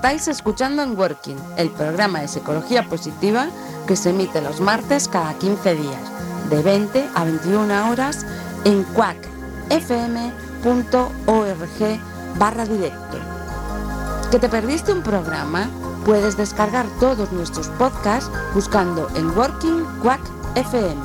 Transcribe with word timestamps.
Estáis 0.00 0.28
escuchando 0.28 0.82
en 0.82 0.98
Working, 0.98 1.36
el 1.58 1.68
programa 1.68 2.22
de 2.22 2.28
psicología 2.28 2.88
positiva 2.88 3.48
que 3.86 3.96
se 3.96 4.08
emite 4.08 4.40
los 4.40 4.58
martes 4.58 5.06
cada 5.06 5.34
15 5.34 5.74
días, 5.74 6.00
de 6.48 6.62
20 6.62 7.06
a 7.14 7.24
21 7.24 7.90
horas 7.90 8.24
en 8.64 8.82
quackfm.org 8.94 9.68
barra 12.38 12.64
directo. 12.64 13.18
¿Que 14.30 14.38
te 14.38 14.48
perdiste 14.48 14.90
un 14.90 15.02
programa? 15.02 15.68
Puedes 16.06 16.38
descargar 16.38 16.86
todos 16.98 17.30
nuestros 17.30 17.68
podcasts 17.68 18.30
buscando 18.54 19.06
en 19.16 19.36
Working 19.36 19.84
Quack 20.02 20.22
FM. 20.54 20.96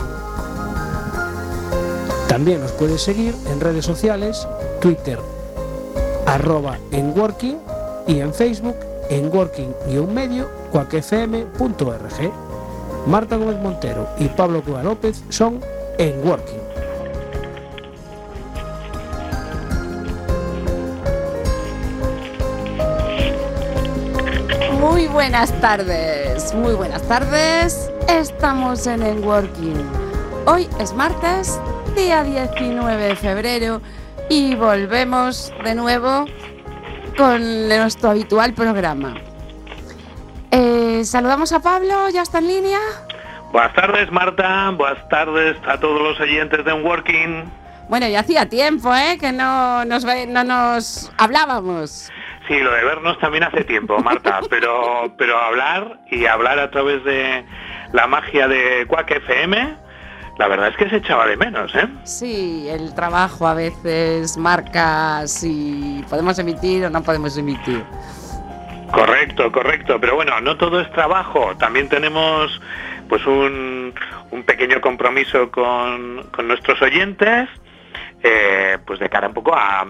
También 2.30 2.62
nos 2.62 2.72
puedes 2.72 3.02
seguir 3.02 3.36
en 3.48 3.60
redes 3.60 3.84
sociales, 3.84 4.48
Twitter, 4.80 5.20
arroba 6.26 6.80
en 6.92 7.10
Working 7.20 7.75
y 8.08 8.20
en 8.20 8.34
Facebook 8.34 8.76
en 9.10 9.32
working-medio 9.34 10.50
cuacfm.org. 10.72 12.32
Marta 13.08 13.36
Gómez 13.36 13.58
Montero 13.62 14.08
y 14.18 14.28
Pablo 14.30 14.64
Cuba 14.64 14.84
López 14.84 15.24
son 15.30 15.62
en 15.98 16.28
Working. 16.28 16.66
Muy 24.80 25.08
buenas 25.08 25.52
tardes, 25.62 26.54
muy 26.54 26.74
buenas 26.74 27.02
tardes. 27.04 27.92
Estamos 28.08 28.88
en 28.88 29.04
el 29.04 29.20
Working. 29.20 29.84
Hoy 30.48 30.68
es 30.80 30.94
martes, 30.94 31.60
día 31.96 32.24
19 32.24 33.04
de 33.04 33.16
febrero 33.16 33.82
y 34.30 34.56
volvemos 34.56 35.52
de 35.64 35.76
nuevo 35.76 36.26
con 37.18 37.68
nuestro 37.70 38.10
habitual 38.12 38.54
programa. 38.54 39.14
Eh, 40.52 41.02
saludamos 41.04 41.52
a 41.54 41.62
Pablo, 41.62 42.10
ya 42.10 42.22
está 42.22 42.40
en 42.40 42.48
línea. 42.48 42.80
Buenas 43.52 43.74
tardes, 43.74 44.12
Marta. 44.12 44.72
Buenas 44.72 45.08
tardes 45.10 45.58
a 45.68 45.80
todos 45.80 46.02
los 46.02 46.20
oyentes 46.20 46.64
de 46.66 46.74
Working. 46.74 47.44
Bueno, 47.90 48.08
ya 48.08 48.22
hacía 48.22 48.48
tiempo, 48.50 48.94
¿eh? 48.96 49.18
Que 49.20 49.32
no 49.32 49.86
nos, 49.86 50.06
ve- 50.06 50.28
no 50.28 50.44
nos 50.44 51.12
hablábamos. 51.18 52.12
Sí, 52.48 52.60
lo 52.60 52.72
de 52.72 52.84
vernos 52.84 53.18
también 53.20 53.44
hace 53.44 53.64
tiempo, 53.64 53.98
Marta, 54.00 54.40
pero, 54.50 55.14
pero 55.18 55.38
hablar 55.38 56.00
y 56.10 56.26
hablar 56.26 56.60
a 56.60 56.70
través 56.72 57.04
de 57.04 57.46
la 57.94 58.08
magia 58.08 58.48
de 58.48 58.86
Quack 58.88 59.12
FM, 59.12 59.76
la 60.38 60.48
verdad 60.48 60.70
es 60.70 60.78
que 60.78 60.90
se 60.90 60.98
echaba 60.98 61.26
de 61.28 61.38
menos, 61.38 61.74
¿eh? 61.76 61.88
Sí, 62.04 62.68
el 62.70 62.94
trabajo 62.94 63.48
a 63.48 63.54
veces 63.54 64.38
marca 64.38 65.26
si 65.28 66.04
podemos 66.10 66.38
emitir 66.40 66.86
o 66.86 66.90
no 66.90 67.02
podemos 67.04 67.38
emitir. 67.38 67.84
Correcto, 68.92 69.52
correcto. 69.52 69.98
Pero 70.00 70.16
bueno, 70.16 70.40
no 70.42 70.58
todo 70.58 70.82
es 70.82 70.92
trabajo. 70.92 71.56
También 71.58 71.90
tenemos 71.90 72.62
pues 73.08 73.26
un, 73.26 73.94
un 74.32 74.44
pequeño 74.44 74.82
compromiso 74.82 75.50
con, 75.52 76.28
con 76.32 76.48
nuestros 76.48 76.82
oyentes, 76.82 77.50
eh, 78.28 78.80
pues 78.88 79.00
de 79.00 79.08
cara 79.08 79.28
un 79.28 79.36
poco 79.36 79.54
a, 79.56 79.86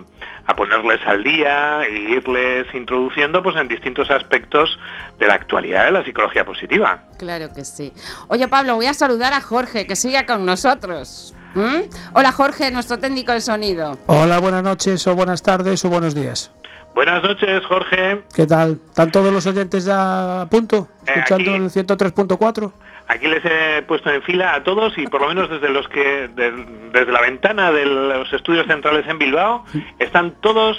a 0.45 0.55
ponerles 0.55 0.99
al 1.07 1.23
día 1.23 1.83
e 1.85 1.91
irles 2.17 2.67
introduciendo 2.73 3.41
pues 3.41 3.55
en 3.55 3.69
distintos 3.69 4.11
aspectos 4.11 4.77
de 5.17 5.27
la 5.27 5.35
actualidad 5.35 5.85
de 5.85 5.91
la 5.91 6.03
psicología 6.03 6.43
positiva. 6.45 7.03
Claro 7.17 7.47
que 7.55 7.63
sí. 7.63 7.93
Oye, 8.27 8.47
Pablo, 8.49 8.75
voy 8.75 8.87
a 8.87 8.93
saludar 8.93 9.31
a 9.31 9.39
Jorge, 9.39 9.87
que 9.87 9.95
sigue 9.95 10.25
con 10.25 10.45
nosotros. 10.45 11.33
¿Mm? 11.53 11.83
Hola, 12.13 12.33
Jorge, 12.33 12.69
nuestro 12.71 12.97
técnico 12.99 13.31
de 13.31 13.39
sonido. 13.39 13.97
Hola, 14.07 14.39
buenas 14.39 14.63
noches 14.63 15.07
o 15.07 15.15
buenas 15.15 15.41
tardes 15.41 15.85
o 15.85 15.89
buenos 15.89 16.13
días. 16.13 16.51
Buenas 16.93 17.23
noches, 17.23 17.61
Jorge. 17.67 18.23
¿Qué 18.33 18.45
tal? 18.45 18.79
¿Están 18.87 19.11
todos 19.11 19.31
los 19.31 19.45
oyentes 19.47 19.85
ya 19.85 20.41
a 20.41 20.49
punto? 20.49 20.89
Eh, 21.05 21.11
¿Escuchando 21.15 21.51
aquí. 21.51 21.63
el 21.63 21.69
103.4? 21.87 22.71
Aquí 23.07 23.27
les 23.27 23.43
he 23.45 23.81
puesto 23.83 24.09
en 24.09 24.21
fila 24.23 24.55
a 24.55 24.63
todos 24.63 24.97
y 24.97 25.05
por 25.07 25.21
lo 25.21 25.27
menos 25.27 25.49
desde 25.49 25.69
los 25.69 25.87
que 25.89 26.27
de- 26.29 26.65
desde 26.91 27.11
la 27.11 27.21
ventana 27.21 27.71
de 27.71 27.85
los 27.85 28.31
estudios 28.33 28.65
centrales 28.67 29.05
en 29.07 29.19
Bilbao 29.19 29.63
están 29.99 30.31
todos 30.41 30.77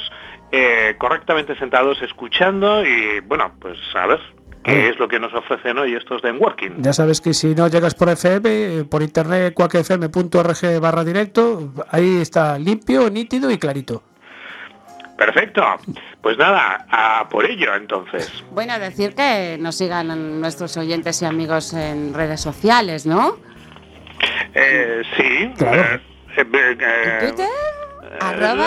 eh, 0.53 0.95
correctamente 0.99 1.57
sentados 1.59 2.01
escuchando 2.03 2.85
y 2.85 3.21
bueno, 3.21 3.53
pues 3.61 3.79
a 3.95 4.07
ver 4.07 4.21
qué 4.65 4.73
Ah. 4.73 4.89
es 4.91 4.99
lo 4.99 5.07
que 5.09 5.21
nos 5.21 5.33
ofrecen 5.35 5.79
hoy 5.79 5.95
estos 5.95 6.23
de 6.23 6.33
Working. 6.33 6.83
Ya 6.83 6.93
sabes 6.93 7.21
que 7.21 7.33
si 7.35 7.55
no 7.55 7.69
llegas 7.69 7.95
por 7.95 8.09
FM, 8.09 8.43
eh, 8.81 8.85
por 8.85 9.03
internet, 9.03 9.55
cuacfm.org 9.55 10.81
barra 10.81 11.05
directo, 11.05 11.73
ahí 11.91 12.21
está 12.21 12.59
limpio, 12.59 13.09
nítido 13.11 13.51
y 13.51 13.59
clarito. 13.59 14.03
Perfecto. 15.17 15.63
Pues 16.21 16.37
nada, 16.37 16.87
a 16.91 17.29
por 17.29 17.45
ello 17.45 17.75
entonces. 17.75 18.45
Bueno, 18.53 18.79
decir 18.79 19.15
que 19.15 19.57
nos 19.59 19.77
sigan 19.77 20.41
nuestros 20.41 20.77
oyentes 20.77 21.23
y 21.23 21.25
amigos 21.25 21.73
en 21.73 22.13
redes 22.13 22.41
sociales, 22.41 23.07
¿no? 23.07 23.37
Eh, 24.55 25.03
sí. 25.17 25.53
Claro. 25.57 25.83
eh, 25.83 26.01
eh, 26.37 26.47
eh, 26.81 27.19
¿En 27.21 27.29
Twitter? 27.29 27.49
Arroba 28.21 28.67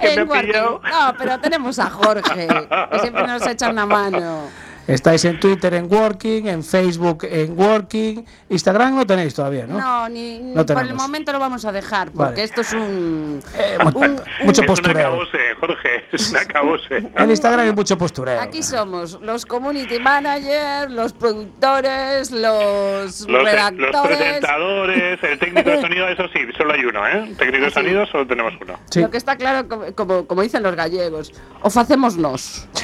que 0.00 0.24
me 0.24 0.38
ha 0.38 0.42
pillado. 0.42 0.72
Working. 0.74 0.90
No, 0.90 1.14
pero 1.18 1.40
tenemos 1.40 1.78
a 1.78 1.90
Jorge, 1.90 2.46
que 2.90 2.98
siempre 3.00 3.26
nos 3.26 3.46
echa 3.46 3.70
una 3.70 3.86
mano. 3.86 4.48
Estáis 4.86 5.24
en 5.24 5.40
Twitter 5.40 5.74
en 5.74 5.92
Working, 5.92 6.46
en 6.46 6.62
Facebook 6.62 7.24
en 7.28 7.58
Working, 7.58 8.24
Instagram 8.48 8.94
no 8.94 9.04
tenéis 9.06 9.34
todavía, 9.34 9.66
¿no? 9.66 9.78
No, 9.80 10.08
ni, 10.08 10.38
No 10.38 10.64
por 10.64 10.80
el 10.82 10.94
momento 10.94 11.32
lo 11.32 11.40
vamos 11.40 11.64
a 11.64 11.72
dejar, 11.72 12.10
porque 12.12 12.30
Vale. 12.30 12.42
esto 12.44 12.60
es 12.60 12.72
un... 12.72 13.42
Eh, 13.58 13.78
un- 13.94 14.20
mucho 14.44 14.50
es 14.52 14.58
un 14.60 14.66
postureo. 14.66 15.06
acabose, 15.08 15.38
Jorge, 15.58 16.04
es 16.12 16.30
un 16.30 16.36
acabose. 16.36 16.96
En 17.16 17.30
Instagram 17.30 17.66
hay 17.66 17.72
mucho 17.72 17.98
postureo. 17.98 18.40
Aquí 18.40 18.62
somos 18.62 19.20
los 19.22 19.44
community 19.44 19.98
managers, 19.98 20.90
los 20.92 21.12
productores, 21.12 22.30
los, 22.30 23.20
Los, 23.22 23.28
los 23.28 23.42
redactores. 23.44 24.16
presentadores, 24.16 25.18
el 25.24 25.38
técnico 25.38 25.70
de 25.70 25.80
sonido, 25.80 26.08
eso 26.08 26.24
sí, 26.32 26.40
solo 26.56 26.72
hay 26.74 26.84
uno, 26.84 27.06
¿eh? 27.08 27.34
Técnico 27.38 27.62
de 27.62 27.66
Ah, 27.66 27.70
sí. 27.70 27.74
sonido 27.74 28.06
solo 28.06 28.26
tenemos 28.26 28.52
uno. 28.62 28.78
Sí. 28.90 29.00
Lo 29.00 29.10
que 29.10 29.16
está 29.16 29.36
claro, 29.36 29.66
como, 29.96 30.26
como, 30.26 30.42
dicen 30.42 30.62
los 30.62 30.76
gallegos, 30.76 31.32
o 31.62 31.70
facémonos. 31.70 32.68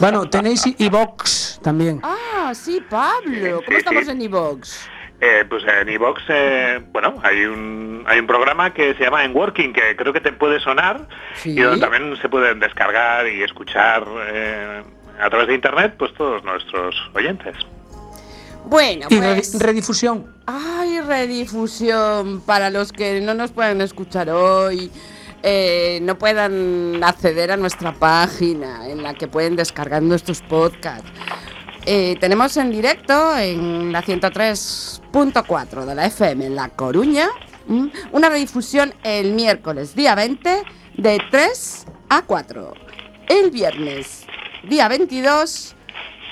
Bueno, 0.00 0.28
tenéis 0.28 0.64
iVox 0.78 1.05
también. 1.62 2.00
Ah, 2.02 2.52
sí, 2.54 2.80
Pablo. 2.88 3.62
¿Cómo 3.64 3.76
Sí, 3.76 3.76
estamos 3.76 4.04
sí. 4.04 4.10
en 4.10 4.22
iVox? 4.22 4.88
Eh, 5.20 5.44
pues 5.48 5.64
en 5.64 5.88
iVox, 5.88 6.22
eh, 6.28 6.80
bueno, 6.92 7.14
hay 7.22 7.44
un, 7.46 8.04
hay 8.06 8.18
un 8.18 8.26
programa 8.26 8.74
que 8.74 8.94
se 8.94 9.02
llama 9.04 9.24
En 9.24 9.34
Working, 9.34 9.72
que 9.72 9.96
creo 9.96 10.12
que 10.12 10.20
te 10.20 10.32
puede 10.32 10.60
sonar, 10.60 11.08
Sí. 11.34 11.50
y 11.52 11.60
donde 11.62 11.80
también 11.80 12.14
se 12.20 12.28
pueden 12.28 12.60
descargar 12.60 13.26
y 13.26 13.42
escuchar 13.42 14.04
eh, 14.28 14.82
a 15.18 15.30
través 15.30 15.48
de 15.48 15.54
internet, 15.54 15.94
pues 15.98 16.12
todos 16.14 16.44
nuestros 16.44 16.94
oyentes. 17.14 17.56
Bueno, 18.66 19.06
Y 19.08 19.16
pues... 19.18 19.58
redifusión. 19.58 20.34
Ay, 20.46 21.00
redifusión 21.00 22.40
para 22.42 22.68
los 22.68 22.92
que 22.92 23.20
no 23.20 23.32
nos 23.32 23.52
puedan 23.52 23.80
escuchar 23.80 24.28
hoy, 24.28 24.90
eh, 25.48 26.00
no 26.02 26.18
puedan 26.18 27.04
acceder 27.04 27.52
a 27.52 27.56
nuestra 27.56 27.94
página 27.94 28.88
en 28.88 29.04
la 29.04 29.14
que 29.14 29.28
pueden 29.28 29.54
descargar 29.54 30.02
nuestros 30.02 30.42
podcasts. 30.42 31.08
Eh, 31.84 32.16
tenemos 32.18 32.56
en 32.56 32.72
directo 32.72 33.38
en 33.38 33.92
la 33.92 34.02
103.4 34.02 35.84
de 35.84 35.94
la 35.94 36.06
FM 36.06 36.46
en 36.46 36.56
La 36.56 36.70
Coruña 36.70 37.28
una 38.10 38.28
redifusión 38.28 38.92
el 39.04 39.34
miércoles 39.34 39.94
día 39.94 40.16
20 40.16 40.62
de 40.96 41.22
3 41.30 41.86
a 42.08 42.22
4. 42.22 42.74
El 43.28 43.52
viernes 43.52 44.26
día 44.68 44.88
22 44.88 45.76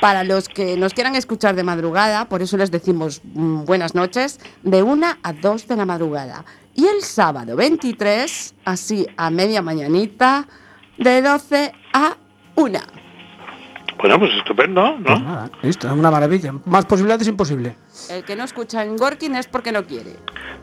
para 0.01 0.25
los 0.25 0.49
que 0.49 0.77
nos 0.77 0.93
quieran 0.93 1.15
escuchar 1.15 1.55
de 1.55 1.63
madrugada, 1.63 2.25
por 2.29 2.43
eso 2.43 2.57
les 2.57 2.73
decimos 2.73 3.21
mm, 3.23 3.65
buenas 3.65 3.95
noches, 3.95 4.41
de 4.65 4.83
1 4.83 5.07
a 5.23 5.33
2 5.33 5.69
de 5.69 5.77
la 5.77 5.85
madrugada. 5.85 6.45
Y 6.75 6.87
el 6.87 7.03
sábado 7.03 7.55
23, 7.57 8.55
así 8.65 9.07
a 9.17 9.31
media 9.31 9.63
mañanita, 9.63 10.47
de 10.99 11.23
12 11.23 11.73
a 11.93 12.17
1. 12.57 12.79
Bueno, 13.99 14.19
pues 14.19 14.33
estupendo, 14.35 14.97
Pues 15.05 15.21
¿no? 15.21 15.25
nada, 15.25 15.51
listo, 15.63 15.93
una 15.93 16.11
maravilla. 16.11 16.53
Más 16.67 16.85
posibilidades 16.85 17.29
imposible. 17.29 17.77
El 18.11 18.25
que 18.25 18.35
no 18.37 18.45
escucha 18.45 18.83
en 18.83 18.97
Gorkin 18.97 19.37
es 19.37 19.47
porque 19.47 19.71
no 19.73 19.85
quiere. 19.87 20.17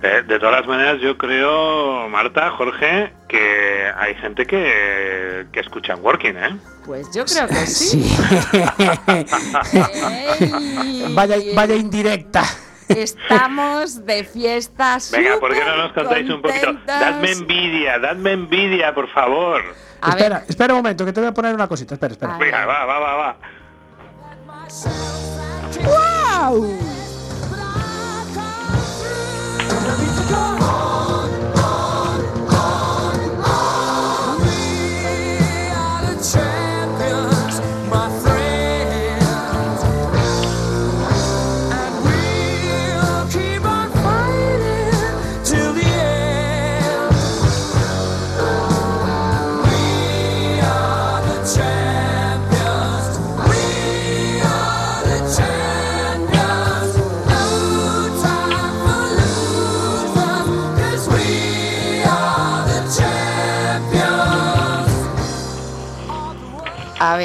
Eh, 0.03 0.21
de 0.27 0.37
todas 0.37 0.59
las 0.59 0.67
maneras, 0.67 0.99
yo 1.01 1.17
creo, 1.17 2.07
Marta, 2.09 2.51
Jorge, 2.51 3.13
que 3.29 3.85
hay 3.97 4.15
gente 4.15 4.45
que, 4.45 5.47
que 5.51 5.59
escucha 5.61 5.93
en 5.93 6.03
Working, 6.03 6.35
¿eh? 6.37 6.57
Pues 6.85 7.07
yo 7.15 7.23
creo 7.25 7.47
que 7.47 7.55
sí. 7.67 8.03
Ey, 10.39 11.05
vaya, 11.15 11.37
vaya 11.55 11.75
indirecta. 11.75 12.43
Estamos 12.97 14.05
de 14.05 14.23
fiesta. 14.23 14.97
Venga, 15.11 15.39
¿por 15.39 15.53
qué 15.53 15.63
no 15.63 15.77
nos 15.77 15.93
contáis 15.93 16.29
un 16.29 16.41
poquito? 16.41 16.73
Dadme 16.85 17.31
envidia, 17.31 17.99
dadme 17.99 18.31
envidia, 18.33 18.93
por 18.93 19.07
favor. 19.09 19.61
A 20.01 20.09
espera, 20.09 20.39
ver, 20.39 20.49
espera 20.49 20.73
un 20.73 20.79
momento, 20.79 21.05
que 21.05 21.13
te 21.13 21.19
voy 21.19 21.29
a 21.29 21.33
poner 21.33 21.53
una 21.53 21.67
cosita. 21.67 21.93
Espera, 21.95 22.13
espera. 22.13 22.37
Venga, 22.37 22.65
va, 22.65 22.85
va, 22.85 22.99
va, 22.99 23.15
va. 23.15 23.37
¡Wow! 25.83 27.00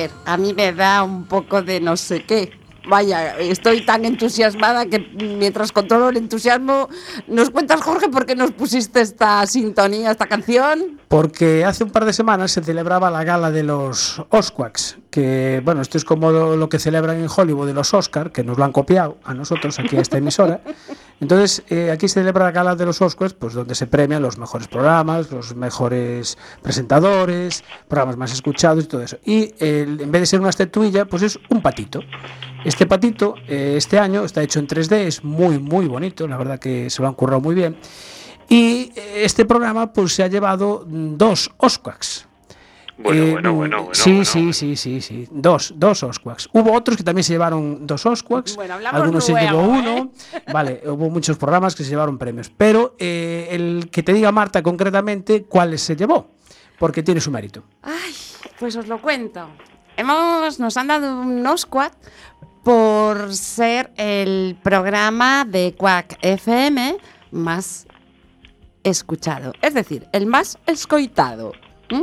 Ver, 0.06 0.10
a 0.24 0.36
mí 0.36 0.54
me 0.54 0.72
da 0.72 1.02
un 1.02 1.24
poco 1.24 1.62
de 1.62 1.80
no 1.80 1.96
sé 1.96 2.24
qué. 2.24 2.52
Vaya, 2.88 3.36
estoy 3.38 3.84
tan 3.84 4.04
entusiasmada 4.04 4.86
que 4.86 5.00
mientras 5.00 5.72
controlo 5.72 6.08
el 6.08 6.18
entusiasmo, 6.18 6.88
¿nos 7.26 7.50
cuentas, 7.50 7.80
Jorge, 7.80 8.08
por 8.08 8.26
qué 8.26 8.36
nos 8.36 8.52
pusiste 8.52 9.00
esta 9.00 9.44
sintonía, 9.46 10.12
esta 10.12 10.26
canción? 10.26 11.00
Porque 11.08 11.64
hace 11.64 11.82
un 11.82 11.90
par 11.90 12.04
de 12.04 12.12
semanas 12.12 12.52
se 12.52 12.62
celebraba 12.62 13.10
la 13.10 13.24
gala 13.24 13.50
de 13.50 13.64
los 13.64 14.22
Osquaks, 14.30 14.98
que, 15.10 15.60
bueno, 15.64 15.82
esto 15.82 15.98
es 15.98 16.04
como 16.04 16.30
lo, 16.30 16.56
lo 16.56 16.68
que 16.68 16.78
celebran 16.78 17.18
en 17.18 17.28
Hollywood 17.34 17.66
de 17.66 17.74
los 17.74 17.92
Oscar, 17.92 18.30
que 18.30 18.44
nos 18.44 18.56
lo 18.56 18.64
han 18.64 18.72
copiado 18.72 19.18
a 19.24 19.34
nosotros 19.34 19.80
aquí 19.80 19.96
a 19.96 20.00
esta 20.00 20.18
emisora. 20.18 20.60
Entonces, 21.20 21.62
eh, 21.70 21.90
aquí 21.90 22.08
se 22.08 22.20
celebra 22.20 22.44
la 22.44 22.50
gala 22.50 22.76
de 22.76 22.84
los 22.84 23.00
Oscars, 23.00 23.32
pues 23.32 23.54
donde 23.54 23.74
se 23.74 23.86
premian 23.86 24.20
los 24.20 24.36
mejores 24.36 24.68
programas, 24.68 25.30
los 25.30 25.56
mejores 25.56 26.36
presentadores, 26.62 27.64
programas 27.88 28.16
más 28.16 28.32
escuchados 28.32 28.84
y 28.84 28.86
todo 28.86 29.02
eso. 29.02 29.16
Y 29.24 29.54
en 29.60 30.10
vez 30.10 30.22
de 30.22 30.26
ser 30.26 30.40
una 30.40 30.50
estatuilla, 30.50 31.06
pues 31.06 31.22
es 31.22 31.38
un 31.48 31.62
patito. 31.62 32.00
Este 32.66 32.84
patito, 32.84 33.36
eh, 33.46 33.74
este 33.76 33.96
año, 33.96 34.24
está 34.24 34.42
hecho 34.42 34.58
en 34.58 34.66
3D, 34.66 35.06
es 35.06 35.22
muy, 35.22 35.60
muy 35.60 35.86
bonito, 35.86 36.26
la 36.26 36.36
verdad 36.36 36.58
que 36.58 36.90
se 36.90 37.00
lo 37.00 37.06
han 37.06 37.14
currado 37.14 37.40
muy 37.40 37.54
bien. 37.54 37.76
Y 38.48 38.92
eh, 38.96 39.22
este 39.24 39.44
programa, 39.44 39.92
pues 39.92 40.14
se 40.14 40.24
ha 40.24 40.26
llevado 40.26 40.84
dos 40.86 41.50
Oscars. 41.58 42.26
Bueno, 42.98 43.22
Eh, 43.22 43.32
bueno, 43.32 43.52
bueno, 43.54 43.76
bueno. 43.78 43.94
Sí, 43.94 44.10
bueno. 44.10 44.24
sí, 44.24 44.52
sí, 44.52 44.76
sí, 44.76 45.00
sí. 45.00 45.28
Dos, 45.30 45.74
dos 45.76 46.02
Osquaks. 46.02 46.48
Hubo 46.52 46.72
otros 46.72 46.96
que 46.96 47.02
también 47.02 47.24
se 47.24 47.34
llevaron 47.34 47.86
dos 47.86 48.06
Osquaks. 48.06 48.56
Bueno, 48.56 48.74
hablamos 48.74 49.00
Algunos 49.00 49.24
se 49.24 49.34
llevó 49.34 49.60
¿eh? 49.60 49.68
uno. 49.68 50.12
Vale, 50.52 50.82
hubo 50.86 51.10
muchos 51.10 51.36
programas 51.36 51.74
que 51.74 51.84
se 51.84 51.90
llevaron 51.90 52.16
premios. 52.16 52.50
Pero 52.56 52.96
eh, 52.98 53.48
el 53.50 53.88
que 53.90 54.02
te 54.02 54.12
diga 54.12 54.32
Marta 54.32 54.62
concretamente 54.62 55.44
cuáles 55.44 55.82
se 55.82 55.94
llevó, 55.94 56.30
porque 56.78 57.02
tiene 57.02 57.20
su 57.20 57.30
mérito. 57.30 57.64
Ay, 57.82 58.14
pues 58.58 58.76
os 58.76 58.86
lo 58.88 59.00
cuento. 59.02 59.46
Hemos, 59.98 60.58
nos 60.58 60.76
han 60.76 60.86
dado 60.88 61.20
un 61.20 61.46
Osquat 61.46 61.92
por 62.64 63.32
ser 63.34 63.92
el 63.96 64.56
programa 64.62 65.44
de 65.44 65.74
Quack 65.78 66.18
FM 66.22 66.96
más 67.30 67.86
escuchado. 68.82 69.52
Es 69.62 69.74
decir, 69.74 70.06
el 70.12 70.26
más 70.26 70.58
escoitado. 70.66 71.52
¿Mm? 71.90 72.02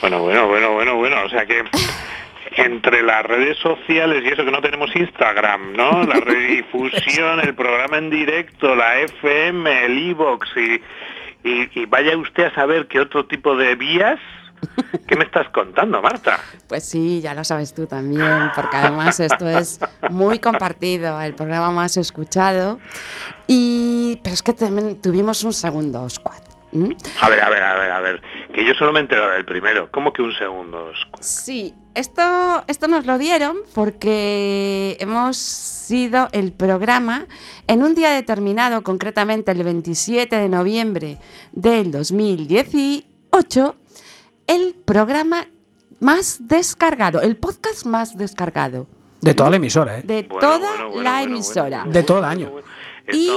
Bueno, 0.00 0.20
bueno, 0.20 0.46
bueno, 0.48 0.72
bueno, 0.72 0.96
bueno. 0.96 1.16
O 1.24 1.28
sea 1.28 1.46
que 1.46 1.64
entre 2.56 3.02
las 3.02 3.24
redes 3.24 3.58
sociales 3.58 4.22
y 4.24 4.28
eso 4.28 4.44
que 4.44 4.50
no 4.50 4.60
tenemos 4.60 4.94
Instagram, 4.94 5.72
¿no? 5.72 6.02
La 6.04 6.20
redifusión, 6.20 7.40
el 7.40 7.54
programa 7.54 7.98
en 7.98 8.10
directo, 8.10 8.74
la 8.74 9.00
FM, 9.00 9.86
el 9.86 9.98
iBox 10.10 10.48
y, 10.56 11.48
y, 11.48 11.80
y 11.80 11.86
vaya 11.86 12.16
usted 12.16 12.44
a 12.44 12.54
saber 12.54 12.86
qué 12.86 13.00
otro 13.00 13.26
tipo 13.26 13.56
de 13.56 13.74
vías. 13.74 14.20
¿Qué 15.06 15.16
me 15.16 15.24
estás 15.24 15.48
contando, 15.50 16.00
Marta? 16.00 16.40
Pues 16.68 16.88
sí, 16.88 17.20
ya 17.20 17.34
lo 17.34 17.44
sabes 17.44 17.74
tú 17.74 17.86
también, 17.86 18.50
porque 18.54 18.76
además 18.76 19.20
esto 19.20 19.46
es 19.46 19.78
muy 20.10 20.38
compartido, 20.38 21.20
el 21.20 21.34
programa 21.34 21.70
más 21.70 21.98
escuchado. 21.98 22.78
Y, 23.46 24.20
pero 24.22 24.32
es 24.32 24.42
que 24.42 24.54
también 24.54 25.00
tuvimos 25.02 25.44
un 25.44 25.52
segundo 25.52 26.02
Osquat. 26.02 26.53
¿M? 26.74 26.96
A 27.20 27.28
ver, 27.30 27.40
a 27.42 27.48
ver, 27.50 27.62
a 27.62 27.74
ver, 27.78 27.90
a 27.90 28.00
ver. 28.00 28.22
Que 28.54 28.66
yo 28.66 28.74
solo 28.74 28.92
me 28.92 28.98
he 28.98 29.02
enterado 29.02 29.30
del 29.30 29.44
primero. 29.44 29.88
¿Cómo 29.90 30.12
que 30.12 30.22
un 30.22 30.32
segundo? 30.34 30.90
Sí, 31.20 31.74
esto, 31.94 32.64
esto 32.66 32.88
nos 32.88 33.06
lo 33.06 33.16
dieron 33.18 33.56
porque 33.74 34.96
hemos 35.00 35.36
sido 35.36 36.28
el 36.32 36.52
programa 36.52 37.26
en 37.66 37.82
un 37.82 37.94
día 37.94 38.10
determinado, 38.10 38.82
concretamente 38.82 39.52
el 39.52 39.62
27 39.62 40.34
de 40.36 40.48
noviembre 40.48 41.18
del 41.52 41.90
2018, 41.92 43.74
el 44.46 44.74
programa 44.84 45.46
más 46.00 46.38
descargado, 46.48 47.20
el 47.22 47.36
podcast 47.36 47.86
más 47.86 48.16
descargado 48.18 48.86
De 49.20 49.32
toda 49.34 49.50
la 49.50 49.56
emisora, 49.56 49.98
¿eh? 49.98 50.02
de 50.04 50.22
Bueno, 50.24 50.40
toda 50.40 50.58
bueno, 50.58 50.88
bueno, 50.88 51.02
la 51.02 51.10
bueno, 51.20 51.34
emisora. 51.34 51.78
bueno, 51.78 51.92
De 51.92 52.02
todo 52.02 52.18
el 52.18 52.24
bueno, 52.24 52.46
año. 52.48 52.62
Y- 53.12 53.30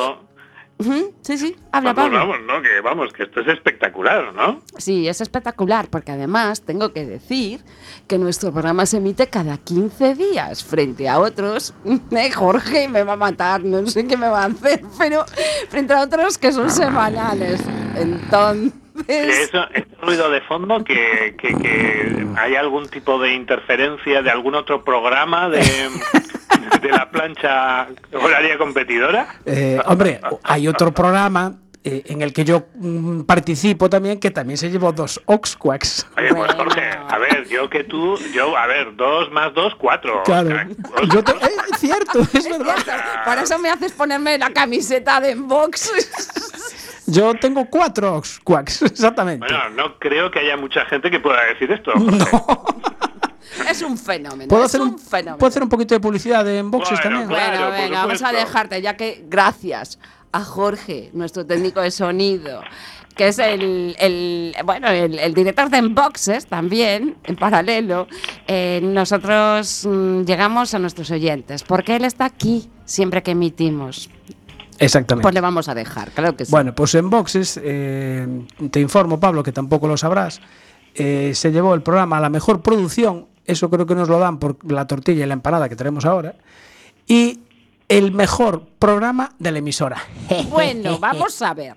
Esto, 0.80 0.92
Ujú, 0.92 1.14
Sí, 1.22 1.38
sí, 1.38 1.56
habla 1.72 1.94
vamos, 1.94 2.12
Pablo. 2.12 2.20
vamos, 2.34 2.46
¿no? 2.48 2.62
Que 2.62 2.82
vamos, 2.82 3.12
que 3.14 3.24
esto 3.24 3.42
es 3.42 3.48
espectacular, 3.48 4.34
¿no? 4.34 4.62
Sí, 4.78 5.08
es 5.08 5.22
espectacular 5.22 5.88
porque 5.90 6.12
además 6.12 6.62
tengo 6.62 6.94
que 6.94 7.06
decir 7.06 7.62
que 8.08 8.18
nuestro 8.18 8.52
programa 8.52 8.86
se 8.86 8.98
emite 8.98 9.28
cada 9.28 9.58
15 9.58 10.16
días 10.16 10.64
frente 10.64 11.10
a 11.10 11.20
otros. 11.20 11.74
Eh, 12.12 12.32
Jorge 12.32 12.88
me 12.88 13.04
va 13.04 13.14
a 13.14 13.18
matar, 13.18 13.64
no 13.64 13.86
sé 13.88 14.08
qué 14.08 14.18
me 14.18 14.28
va 14.28 14.44
a 14.44 14.48
hacer, 14.48 14.82
pero 14.98 15.26
frente 15.70 15.94
a 15.94 16.02
otros 16.02 16.38
que 16.38 16.52
son 16.52 16.70
semanales. 16.72 17.62
Entonces, 17.96 18.74
Eso, 19.08 19.64
ese 19.74 19.88
ruido 20.02 20.30
de 20.32 20.42
fondo, 20.42 20.84
que, 20.84 21.36
que, 21.40 21.56
que 21.56 22.28
hay 22.38 22.56
algún 22.56 22.88
tipo 22.90 23.20
de 23.20 23.34
interferencia 23.36 24.22
de 24.24 24.30
algún 24.32 24.56
otro 24.56 24.84
programa 24.84 25.50
de, 25.50 25.62
de 26.82 26.90
la 26.90 27.10
plancha 27.10 27.88
horaria 28.14 28.58
competidora. 28.58 29.28
Eh, 29.46 29.80
hombre, 29.86 30.20
hay 30.44 30.68
otro 30.68 30.92
programa 30.94 31.56
eh, 31.84 32.04
en 32.08 32.22
el 32.22 32.34
que 32.34 32.44
yo 32.44 32.66
mm, 32.76 33.22
participo 33.22 33.90
también 33.90 34.20
que 34.20 34.32
también 34.32 34.58
se 34.58 34.70
llevó 34.70 34.92
dos 34.92 35.22
Oxquacks. 35.26 36.08
Oye, 36.18 36.28
pues 36.30 36.36
Bueno. 36.36 36.54
Jorge, 36.58 36.90
a 37.10 37.18
ver, 37.18 37.48
yo 37.48 37.70
que 37.70 37.84
tú, 37.86 38.18
yo, 38.34 38.58
a 38.58 38.68
ver, 38.68 38.96
dos 38.96 39.32
más 39.32 39.54
dos, 39.54 39.74
cuatro. 39.76 40.22
Claro. 40.26 40.50
O 40.50 40.98
sea, 40.98 41.08
Yo 41.14 41.24
te- 41.24 41.32
eh, 41.32 41.50
es 41.72 41.80
cierto, 41.80 42.20
es 42.34 42.50
verdad. 42.50 42.76
por 43.26 43.38
eso 43.38 43.58
me 43.60 43.70
haces 43.70 43.92
ponerme 43.94 44.38
la 44.38 44.50
camiseta 44.52 45.22
de 45.22 45.36
Vox. 45.36 45.92
Yo 47.10 47.34
tengo 47.36 47.66
cuatro 47.70 48.16
Oxquacks, 48.18 48.82
exactamente. 48.82 49.46
Bueno, 49.48 49.70
no 49.70 49.98
creo 49.98 50.30
que 50.30 50.40
haya 50.40 50.58
mucha 50.58 50.84
gente 50.88 51.10
que 51.10 51.22
pueda 51.22 51.42
decir 51.46 51.72
esto. 51.72 51.92
Jorge. 51.94 52.26
es 53.70 53.82
un 53.82 53.98
fenómeno. 53.98 54.48
¿Puedo 54.50 54.64
es 54.64 54.70
hacer, 54.72 54.82
un, 54.82 54.90
un, 54.90 55.00
fenómeno. 55.00 55.38
¿Puedo 55.38 55.50
hacer 55.50 55.64
un 55.64 55.70
poquito 55.70 55.94
de 55.96 56.00
publicidad 56.00 56.44
de 56.46 56.62
boxes 56.64 57.00
Bueno, 57.04 57.20
también? 57.22 57.28
claro. 57.40 57.68
Bueno, 57.70 57.84
venga, 57.84 58.06
vamos 58.06 58.22
a 58.24 58.32
dejarte, 58.32 58.82
ya 58.82 58.96
que 58.98 59.26
gracias 59.30 60.00
a 60.32 60.44
Jorge, 60.44 61.10
nuestro 61.14 61.46
técnico 61.46 61.82
de 61.82 61.90
sonido, 61.92 62.62
que 63.16 63.30
es 63.30 63.40
el, 63.40 63.96
el- 64.00 64.56
bueno, 64.66 64.90
el, 64.90 65.18
el 65.18 65.34
director 65.34 65.70
de 65.70 65.78
Enboxes 65.78 66.46
también, 66.46 67.16
en 67.24 67.36
paralelo, 67.36 68.08
eh, 68.48 68.80
nosotros 68.84 69.88
mm, 69.90 70.22
llegamos 70.24 70.74
a 70.76 70.80
nuestros 70.80 71.10
oyentes, 71.12 71.64
porque 71.64 71.96
él 71.96 72.06
está 72.06 72.26
aquí 72.26 72.70
siempre 72.86 73.24
que 73.24 73.32
emitimos. 73.32 74.10
Exactamente. 74.80 75.24
Pues 75.24 75.34
le 75.34 75.42
vamos 75.42 75.68
a 75.70 75.74
dejar, 75.74 76.12
claro 76.12 76.36
que 76.38 76.46
sí. 76.46 76.52
Bueno, 76.52 76.76
pues 76.76 76.94
en 76.94 77.10
boxes, 77.10 77.60
eh, 77.64 78.28
te 78.70 78.80
informo, 78.80 79.20
Pablo, 79.20 79.42
que 79.42 79.52
tampoco 79.52 79.88
lo 79.88 79.98
sabrás, 79.98 80.40
eh, 80.94 81.32
se 81.34 81.52
llevó 81.52 81.74
el 81.74 81.82
programa 81.82 82.18
a 82.18 82.22
la 82.22 82.30
mejor 82.30 82.62
producción, 82.62 83.26
eso 83.48 83.70
creo 83.70 83.86
que 83.86 83.96
nos 83.96 84.10
lo 84.10 84.20
dan 84.20 84.38
por 84.38 84.58
la 84.72 84.86
tortilla 84.86 85.24
y 85.24 85.28
la 85.28 85.34
empanada 85.34 85.70
que 85.70 85.76
tenemos 85.76 86.06
ahora, 86.06 86.36
y 87.08 87.40
el 87.90 88.12
mejor 88.12 88.68
programa 88.78 89.32
de 89.40 89.52
la 89.52 89.60
emisora. 89.60 89.98
Bueno, 90.50 91.00
vamos 91.00 91.42
a 91.42 91.54
ver. 91.54 91.76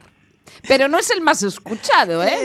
Pero 0.67 0.89
no 0.89 0.99
es 0.99 1.11
el 1.11 1.21
más 1.21 1.43
escuchado, 1.43 2.23
¿eh? 2.25 2.37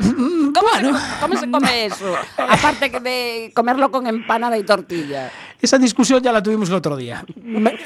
¿Cómo, 0.00 0.68
se, 0.74 1.20
cómo 1.20 1.36
se 1.36 1.50
come 1.50 1.86
eso? 1.86 2.14
Aparte 2.36 2.90
que 2.90 3.00
de 3.00 3.52
comerlo 3.54 3.90
con 3.90 4.06
empanada 4.06 4.56
y 4.58 4.62
tortilla. 4.62 5.30
Esa 5.60 5.78
discusión 5.78 6.22
ya 6.22 6.32
la 6.32 6.42
tuvimos 6.42 6.68
el 6.68 6.76
otro 6.76 6.96
día. 6.96 7.24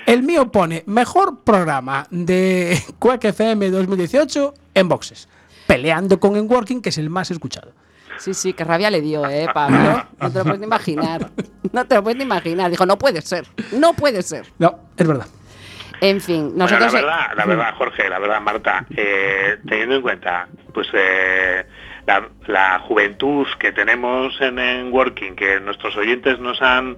El 0.06 0.22
mío 0.22 0.50
pone 0.50 0.82
mejor 0.86 1.40
programa 1.44 2.06
de 2.10 2.82
Quack 2.98 3.24
FM 3.26 3.70
2018 3.70 4.54
en 4.74 4.88
boxes, 4.88 5.28
peleando 5.66 6.18
con 6.18 6.36
En 6.36 6.50
Working, 6.50 6.82
que 6.82 6.88
es 6.88 6.98
el 6.98 7.08
más 7.08 7.30
escuchado. 7.30 7.72
Sí, 8.20 8.34
sí, 8.34 8.52
qué 8.52 8.64
rabia 8.64 8.90
le 8.90 9.00
dio, 9.00 9.26
¿eh, 9.28 9.48
Pablo? 9.52 10.04
No 10.20 10.30
te 10.30 10.38
lo 10.38 10.44
puedes 10.44 10.60
ni 10.60 10.66
imaginar. 10.66 11.30
No 11.72 11.86
te 11.86 11.94
lo 11.94 12.02
puedes 12.02 12.18
ni 12.18 12.24
imaginar. 12.24 12.70
Dijo, 12.70 12.84
no 12.84 12.98
puede 12.98 13.22
ser. 13.22 13.46
No 13.72 13.94
puede 13.94 14.22
ser. 14.22 14.44
No, 14.58 14.78
es 14.96 15.06
verdad. 15.06 15.26
En 16.02 16.20
fin, 16.20 16.50
Bueno, 16.54 16.64
nosotros... 16.64 16.92
la 16.94 17.00
verdad, 17.00 17.26
la 17.36 17.44
verdad, 17.46 17.74
Jorge, 17.76 18.08
la 18.08 18.18
verdad, 18.18 18.40
Marta, 18.40 18.86
eh, 18.96 19.58
teniendo 19.68 19.96
en 19.96 20.02
cuenta, 20.02 20.48
pues, 20.72 20.88
eh, 20.92 21.64
la, 22.06 22.28
la 22.46 22.78
juventud 22.80 23.46
que 23.58 23.72
tenemos 23.72 24.38
en, 24.40 24.58
en 24.58 24.92
Working, 24.92 25.34
que 25.34 25.60
nuestros 25.60 25.96
oyentes 25.96 26.38
nos 26.40 26.60
han 26.62 26.96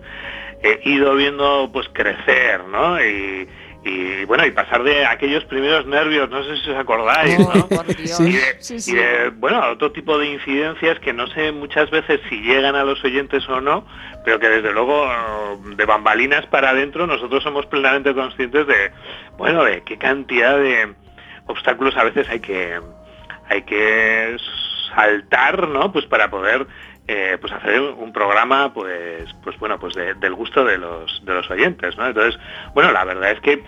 eh, 0.62 0.80
ido 0.84 1.14
viendo, 1.14 1.70
pues, 1.72 1.88
crecer, 1.92 2.64
¿no? 2.64 3.00
Y, 3.04 3.48
y, 3.84 4.24
bueno, 4.26 4.46
y 4.46 4.52
pasar 4.52 4.82
de 4.84 5.04
aquellos 5.04 5.44
primeros 5.46 5.86
nervios, 5.86 6.30
no 6.30 6.42
sé 6.44 6.56
si 6.58 6.70
os 6.70 6.76
acordáis, 6.78 7.36
Oh, 7.40 7.52
¿no? 7.54 7.68
por 7.68 7.86
Dios. 7.86 8.16
Sí. 8.16 8.28
Y 8.28 8.32
de, 8.32 8.56
Sí, 8.80 8.92
y 8.92 8.94
de, 8.94 9.30
bueno, 9.30 9.60
otro 9.70 9.90
tipo 9.92 10.16
de 10.18 10.26
incidencias 10.26 11.00
que 11.00 11.12
no 11.12 11.26
sé 11.28 11.50
muchas 11.52 11.90
veces 11.90 12.20
si 12.28 12.36
llegan 12.42 12.76
a 12.76 12.84
los 12.84 13.02
oyentes 13.04 13.48
o 13.48 13.60
no, 13.60 13.84
pero 14.24 14.38
que 14.38 14.48
desde 14.48 14.72
luego 14.72 15.08
de 15.76 15.84
bambalinas 15.84 16.46
para 16.46 16.70
adentro 16.70 17.06
nosotros 17.06 17.42
somos 17.42 17.66
plenamente 17.66 18.14
conscientes 18.14 18.66
de, 18.66 18.92
bueno, 19.36 19.64
de 19.64 19.82
qué 19.82 19.98
cantidad 19.98 20.56
de 20.58 20.94
obstáculos 21.46 21.96
a 21.96 22.04
veces 22.04 22.28
hay 22.28 22.38
que 22.40 22.80
hay 23.48 23.62
que 23.62 24.36
saltar, 24.94 25.68
¿no? 25.68 25.92
Pues 25.92 26.06
para 26.06 26.30
poder 26.30 26.66
eh, 27.12 27.38
pues 27.40 27.52
hacer 27.52 27.80
un 27.80 28.12
programa, 28.12 28.72
pues, 28.72 29.24
pues 29.44 29.58
bueno, 29.58 29.78
pues 29.78 29.94
de- 29.94 30.14
del 30.14 30.34
gusto 30.34 30.64
de 30.64 30.78
los 30.78 31.22
de 31.24 31.34
los 31.34 31.50
oyentes, 31.50 31.96
¿no? 31.96 32.06
Entonces, 32.06 32.38
bueno, 32.74 32.90
la 32.92 33.04
verdad 33.04 33.30
es 33.32 33.40
que 33.40 33.62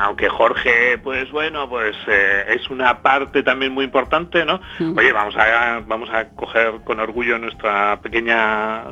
aunque 0.00 0.28
Jorge, 0.28 0.98
pues 0.98 1.30
bueno, 1.32 1.68
pues 1.68 1.96
eh, 2.06 2.44
es 2.56 2.68
una 2.70 3.02
parte 3.02 3.42
también 3.42 3.72
muy 3.72 3.84
importante, 3.84 4.44
¿no? 4.44 4.60
Oye, 4.96 5.12
vamos 5.12 5.34
a 5.36 5.80
vamos 5.86 6.08
a 6.10 6.28
coger 6.30 6.74
con 6.84 7.00
orgullo 7.00 7.38
nuestra 7.38 8.00
pequeña 8.00 8.84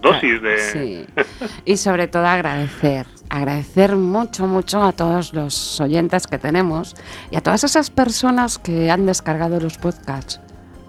dosis 0.00 0.40
de... 0.42 0.58
Sí. 0.58 1.06
Y 1.64 1.76
sobre 1.76 2.08
todo 2.08 2.26
agradecer, 2.26 3.06
agradecer 3.28 3.94
mucho, 3.96 4.46
mucho 4.46 4.82
a 4.82 4.92
todos 4.92 5.34
los 5.34 5.80
oyentes 5.80 6.26
que 6.26 6.38
tenemos 6.38 6.94
y 7.30 7.36
a 7.36 7.42
todas 7.42 7.64
esas 7.64 7.90
personas 7.90 8.58
que 8.58 8.90
han 8.90 9.04
descargado 9.06 9.60
los 9.60 9.76
podcasts, 9.76 10.40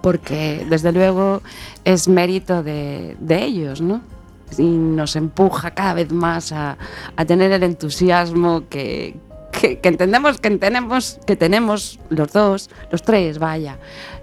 porque 0.02 0.66
desde 0.70 0.92
luego 0.92 1.42
es 1.86 2.08
mérito 2.08 2.64
de, 2.64 3.16
de 3.20 3.44
ellos, 3.44 3.82
¿no? 3.82 4.02
y 4.58 4.64
nos 4.64 5.16
empuja 5.16 5.72
cada 5.72 5.94
vez 5.94 6.12
más 6.12 6.52
a, 6.52 6.78
tener 7.28 7.52
el 7.52 7.64
entusiasmo 7.64 8.64
que, 8.70 9.16
entendemos 9.62 10.40
que 10.40 10.50
tenemos, 10.58 11.20
que 11.26 11.36
tenemos 11.36 12.00
los 12.10 12.32
dos, 12.32 12.70
los 12.92 13.04
tres, 13.04 13.40
vaya, 13.40 13.78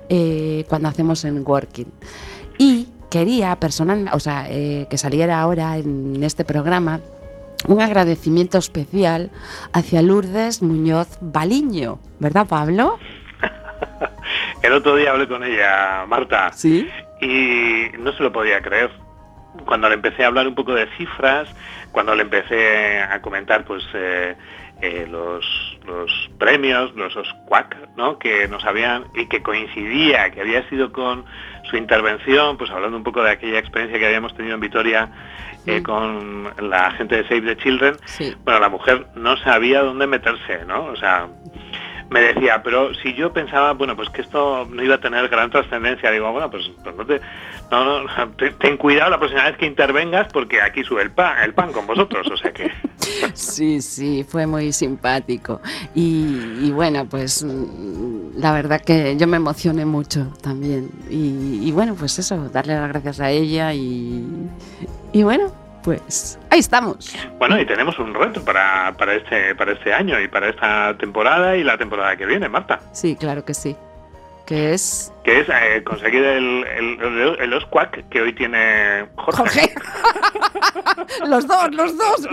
eh, 0.08 0.64
cuando 0.68 0.88
hacemos 0.88 1.24
en 1.24 1.42
Working. 1.46 1.92
Y 2.58 2.88
quería 3.10 3.56
personal, 3.56 4.08
o 4.12 4.20
sea, 4.20 4.46
eh, 4.48 4.86
que 4.90 4.98
saliera 4.98 5.40
ahora 5.40 5.76
en 5.76 6.22
este 6.22 6.44
programa 6.44 7.00
un 7.68 7.80
agradecimiento 7.80 8.58
especial 8.58 9.30
hacia 9.72 10.02
Lourdes 10.02 10.62
Muñoz 10.62 11.18
Baliño, 11.20 11.98
¿verdad, 12.18 12.46
Pablo? 12.46 12.98
El 14.66 14.72
otro 14.72 14.96
día 14.96 15.12
hablé 15.12 15.28
con 15.28 15.44
ella, 15.44 16.04
Marta. 16.08 16.52
Sí. 16.52 16.88
Y 17.20 17.96
no 18.00 18.12
se 18.12 18.22
lo 18.24 18.32
podía 18.32 18.60
creer 18.60 18.90
cuando 19.64 19.88
le 19.88 19.94
empecé 19.94 20.24
a 20.24 20.26
hablar 20.26 20.48
un 20.48 20.56
poco 20.56 20.74
de 20.74 20.88
cifras, 20.98 21.48
cuando 21.92 22.16
le 22.16 22.22
empecé 22.22 23.00
a 23.00 23.22
comentar 23.22 23.64
pues 23.64 23.84
eh, 23.94 24.34
eh, 24.82 25.06
los, 25.08 25.46
premios, 26.36 26.92
los 26.96 27.14
SQUAC, 27.14 27.76
¿no? 27.96 28.18
que 28.18 28.48
nos 28.48 28.64
habían 28.64 29.04
y 29.14 29.26
que 29.26 29.40
coincidía, 29.40 30.30
que 30.30 30.40
había 30.40 30.68
sido 30.68 30.90
con 30.92 31.24
su 31.70 31.76
intervención, 31.76 32.58
pues 32.58 32.68
hablando 32.70 32.96
un 32.96 33.04
poco 33.04 33.22
de 33.22 33.30
aquella 33.30 33.60
experiencia 33.60 34.00
que 34.00 34.06
habíamos 34.06 34.36
tenido 34.36 34.56
en 34.56 34.60
Vitoria 34.60 35.08
eh, 35.66 35.80
con 35.82 36.50
la 36.58 36.90
gente 36.90 37.22
de 37.22 37.28
Save 37.28 37.54
the 37.54 37.56
Children, 37.56 37.96
bueno, 38.44 38.58
la 38.58 38.68
mujer 38.68 39.06
no 39.14 39.36
sabía 39.38 39.82
dónde 39.82 40.08
meterse, 40.08 40.64
¿no? 40.66 40.86
O 40.86 40.96
sea, 40.96 41.28
me 42.10 42.20
decía, 42.20 42.62
pero 42.62 42.94
si 42.94 43.14
yo 43.14 43.32
pensaba, 43.32 43.72
bueno, 43.72 43.96
pues 43.96 44.08
que 44.10 44.22
esto 44.22 44.66
no 44.70 44.82
iba 44.82 44.94
a 44.96 45.00
tener 45.00 45.28
gran 45.28 45.50
trascendencia, 45.50 46.10
digo, 46.10 46.30
bueno, 46.30 46.50
pues, 46.50 46.70
pues 46.82 46.94
no 46.96 47.04
te, 47.04 47.20
no, 47.70 48.02
no, 48.02 48.30
ten, 48.58 48.76
cuidado 48.76 49.10
la 49.10 49.18
próxima 49.18 49.44
vez 49.44 49.56
que 49.56 49.66
intervengas 49.66 50.28
porque 50.32 50.60
aquí 50.60 50.84
sube 50.84 51.02
el 51.02 51.10
pan, 51.10 51.42
el 51.42 51.54
pan 51.54 51.72
con 51.72 51.86
vosotros, 51.86 52.26
o 52.30 52.36
sea 52.36 52.52
que... 52.52 52.70
Sí, 53.34 53.80
sí, 53.80 54.24
fue 54.28 54.46
muy 54.46 54.72
simpático. 54.72 55.60
Y, 55.94 56.70
bueno, 56.72 57.06
pues 57.06 57.44
mm, 57.44 58.38
la 58.38 58.52
verdad 58.52 58.80
que 58.80 59.16
yo 59.16 59.26
me 59.26 59.36
emocioné 59.36 59.84
mucho 59.84 60.32
también. 60.42 60.90
Y, 61.08 61.70
bueno, 61.72 61.94
pues 61.94 62.18
eso, 62.18 62.48
darle 62.50 62.74
las 62.74 62.88
gracias 62.88 63.20
a 63.20 63.30
ella 63.30 63.72
y, 63.72 64.24
y 65.12 65.22
bueno, 65.22 65.52
pues 65.86 66.36
ahí 66.50 66.58
estamos. 66.58 67.16
Bueno, 67.38 67.60
y 67.60 67.64
tenemos 67.64 67.96
un 68.00 68.12
reto 68.12 68.44
para, 68.44 68.92
para, 68.98 69.14
este, 69.14 69.54
para 69.54 69.70
este 69.70 69.94
año 69.94 70.20
y 70.20 70.26
para 70.26 70.48
esta 70.48 70.98
temporada 70.98 71.56
y 71.56 71.62
la 71.62 71.78
temporada 71.78 72.16
que 72.16 72.26
viene, 72.26 72.48
Marta. 72.48 72.80
Sí, 72.92 73.14
claro 73.14 73.44
que 73.44 73.54
sí 73.54 73.76
que 74.46 74.72
es 74.72 75.12
que 75.24 75.40
es 75.40 75.48
eh, 75.48 75.82
conseguir 75.82 76.22
el, 76.22 76.64
el, 76.64 77.36
el, 77.40 77.52
Osquac 77.52 78.08
que 78.08 78.22
hoy 78.22 78.32
tiene 78.32 79.08
Jorge. 79.16 79.74
los 81.26 81.48
dos, 81.48 81.74
los 81.74 81.98
dos. 81.98 82.28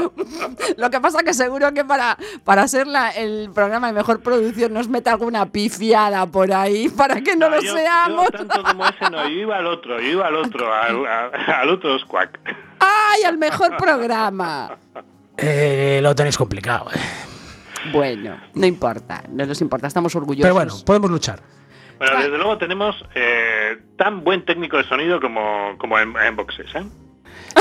Lo 0.78 0.90
que 0.92 1.02
pasa 1.02 1.24
que 1.24 1.34
seguro 1.34 1.74
que 1.74 1.84
para, 1.84 2.16
para 2.44 2.62
hacer 2.62 2.86
el 3.18 3.50
programa 3.52 3.88
de 3.88 3.94
mejor 3.94 4.22
producción 4.22 4.74
nos 4.74 4.88
mete 4.88 5.10
alguna 5.10 5.48
pifiada 5.48 6.28
por 6.28 6.54
ahí 6.54 6.88
para 6.90 7.20
que 7.22 7.36
no, 7.36 7.50
lo 7.50 7.60
seamos. 7.62 8.30
tanto 8.30 8.62
como 8.62 8.86
ese 8.86 9.10
no, 9.10 9.28
yo 9.28 9.40
iba 9.40 9.58
al 9.58 9.66
otro, 9.66 10.00
yo 10.00 10.08
iba 10.08 10.28
al 10.28 10.36
otro, 10.36 10.72
al, 10.72 11.08
al, 11.08 11.70
otro 11.70 11.96
Osquac. 11.96 12.40
¡Ay, 12.86 13.24
al 13.24 13.38
mejor 13.38 13.78
programa! 13.78 14.78
Eh, 15.38 16.00
lo 16.02 16.14
tenéis 16.14 16.38
complicado. 16.38 16.90
Eh. 16.94 17.00
Bueno, 17.92 18.38
no 18.54 18.66
importa, 18.66 19.24
no 19.30 19.46
nos 19.46 19.62
importa, 19.62 19.88
estamos 19.88 20.16
orgullosos. 20.16 20.44
Pero 20.44 20.54
bueno, 20.54 20.74
podemos 20.86 21.10
luchar. 21.12 21.40
Bueno, 21.98 22.18
desde 22.18 22.38
luego 22.38 22.58
tenemos 22.58 22.96
eh, 23.16 23.78
tan 23.98 24.24
buen 24.24 24.46
técnico 24.46 24.78
de 24.78 24.84
sonido 24.84 25.22
como, 25.22 25.78
como 25.78 25.98
en, 26.00 26.14
en 26.18 26.36
boxes, 26.36 26.68
¿eh? 26.76 26.84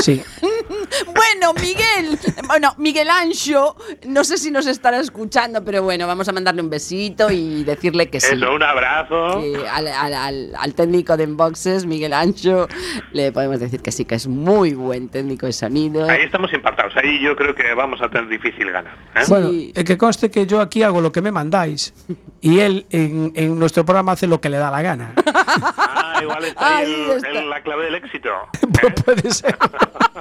Sí. 0.01 0.21
bueno, 1.05 1.53
Miguel, 1.61 2.19
bueno, 2.47 2.73
Miguel 2.77 3.09
Ancho, 3.09 3.75
no 4.07 4.23
sé 4.23 4.37
si 4.37 4.51
nos 4.51 4.67
estará 4.67 4.99
escuchando, 4.99 5.63
pero 5.63 5.83
bueno, 5.83 6.07
vamos 6.07 6.27
a 6.27 6.31
mandarle 6.31 6.61
un 6.61 6.69
besito 6.69 7.31
y 7.31 7.63
decirle 7.63 8.09
que 8.09 8.19
sí. 8.19 8.35
Eso, 8.35 8.53
un 8.53 8.63
abrazo. 8.63 9.41
al, 9.71 10.73
técnico 10.75 11.17
de 11.17 11.23
Enboxes, 11.25 11.85
Miguel 11.85 12.13
Ancho, 12.13 12.67
le 13.11 13.31
podemos 13.31 13.59
decir 13.59 13.81
que 13.81 13.91
sí, 13.91 14.05
que 14.05 14.15
es 14.15 14.27
muy 14.27 14.73
buen 14.73 15.09
técnico 15.09 15.45
de 15.45 15.53
sonido. 15.53 16.09
Ahí 16.09 16.23
estamos 16.23 16.51
impactados, 16.53 16.95
ahí 16.97 17.21
yo 17.21 17.35
creo 17.35 17.53
que 17.53 17.73
vamos 17.73 18.01
a 18.01 18.09
tener 18.09 18.27
difícil 18.27 18.71
ganar. 18.71 18.97
¿eh? 19.15 19.23
Bueno, 19.27 19.49
que 19.73 19.97
conste 19.97 20.31
que 20.31 20.45
yo 20.45 20.61
aquí 20.61 20.83
hago 20.83 21.01
lo 21.01 21.11
que 21.11 21.21
me 21.21 21.31
mandáis 21.31 21.93
y 22.41 22.59
él 22.59 22.85
en, 22.89 23.59
nuestro 23.59 23.85
programa 23.85 24.13
hace 24.13 24.27
lo 24.27 24.41
que 24.41 24.49
le 24.49 24.57
da 24.57 24.71
la 24.71 24.81
gana. 24.81 25.13
Ah, 25.61 26.19
igual 26.21 26.45
está 26.45 26.77
ahí, 26.77 27.07
la 27.47 27.61
clave 27.63 27.85
del 27.85 27.95
éxito. 27.95 28.29
Pues 28.81 29.03
puede 29.03 29.31
ser. 29.31 29.57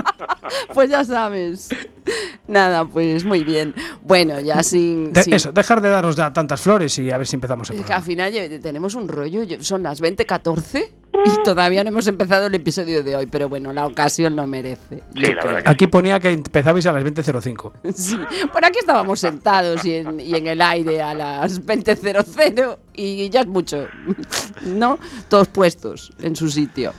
pues 0.74 0.90
ya 0.90 1.04
sabes. 1.04 1.70
Nada, 2.46 2.84
pues 2.84 3.24
muy 3.24 3.42
bien. 3.42 3.74
Bueno, 4.02 4.38
ya 4.40 4.62
sin, 4.62 5.12
Eso, 5.14 5.52
dejar 5.52 5.80
de 5.80 5.88
darnos 5.88 6.14
ya 6.14 6.32
tantas 6.32 6.60
flores 6.60 6.96
y 6.98 7.10
a 7.10 7.18
ver 7.18 7.26
si 7.26 7.36
empezamos 7.36 7.70
el 7.70 7.82
al 7.90 8.02
final 8.02 8.32
tenemos 8.62 8.94
un 8.94 9.08
rollo, 9.08 9.42
son 9.60 9.82
las 9.82 10.00
20.14 10.00 11.01
y 11.24 11.42
todavía 11.44 11.84
no 11.84 11.90
hemos 11.90 12.06
empezado 12.06 12.46
el 12.46 12.54
episodio 12.54 13.02
de 13.02 13.16
hoy, 13.16 13.26
pero 13.26 13.48
bueno, 13.48 13.72
la 13.72 13.86
ocasión 13.86 14.36
lo 14.36 14.46
merece. 14.46 15.02
aquí 15.64 15.86
ponía 15.86 16.18
que 16.20 16.30
empezabais 16.30 16.86
a 16.86 16.92
las 16.92 17.04
20.05. 17.04 17.72
Sí, 17.94 18.18
por 18.52 18.64
aquí 18.64 18.78
estábamos 18.78 19.20
sentados 19.20 19.84
y 19.84 19.96
en, 19.96 20.18
y 20.18 20.34
en 20.34 20.46
el 20.46 20.60
aire 20.60 21.02
a 21.02 21.14
las 21.14 21.64
20.00 21.64 22.78
y 22.94 23.28
ya 23.30 23.40
es 23.40 23.46
mucho, 23.46 23.86
¿no? 24.62 24.98
Todos 25.28 25.48
puestos 25.48 26.12
en 26.20 26.34
su 26.36 26.48
sitio. 26.48 26.92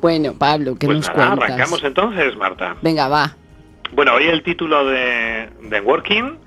Bueno, 0.00 0.34
Pablo, 0.34 0.76
¿qué 0.78 0.86
pues 0.86 0.98
nos 0.98 1.10
cuentas? 1.10 1.50
Arrancamos 1.50 1.82
entonces, 1.82 2.36
Marta. 2.36 2.76
Venga, 2.82 3.08
va. 3.08 3.34
Bueno, 3.92 4.14
hoy 4.14 4.28
el 4.28 4.42
título 4.42 4.84
de, 4.86 5.48
de 5.62 5.80
Working 5.80 6.38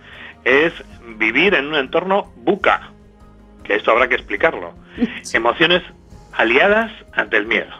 es 0.45 0.71
Vivir 1.17 1.53
en 1.55 1.67
un 1.67 1.75
entorno 1.75 2.31
buca, 2.37 2.91
que 3.63 3.75
esto 3.75 3.91
habrá 3.91 4.07
que 4.07 4.15
explicarlo. 4.15 4.73
Emociones 5.33 5.83
aliadas 6.33 6.91
ante 7.13 7.37
el 7.37 7.45
miedo. 7.45 7.71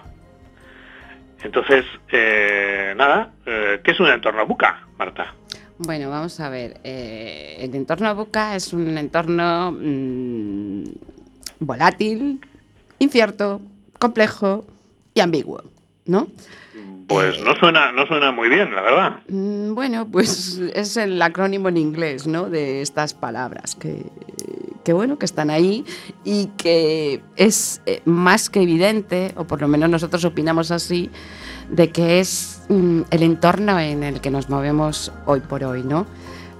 Entonces, 1.43 1.85
eh, 2.11 2.93
nada, 2.95 3.31
eh, 3.45 3.81
¿qué 3.83 3.91
es 3.91 3.99
un 3.99 4.07
entorno 4.07 4.45
buca, 4.45 4.87
Marta? 4.97 5.33
Bueno, 5.79 6.09
vamos 6.09 6.39
a 6.39 6.49
ver. 6.49 6.79
Eh, 6.83 7.57
el 7.59 7.73
entorno 7.75 8.13
buca 8.13 8.55
es 8.55 8.71
un 8.73 8.97
entorno 8.97 9.71
mm, 9.71 10.83
volátil, 11.59 12.39
incierto, 12.99 13.61
complejo, 13.97 14.65
y 15.13 15.19
ambiguo, 15.19 15.63
¿no? 16.05 16.27
Pues 17.07 17.41
no 17.43 17.55
suena, 17.55 17.91
no 17.91 18.05
suena 18.07 18.31
muy 18.31 18.47
bien, 18.47 18.73
la 18.73 18.81
verdad. 18.81 19.19
Mm, 19.27 19.73
bueno, 19.73 20.07
pues 20.09 20.57
es 20.73 20.95
el 20.95 21.21
acrónimo 21.21 21.67
en 21.69 21.77
inglés, 21.77 22.25
¿no? 22.25 22.49
De 22.49 22.81
estas 22.81 23.13
palabras 23.13 23.75
que, 23.75 24.05
que 24.83 24.93
bueno, 24.93 25.17
que 25.17 25.25
están 25.25 25.49
ahí 25.49 25.85
y 26.23 26.47
que 26.57 27.21
es 27.35 27.81
eh, 27.85 28.01
más 28.05 28.49
que 28.49 28.61
evidente, 28.61 29.33
o 29.35 29.45
por 29.45 29.61
lo 29.61 29.67
menos 29.67 29.89
nosotros 29.89 30.25
opinamos 30.25 30.71
así, 30.71 31.09
de 31.69 31.89
que 31.89 32.19
es 32.19 32.63
mm, 32.69 33.01
el 33.09 33.23
entorno 33.23 33.79
en 33.79 34.03
el 34.03 34.21
que 34.21 34.31
nos 34.31 34.49
movemos 34.49 35.11
hoy 35.25 35.39
por 35.41 35.63
hoy, 35.63 35.83
¿no? 35.83 36.05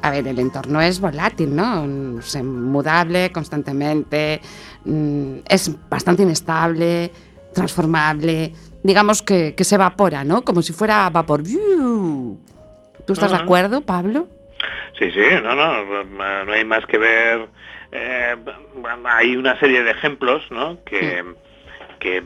A 0.01 0.09
ver, 0.09 0.27
el 0.27 0.39
entorno 0.39 0.81
es 0.81 0.99
volátil, 0.99 1.55
¿no? 1.55 2.19
Es 2.19 2.41
mudable 2.43 3.31
constantemente, 3.31 4.41
mm, 4.85 5.39
es 5.47 5.71
bastante 5.89 6.23
inestable, 6.23 7.11
transformable, 7.53 8.53
digamos 8.83 9.21
que, 9.21 9.53
se 9.59 9.75
evapora, 9.75 10.23
¿no? 10.23 10.43
Como 10.43 10.61
si 10.61 10.73
fuera 10.73 11.09
vapor. 11.09 11.43
¿Tú 11.43 13.13
estás 13.13 13.31
de 13.31 13.37
acuerdo, 13.37 13.81
Pablo? 13.81 14.27
Sí, 14.97 15.11
sí, 15.11 15.21
no, 15.43 15.55
no, 15.55 16.45
no 16.45 16.51
hay 16.51 16.65
más 16.65 16.85
que 16.85 16.97
ver. 16.97 17.49
Eh, 17.91 18.35
hay 19.05 19.35
una 19.35 19.59
serie 19.59 19.83
de 19.83 19.91
ejemplos, 19.91 20.49
¿no? 20.49 20.77
Que, 20.85 21.23
que 21.99 22.23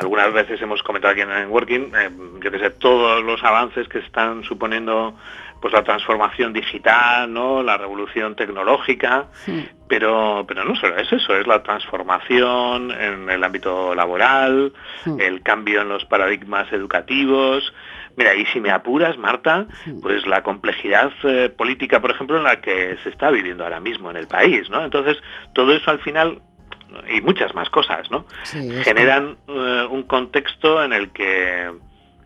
algunas 0.00 0.32
veces 0.32 0.60
hemos 0.62 0.82
comentado 0.82 1.12
aquí 1.12 1.22
en 1.22 1.50
Working, 1.50 1.92
eh, 1.94 2.10
yo 2.42 2.50
que 2.50 2.58
sé, 2.58 2.70
todos 2.70 3.22
los 3.22 3.42
avances 3.44 3.88
que 3.88 3.98
están 3.98 4.44
suponiendo 4.44 5.14
pues 5.60 5.74
la 5.74 5.82
transformación 5.82 6.52
digital, 6.52 7.32
¿no? 7.32 7.62
la 7.62 7.76
revolución 7.76 8.34
tecnológica, 8.34 9.26
pero, 9.88 10.44
pero 10.46 10.64
no 10.64 10.74
solo 10.76 10.96
es 10.96 11.12
eso, 11.12 11.36
es 11.36 11.46
la 11.46 11.62
transformación 11.62 12.90
en 12.90 13.28
el 13.28 13.44
ámbito 13.44 13.94
laboral, 13.94 14.72
el 15.18 15.42
cambio 15.42 15.82
en 15.82 15.88
los 15.88 16.04
paradigmas 16.04 16.72
educativos, 16.72 17.72
Mira, 18.16 18.34
y 18.34 18.44
si 18.46 18.60
me 18.60 18.70
apuras, 18.70 19.16
Marta, 19.16 19.66
pues 20.02 20.26
la 20.26 20.42
complejidad 20.42 21.12
eh, 21.22 21.48
política, 21.48 22.00
por 22.00 22.10
ejemplo, 22.10 22.36
en 22.36 22.42
la 22.42 22.60
que 22.60 22.98
se 23.02 23.08
está 23.08 23.30
viviendo 23.30 23.64
ahora 23.64 23.80
mismo 23.80 24.10
en 24.10 24.16
el 24.16 24.26
país, 24.26 24.68
¿no? 24.68 24.84
Entonces, 24.84 25.16
todo 25.54 25.72
eso 25.72 25.90
al 25.90 26.00
final 26.00 26.42
y 27.08 27.20
muchas 27.20 27.54
más 27.54 27.70
cosas, 27.70 28.10
¿no? 28.10 28.26
Generan 28.82 29.36
eh, 29.46 29.86
un 29.88 30.02
contexto 30.02 30.82
en 30.82 30.92
el 30.92 31.10
que 31.10 31.70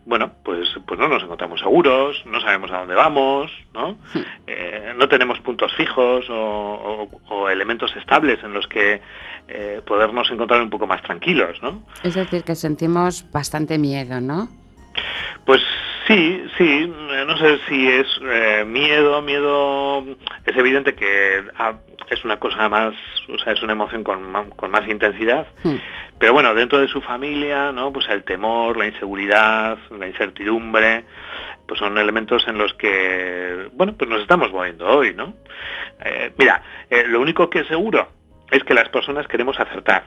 bueno, 0.05 0.31
pues, 0.43 0.69
pues 0.85 0.99
no 0.99 1.07
nos 1.07 1.23
encontramos 1.23 1.59
seguros, 1.59 2.23
no 2.25 2.39
sabemos 2.39 2.71
a 2.71 2.79
dónde 2.79 2.93
vamos, 2.93 3.51
¿no? 3.73 3.97
Eh, 4.45 4.93
no 4.95 5.09
tenemos 5.09 5.39
puntos 5.39 5.73
fijos 5.75 6.25
o, 6.29 7.49
elementos 7.49 7.95
estables 7.95 8.43
en 8.43 8.53
los 8.53 8.67
que 8.67 9.01
eh, 9.47 9.81
podernos 9.85 10.29
encontrar 10.31 10.61
un 10.61 10.69
poco 10.69 10.87
más 10.87 11.01
tranquilos, 11.03 11.61
¿no? 11.61 11.83
Es 12.03 12.15
decir, 12.15 12.43
que 12.43 12.55
sentimos 12.55 13.29
bastante 13.31 13.77
miedo, 13.77 14.21
¿no? 14.21 14.49
Pues 15.45 15.61
sí, 16.07 16.43
sí, 16.57 16.91
no 17.27 17.37
sé 17.37 17.59
si 17.67 17.87
es 17.87 18.07
eh, 18.23 18.63
miedo, 18.65 19.21
miedo, 19.21 20.03
es 20.45 20.55
evidente 20.55 20.95
que 20.95 21.43
es 22.09 22.23
una 22.23 22.37
cosa 22.37 22.69
más, 22.69 22.93
o 23.29 23.37
sea, 23.37 23.53
es 23.53 23.61
una 23.63 23.73
emoción 23.73 24.03
con, 24.03 24.51
con 24.51 24.71
más 24.71 24.87
intensidad, 24.87 25.47
hmm. 25.63 25.75
pero 26.19 26.33
bueno, 26.33 26.53
dentro 26.53 26.79
de 26.79 26.87
su 26.87 27.01
familia, 27.01 27.71
¿no? 27.71 27.91
Pues 27.91 28.07
el 28.09 28.23
temor, 28.23 28.77
la 28.77 28.87
inseguridad, 28.87 29.77
la 29.97 30.07
incertidumbre, 30.07 31.05
pues 31.67 31.79
son 31.79 31.97
elementos 31.97 32.47
en 32.47 32.57
los 32.57 32.73
que, 32.75 33.69
bueno, 33.73 33.93
pues 33.97 34.09
nos 34.09 34.21
estamos 34.21 34.51
moviendo 34.51 34.85
hoy, 34.87 35.13
¿no? 35.13 35.33
Eh, 36.03 36.31
mira, 36.37 36.61
eh, 36.89 37.05
lo 37.07 37.21
único 37.21 37.49
que 37.49 37.59
es 37.59 37.67
seguro 37.67 38.07
es 38.51 38.63
que 38.63 38.73
las 38.73 38.89
personas 38.89 39.27
queremos 39.27 39.59
acertar. 39.59 40.03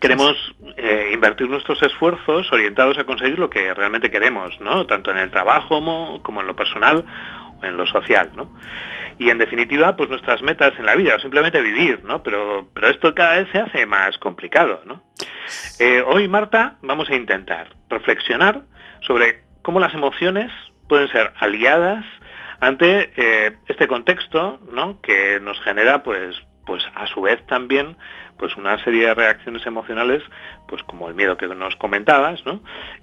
Queremos 0.00 0.34
eh, 0.76 1.10
invertir 1.12 1.48
nuestros 1.48 1.80
esfuerzos 1.80 2.52
orientados 2.52 2.98
a 2.98 3.04
conseguir 3.04 3.38
lo 3.38 3.48
que 3.48 3.72
realmente 3.74 4.10
queremos, 4.10 4.60
¿no? 4.60 4.86
Tanto 4.86 5.12
en 5.12 5.18
el 5.18 5.30
trabajo 5.30 5.80
como 6.22 6.40
en 6.40 6.46
lo 6.48 6.56
personal 6.56 7.04
en 7.62 7.76
lo 7.76 7.86
social, 7.86 8.30
¿no? 8.34 8.54
Y 9.18 9.30
en 9.30 9.38
definitiva, 9.38 9.96
pues 9.96 10.10
nuestras 10.10 10.42
metas 10.42 10.74
en 10.78 10.86
la 10.86 10.94
vida, 10.94 11.16
o 11.16 11.20
simplemente 11.20 11.60
vivir, 11.62 12.04
¿no? 12.04 12.22
Pero, 12.22 12.68
pero 12.74 12.88
esto 12.88 13.14
cada 13.14 13.36
vez 13.36 13.48
se 13.50 13.58
hace 13.58 13.86
más 13.86 14.18
complicado, 14.18 14.82
¿no? 14.84 15.02
Eh, 15.78 16.02
hoy, 16.06 16.28
Marta, 16.28 16.76
vamos 16.82 17.08
a 17.08 17.14
intentar 17.14 17.68
reflexionar 17.88 18.62
sobre 19.00 19.42
cómo 19.62 19.80
las 19.80 19.94
emociones 19.94 20.52
pueden 20.88 21.08
ser 21.08 21.32
aliadas 21.38 22.04
ante 22.60 23.12
eh, 23.16 23.56
este 23.68 23.88
contexto, 23.88 24.60
¿no? 24.72 25.00
Que 25.00 25.40
nos 25.40 25.60
genera, 25.62 26.02
pues, 26.02 26.36
pues 26.66 26.82
a 26.94 27.06
su 27.06 27.22
vez 27.22 27.44
también 27.46 27.96
pues 28.38 28.56
una 28.56 28.82
serie 28.84 29.06
de 29.06 29.14
reacciones 29.14 29.66
emocionales, 29.66 30.22
pues 30.68 30.82
como 30.82 31.08
el 31.08 31.14
miedo 31.14 31.36
que 31.36 31.46
nos 31.48 31.76
comentabas, 31.76 32.44
¿no? 32.44 32.62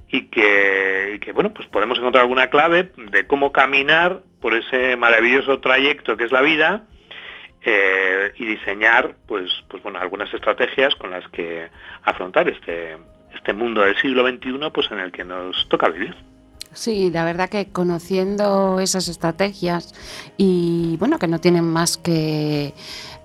Y 0.10 0.28
que, 0.28 1.20
bueno, 1.34 1.54
pues 1.54 1.68
podemos 1.70 1.98
encontrar 1.98 2.24
alguna 2.24 2.50
clave 2.50 2.92
de 3.12 3.28
cómo 3.28 3.52
caminar 3.52 4.22
por 4.42 4.54
ese 4.54 4.96
maravilloso 4.96 5.60
trayecto 5.60 6.18
que 6.18 6.26
es 6.26 6.32
la 6.32 6.42
vida 6.42 6.84
eh, 7.62 8.34
y 8.38 8.46
diseñar, 8.46 9.16
pues, 9.28 9.50
pues 9.70 9.82
bueno, 9.82 10.00
algunas 10.00 10.34
estrategias 10.34 10.96
con 10.96 11.12
las 11.12 11.28
que 11.30 11.70
afrontar 12.04 12.50
este, 12.50 12.98
este 13.34 13.54
mundo 13.54 13.82
del 13.82 13.98
siglo 13.98 14.28
XXI, 14.28 14.70
pues 14.74 14.92
en 14.92 15.00
el 15.00 15.12
que 15.12 15.24
nos 15.24 15.68
toca 15.70 15.90
vivir. 15.90 16.16
Sí, 16.74 17.12
la 17.12 17.24
verdad 17.24 17.50
que 17.50 17.72
conociendo 17.72 18.80
esas 18.80 19.08
estrategias 19.08 19.94
y 20.38 20.98
bueno, 20.98 21.20
que 21.20 21.28
no 21.28 21.40
tienen 21.40 21.66
más 21.66 21.98
que 21.98 22.74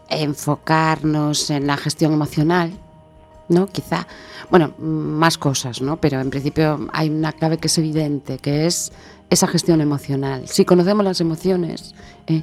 enfocarnos 0.08 1.50
en 1.50 1.66
la 1.66 1.76
gestión 1.76 2.12
emocional, 2.12 2.72
¿no? 3.48 3.66
Quizá, 3.66 4.06
bueno, 4.50 4.74
más 4.78 5.38
cosas, 5.38 5.80
¿no? 5.80 5.96
Pero 6.00 6.20
en 6.20 6.30
principio 6.30 6.88
hay 6.92 7.08
una 7.08 7.32
clave 7.32 7.58
que 7.58 7.68
es 7.68 7.78
evidente, 7.78 8.38
que 8.38 8.66
es 8.66 8.92
esa 9.30 9.46
gestión 9.46 9.80
emocional. 9.80 10.48
Si 10.48 10.64
conocemos 10.64 11.04
las 11.04 11.20
emociones 11.20 11.94
eh, 12.26 12.42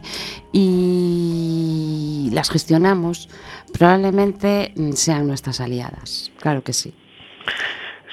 y 0.52 2.30
las 2.34 2.50
gestionamos, 2.50 3.30
probablemente 3.74 4.74
sean 4.94 5.28
nuestras 5.28 5.60
aliadas. 5.62 6.32
Claro 6.40 6.64
que 6.64 6.74
sí. 6.74 6.94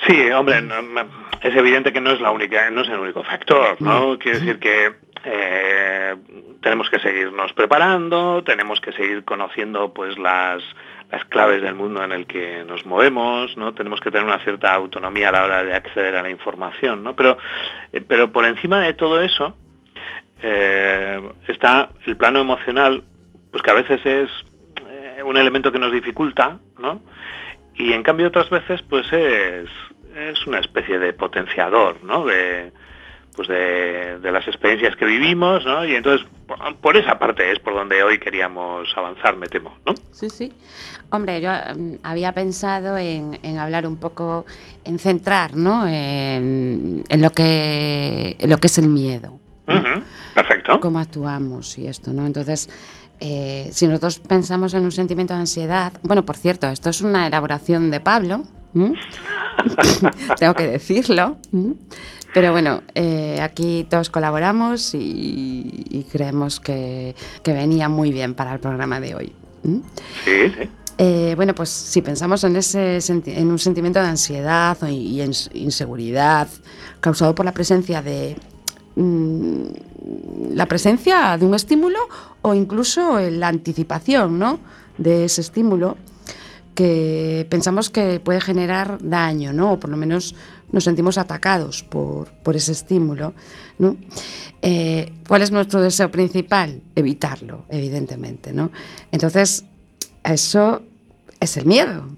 Sí, 0.07 0.31
hombre, 0.31 0.63
es 1.43 1.55
evidente 1.55 1.93
que 1.93 2.01
no 2.01 2.11
es 2.11 2.21
la 2.21 2.31
única, 2.31 2.69
no 2.71 2.83
es 2.83 2.89
el 2.89 2.99
único 2.99 3.23
factor, 3.23 3.81
¿no? 3.81 4.19
Quiere 4.19 4.41
decir 4.41 4.59
que 4.59 4.95
eh, 5.25 6.17
tenemos 6.61 6.91
que 6.91 6.99
seguirnos 6.99 7.53
preparando, 7.53 8.43
tenemos 8.43 8.81
que 8.81 8.93
seguir 8.93 9.25
conociendo 9.25 9.93
pues 9.93 10.19
las, 10.19 10.63
las 11.11 11.25
claves 11.27 11.63
del 11.63 11.75
mundo 11.75 12.03
en 12.03 12.13
el 12.13 12.27
que 12.27 12.65
nos 12.65 12.85
movemos, 12.87 13.57
¿no? 13.57 13.73
Tenemos 13.75 14.01
que 14.01 14.11
tener 14.11 14.27
una 14.27 14.43
cierta 14.43 14.75
autonomía 14.75 15.29
a 15.29 15.33
la 15.33 15.45
hora 15.45 15.65
de 15.65 15.75
acceder 15.75 16.17
a 16.17 16.23
la 16.23 16.31
información, 16.31 17.05
¿no? 17.05 17.15
Pero, 17.15 17.39
eh, 17.93 18.01
pero 18.01 18.33
por 18.33 18.45
encima 18.45 18.81
de 18.81 18.95
todo 18.95 19.21
eso 19.21 19.57
eh, 20.43 21.21
está 21.47 21.91
el 22.07 22.17
plano 22.17 22.41
emocional, 22.41 23.05
pues 23.51 23.63
que 23.63 23.71
a 23.71 23.75
veces 23.75 24.05
es 24.05 24.31
un 25.25 25.37
elemento 25.37 25.71
que 25.71 25.79
nos 25.79 25.93
dificulta, 25.93 26.59
¿no? 26.79 27.01
Y 27.77 27.93
en 27.93 28.03
cambio 28.03 28.27
otras 28.27 28.51
veces 28.51 28.83
pues 28.83 29.07
es, 29.13 29.69
es 30.17 30.47
una 30.49 30.59
especie 30.59 30.99
de 30.99 31.13
potenciador, 31.13 32.03
¿no? 32.03 32.25
Pues 33.35 33.49
de, 33.49 34.19
las 34.23 34.47
experiencias 34.47 34.97
que 34.97 35.05
vivimos, 35.05 35.65
¿no? 35.65 35.85
Y 35.85 35.95
entonces, 35.95 36.27
por 36.81 36.97
esa 36.97 37.19
parte 37.19 37.51
es 37.51 37.59
por 37.59 37.75
donde 37.75 38.03
hoy 38.03 38.19
queríamos 38.19 38.89
avanzar, 38.97 39.37
me 39.37 39.47
temo, 39.49 39.75
¿no? 39.87 39.95
Sí, 40.13 40.29
sí. 40.29 40.53
Hombre, 41.11 41.41
yo 41.41 41.51
mm, 41.51 41.95
había 42.03 42.33
pensado 42.33 42.99
en, 42.99 43.39
hablar 43.59 43.87
un 43.87 43.97
poco, 43.97 44.45
en 44.85 44.99
centrar, 44.99 45.57
¿no? 45.57 45.87
En, 45.87 47.05
lo, 47.11 47.31
que, 47.31 48.37
lo 48.47 48.59
que 48.59 48.67
es 48.67 48.79
el 48.79 48.89
miedo. 48.89 49.39
Perfecto. 50.35 50.81
Cómo 50.81 50.99
actuamos 50.99 51.79
y 51.79 51.87
esto, 51.87 52.13
¿no? 52.13 52.27
Entonces, 52.27 52.69
eh, 53.21 53.69
si 53.73 53.87
nosotros 53.87 54.19
pensamos 54.19 54.75
en 54.75 54.85
un 54.85 54.93
sentimiento 54.93 55.33
de 55.33 55.41
ansiedad, 55.41 55.93
bueno, 56.03 56.25
por 56.25 56.37
cierto, 56.37 56.69
esto 56.69 56.91
es 56.91 57.01
una 57.01 57.27
elaboración 57.27 57.91
de 57.91 58.01
Pablo, 58.01 58.43
tengo 60.39 60.55
que 60.55 60.67
decirlo. 60.67 61.37
Pero 62.35 62.53
bueno, 62.53 62.83
eh, 62.95 63.39
aquí 63.41 63.87
todos 63.89 64.09
colaboramos 64.11 64.95
y, 64.95 66.07
creemos 66.11 66.61
que, 66.61 67.15
venía 67.45 67.89
muy 67.89 68.13
bien 68.13 68.35
para 68.35 68.55
el 68.55 68.61
programa 68.61 69.01
de 69.01 69.15
hoy. 69.15 69.33
¿Mm? 69.63 69.79
Sí, 70.25 70.49
sí. 70.49 70.69
Eh, 70.99 71.33
bueno, 71.37 71.55
pues 71.55 71.71
si 71.71 72.03
pensamos 72.03 72.45
en, 72.45 72.57
ese 72.57 72.99
en 73.09 73.51
un 73.51 73.59
sentimiento 73.59 74.01
de 74.01 74.07
ansiedad 74.07 74.77
y, 74.89 75.21
inseguridad 75.55 76.49
causado 77.01 77.35
por 77.35 77.45
la 77.45 77.53
presencia 77.53 78.03
de 78.03 78.37
mm, 78.97 79.63
la 80.55 80.67
presencia 80.67 81.37
de 81.39 81.47
un 81.47 81.55
estímulo 81.55 81.99
o 82.43 82.55
incluso 82.55 83.19
la 83.19 83.49
anticipación 83.49 84.39
¿no? 84.39 84.61
de 84.99 85.25
ese 85.25 85.41
estímulo 85.41 85.97
que 86.75 87.47
pensamos 87.51 87.91
que 87.91 88.21
puede 88.21 88.41
generar 88.41 88.99
daño, 89.01 89.53
¿no? 89.53 89.73
o 89.73 89.81
por 89.81 89.91
lo 89.91 89.97
menos 89.97 90.35
nos 90.73 90.85
sentimos 90.85 91.19
atacados 91.19 91.83
por, 91.83 92.29
ese 92.55 92.73
estímulo. 92.73 93.35
¿no? 93.79 93.97
Eh, 94.61 95.13
¿Cuál 95.29 95.43
es 95.43 95.51
nuestro 95.51 95.81
deseo 95.81 96.11
principal? 96.11 96.81
Evitarlo, 96.97 97.65
evidentemente. 97.69 98.53
¿no? 98.53 98.71
Entonces, 99.11 99.65
eso 100.25 100.83
es 101.41 101.57
el 101.57 101.67
miedo, 101.67 102.09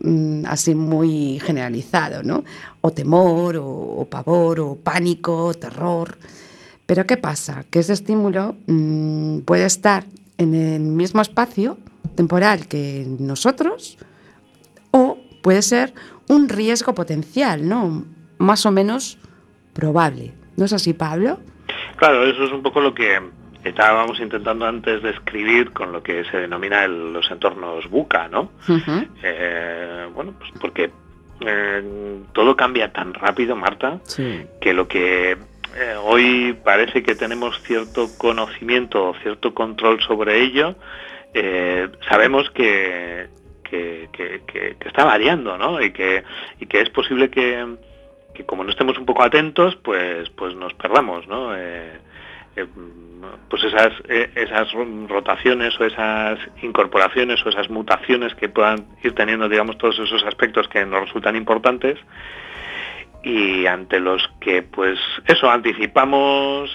mm, 0.00 0.44
así 0.46 0.74
muy 0.74 1.40
generalizado, 1.40 2.22
¿no? 2.22 2.44
O 2.80 2.90
temor, 2.90 3.56
o, 3.56 4.06
pavor, 4.10 4.60
o 4.60 4.74
pánico, 4.76 5.46
o 5.46 5.54
terror. 5.54 6.18
Pero 6.86 7.06
¿qué 7.06 7.16
pasa? 7.16 7.64
Que 7.70 7.78
ese 7.78 7.92
estímulo 7.92 8.56
mm, 8.66 9.40
puede 9.40 9.64
estar 9.64 10.04
en 10.36 10.54
el 10.54 10.82
mismo 10.82 11.22
espacio 11.22 11.78
temporal 12.16 12.66
que 12.66 13.06
nosotros 13.18 13.96
puede 15.44 15.60
ser 15.60 15.92
un 16.26 16.48
riesgo 16.48 16.94
potencial, 16.94 17.68
¿no? 17.68 18.02
Más 18.38 18.64
o 18.64 18.72
menos 18.72 19.18
probable. 19.74 20.32
¿No 20.56 20.64
es 20.64 20.72
así, 20.72 20.94
Pablo? 20.94 21.38
Claro, 21.96 22.24
eso 22.24 22.44
es 22.44 22.50
un 22.50 22.62
poco 22.62 22.80
lo 22.80 22.94
que 22.94 23.20
estábamos 23.62 24.18
intentando 24.20 24.64
antes 24.64 25.02
describir 25.02 25.70
con 25.72 25.92
lo 25.92 26.02
que 26.02 26.24
se 26.24 26.38
denomina 26.38 26.88
los 26.88 27.30
entornos 27.30 27.90
buca, 27.90 28.26
¿no? 28.26 28.52
Eh, 29.22 30.06
bueno, 30.14 30.32
pues 30.38 30.50
porque 30.58 30.90
eh, 31.40 32.22
todo 32.32 32.56
cambia 32.56 32.90
tan 32.90 33.12
rápido, 33.12 33.54
Marta, 33.54 34.00
que 34.62 34.72
lo 34.72 34.88
que 34.88 35.32
eh, 35.32 35.94
hoy 36.02 36.56
parece 36.64 37.02
que 37.02 37.14
tenemos 37.14 37.60
cierto 37.62 38.08
conocimiento 38.16 39.10
o 39.10 39.14
cierto 39.22 39.52
control 39.52 40.00
sobre 40.00 40.42
ello, 40.42 40.74
sabemos 42.08 42.48
que, 42.50 43.28
que, 43.64 44.08
está 44.80 45.04
variando, 45.04 45.58
¿no? 45.58 45.80
Y 45.80 45.92
que, 45.92 46.24
es 46.70 46.90
posible 46.90 47.30
que, 47.30 47.66
como 48.46 48.64
no 48.64 48.70
estemos 48.70 48.96
un 48.98 49.06
poco 49.06 49.22
atentos, 49.22 49.76
pues, 49.76 50.30
pues 50.30 50.54
nos 50.54 50.74
perdamos. 50.74 51.24
Eh, 51.56 51.98
eh, 52.56 52.66
pues 53.48 53.64
esas, 53.64 53.92
eh, 54.08 54.30
esas 54.34 54.70
rotaciones 55.08 55.78
o 55.80 55.84
esas 55.84 56.38
incorporaciones 56.62 57.44
o 57.44 57.48
esas 57.48 57.68
mutaciones 57.68 58.34
que 58.34 58.48
puedan 58.48 58.86
ir 59.02 59.14
teniendo, 59.14 59.48
digamos, 59.48 59.78
todos 59.78 59.98
esos 59.98 60.22
aspectos 60.24 60.68
que 60.68 60.84
nos 60.86 61.00
resultan 61.00 61.34
importantes 61.34 61.98
y 63.24 63.66
ante 63.66 63.98
los 64.00 64.28
que 64.40 64.62
pues 64.62 64.98
eso 65.26 65.50
anticipamos 65.50 66.70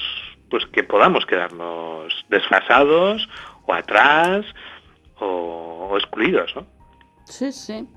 pues 0.49 0.65
que 0.65 0.84
podamos 0.84 1.25
quedarnos 1.25 2.25
desfasados 2.28 3.30
o 3.65 3.73
atrás 3.73 4.45
o, 5.19 5.95
excluidos, 5.97 6.56
¿no? 6.56 6.78
Sí, 7.29 7.51
sí. 7.51 7.87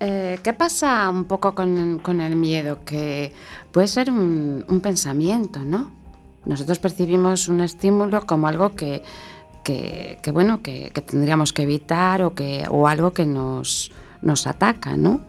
Eh, 0.00 0.40
¿Qué 0.42 0.52
pasa 0.52 1.08
un 1.08 1.24
poco 1.24 1.54
con, 1.54 2.20
el 2.20 2.36
miedo? 2.36 2.80
Que 2.84 3.32
puede 3.70 3.86
ser 3.86 4.10
un, 4.10 4.80
pensamiento, 4.82 5.60
¿no? 5.60 5.90
Nosotros 6.44 6.80
percibimos 6.80 7.46
un 7.48 7.60
estímulo 7.60 8.26
como 8.26 8.48
algo 8.48 8.74
que, 8.74 9.02
que, 9.62 10.18
bueno, 10.32 10.62
que, 10.62 10.90
tendríamos 11.06 11.52
que 11.52 11.62
evitar 11.62 12.22
o, 12.22 12.34
que, 12.34 12.66
o 12.68 12.88
algo 12.88 13.12
que 13.12 13.24
nos, 13.24 13.92
nos 14.20 14.48
ataca, 14.48 14.96
¿no? 14.96 15.20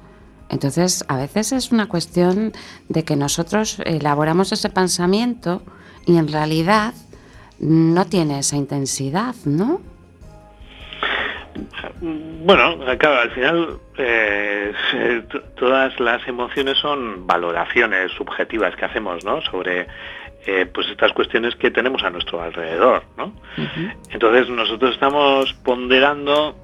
Entonces, 0.49 1.05
a 1.07 1.17
veces 1.17 1.51
es 1.51 1.71
una 1.71 1.87
cuestión 1.87 2.53
de 2.89 3.03
que 3.03 3.15
nosotros 3.15 3.77
elaboramos 3.85 4.51
ese 4.51 4.69
pensamiento 4.69 5.61
y 6.05 6.17
en 6.17 6.27
realidad 6.27 6.93
no 7.59 8.05
tiene 8.05 8.39
esa 8.39 8.57
intensidad, 8.57 9.35
¿no? 9.45 9.92
Bueno, 12.01 12.77
claro, 12.97 13.21
al 13.21 13.31
final 13.31 13.77
eh, 13.97 14.73
todas 15.55 15.99
las 15.99 16.27
emociones 16.27 16.77
son 16.77 17.25
valoraciones 17.27 18.11
subjetivas 18.13 18.75
que 18.75 18.85
hacemos, 18.85 19.23
¿no? 19.23 19.41
Sobre 19.41 19.87
eh, 20.45 20.65
pues 20.65 20.89
estas 20.89 21.13
cuestiones 21.13 21.55
que 21.55 21.71
tenemos 21.71 22.03
a 22.03 22.09
nuestro 22.09 22.41
alrededor, 22.41 23.03
¿no? 23.17 23.33
Entonces 24.09 24.49
nosotros 24.49 24.93
estamos 24.93 25.53
ponderando, 25.63 26.55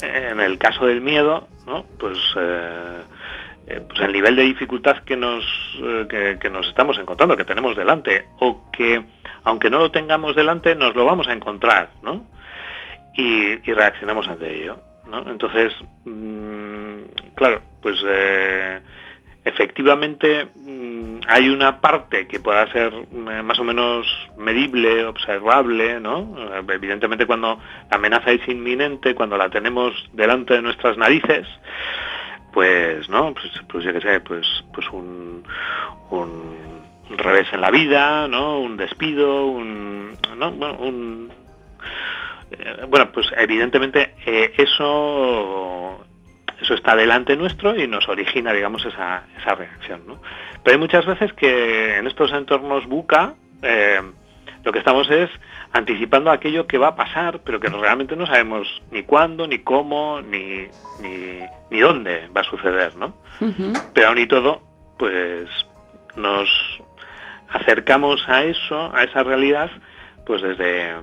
en 0.00 0.40
el 0.40 0.58
caso 0.58 0.86
del 0.86 1.00
miedo, 1.00 1.48
¿no? 1.66 1.84
Pues, 1.98 2.18
eh, 2.36 3.02
pues 3.66 4.00
el 4.00 4.12
nivel 4.12 4.36
de 4.36 4.42
dificultad 4.42 4.98
que 5.04 5.16
nos, 5.16 5.44
que 6.08 6.50
nos 6.50 6.68
estamos 6.68 6.98
encontrando, 6.98 7.36
que 7.36 7.44
tenemos 7.44 7.76
delante, 7.76 8.26
o 8.40 8.70
que 8.70 9.04
aunque 9.44 9.70
no 9.70 9.78
lo 9.78 9.90
tengamos 9.90 10.34
delante, 10.34 10.74
nos 10.74 10.94
lo 10.94 11.04
vamos 11.04 11.28
a 11.28 11.32
encontrar, 11.32 11.90
¿no? 12.02 12.26
Y, 13.16 13.56
reaccionamos 13.72 14.28
ante 14.28 14.62
ello. 14.62 14.78
¿no? 15.06 15.28
Entonces, 15.30 15.72
mm, 16.04 17.34
claro, 17.34 17.60
pues 17.82 17.96
eh, 18.06 18.80
efectivamente 19.44 20.48
mm, 20.54 21.20
hay 21.28 21.48
una 21.48 21.80
parte 21.80 22.26
que 22.26 22.40
pueda 22.40 22.70
ser 22.72 22.92
eh, 22.92 23.42
más 23.42 23.58
o 23.58 23.64
menos 23.64 24.06
medible, 24.38 25.04
observable, 25.04 26.00
¿no? 26.00 26.36
Evidentemente 26.68 27.26
cuando 27.26 27.58
la 27.90 27.96
amenaza 27.96 28.32
es 28.32 28.46
inminente, 28.48 29.14
cuando 29.14 29.36
la 29.36 29.50
tenemos 29.50 29.92
delante 30.12 30.54
de 30.54 30.62
nuestras 30.62 30.96
narices, 30.96 31.46
pues, 32.52 33.08
¿no? 33.08 33.34
Pues, 33.34 33.52
pues 33.68 33.84
yo 33.84 33.92
qué 33.92 34.00
sé, 34.00 34.20
pues, 34.20 34.46
pues 34.72 34.88
un, 34.90 35.44
un, 36.10 36.64
revés 37.16 37.46
en 37.52 37.60
la 37.60 37.70
vida, 37.70 38.26
¿no? 38.28 38.60
Un 38.60 38.76
despido, 38.76 39.46
un, 39.46 40.16
¿no? 40.36 40.50
un 40.50 41.30
eh, 42.50 42.84
bueno, 42.88 43.10
pues 43.12 43.26
evidentemente 43.36 44.14
eh, 44.26 44.52
eso 44.56 46.04
eso 46.60 46.74
está 46.74 46.96
delante 46.96 47.36
nuestro 47.36 47.76
y 47.76 47.86
nos 47.86 48.08
origina, 48.08 48.52
digamos, 48.52 48.84
esa, 48.86 49.24
esa 49.38 49.54
reacción. 49.54 50.06
¿no? 50.06 50.20
Pero 50.62 50.74
hay 50.74 50.80
muchas 50.80 51.04
veces 51.04 51.32
que 51.34 51.98
en 51.98 52.06
estos 52.06 52.32
entornos 52.32 52.86
buca 52.86 53.34
eh, 53.62 54.00
lo 54.64 54.72
que 54.72 54.78
estamos 54.78 55.10
es 55.10 55.28
anticipando 55.72 56.30
aquello 56.30 56.66
que 56.66 56.78
va 56.78 56.88
a 56.88 56.96
pasar, 56.96 57.40
pero 57.44 57.60
que 57.60 57.68
realmente 57.68 58.16
no 58.16 58.26
sabemos 58.26 58.82
ni 58.90 59.02
cuándo, 59.02 59.46
ni 59.46 59.58
cómo, 59.58 60.22
ni, 60.22 60.68
ni, 61.00 61.80
dónde 61.80 62.28
va 62.34 62.40
a 62.40 62.44
suceder, 62.44 62.96
¿no? 62.96 63.14
Pero 63.92 64.08
aún 64.08 64.18
y 64.18 64.26
todo, 64.26 64.62
pues 64.98 65.48
nos 66.16 66.48
acercamos 67.50 68.26
a 68.28 68.44
eso, 68.44 68.94
a 68.94 69.02
esa 69.02 69.22
realidad, 69.22 69.70
pues 70.24 70.40
desde, 70.40 70.94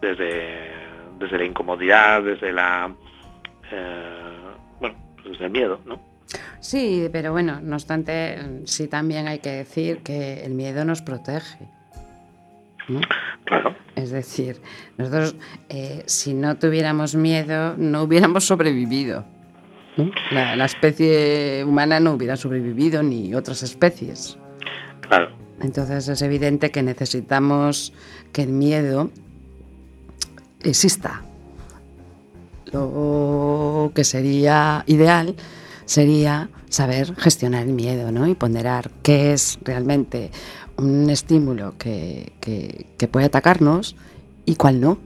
desde 0.00 0.86
desde 1.18 1.38
la 1.38 1.44
incomodidad, 1.44 2.22
desde 2.22 2.52
la 2.52 2.94
eh, 3.70 4.36
bueno, 4.80 4.96
pues 5.14 5.32
desde 5.32 5.44
el 5.46 5.50
miedo, 5.50 5.80
¿no? 5.84 6.00
Sí, 6.60 7.08
pero 7.12 7.32
bueno, 7.32 7.60
no 7.62 7.76
obstante, 7.76 8.38
sí 8.64 8.88
también 8.88 9.28
hay 9.28 9.38
que 9.38 9.50
decir 9.50 9.98
que 9.98 10.44
el 10.44 10.54
miedo 10.54 10.84
nos 10.84 11.02
protege. 11.02 11.68
Claro. 13.44 13.74
Es 13.96 14.10
decir, 14.10 14.60
nosotros 14.96 15.36
eh, 15.68 16.02
si 16.06 16.34
no 16.34 16.56
tuviéramos 16.56 17.14
miedo 17.14 17.74
no 17.76 18.02
hubiéramos 18.02 18.44
sobrevivido. 18.44 19.24
La, 20.30 20.56
la, 20.56 20.66
especie 20.66 21.64
humana 21.64 22.00
no 22.00 22.12
hubiera 22.12 22.36
sobrevivido 22.36 23.02
ni 23.02 23.34
otras 23.34 23.62
especies. 23.62 24.36
Claro. 25.00 25.30
Entonces 25.62 26.06
es 26.06 26.20
evidente 26.20 26.70
que 26.70 26.82
necesitamos 26.82 27.94
que 28.32 28.42
el 28.42 28.50
miedo 28.50 29.10
exista. 30.70 31.22
Lo 32.72 33.92
que 33.94 34.04
sería 34.04 34.84
ideal 34.86 35.34
sería 35.84 36.48
saber 36.68 37.14
gestionar 37.16 37.62
el 37.62 37.72
miedo 37.72 38.10
¿no? 38.12 38.26
y 38.26 38.34
ponderar 38.34 38.90
qué 39.02 39.32
es 39.32 39.58
realmente 39.62 40.30
un 40.76 41.08
estímulo 41.08 41.74
que, 41.78 42.32
puede 43.10 43.26
atacarnos 43.26 43.96
y 44.44 44.56
cuál 44.56 44.80
no, 44.80 44.98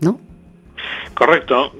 ¿no? 0.00 0.20
Correcto. 1.14 1.72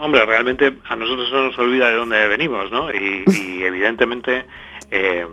Hombre, 0.00 0.24
realmente 0.26 0.76
a 0.88 0.96
nosotros 0.96 1.30
no 1.32 1.44
nos 1.46 1.58
olvida 1.58 1.88
de 1.88 1.96
dónde 1.96 2.26
venimos, 2.28 2.70
¿no? 2.70 2.90
Y, 2.90 3.62
evidentemente, 3.62 4.44
eh, 4.90 5.26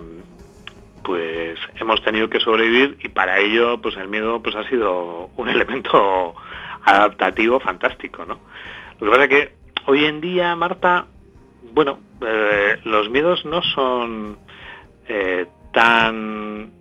pues 1.03 1.57
hemos 1.79 2.03
tenido 2.03 2.29
que 2.29 2.39
sobrevivir 2.39 2.97
y 3.03 3.07
para 3.07 3.39
ello, 3.39 3.81
pues 3.81 3.95
el 3.97 4.07
miedo 4.07 4.41
pues 4.41 4.55
ha 4.55 4.67
sido 4.69 5.29
un 5.35 5.49
elemento 5.49 6.35
adaptativo 6.87 7.59
fantástico, 7.59 8.25
¿no? 8.25 8.39
Lo 8.99 9.05
que 9.05 9.11
pasa 9.11 9.23
es 9.25 9.29
que 9.29 9.53
hoy 9.85 10.05
en 10.05 10.21
día, 10.21 10.55
Marta, 10.55 11.05
bueno, 11.73 11.99
eh, 12.21 12.79
los 12.85 13.09
miedos 13.09 13.45
no 13.45 13.61
son 13.61 14.37
eh, 15.07 15.45
tan, 15.73 16.71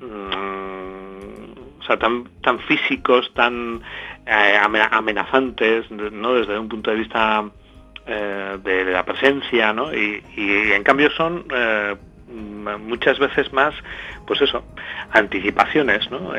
mm, 0.00 1.78
o 1.78 1.82
sea, 1.86 1.98
tan, 1.98 2.24
tan 2.42 2.58
físicos, 2.60 3.32
tan 3.34 3.80
eh, 4.26 4.58
amenazantes, 4.90 5.90
¿no? 5.90 6.34
Desde 6.34 6.58
un 6.58 6.68
punto 6.68 6.90
de 6.90 6.96
vista 6.96 7.44
de 8.08 8.86
la 8.86 9.04
presencia, 9.04 9.74
¿no? 9.74 9.92
Y, 9.92 10.22
y 10.34 10.72
en 10.72 10.82
cambio 10.82 11.10
son 11.10 11.44
muchas 12.80 13.18
veces 13.18 13.52
más, 13.52 13.74
pues 14.26 14.40
eso, 14.40 14.64
anticipaciones, 15.12 16.10
¿no? 16.10 16.32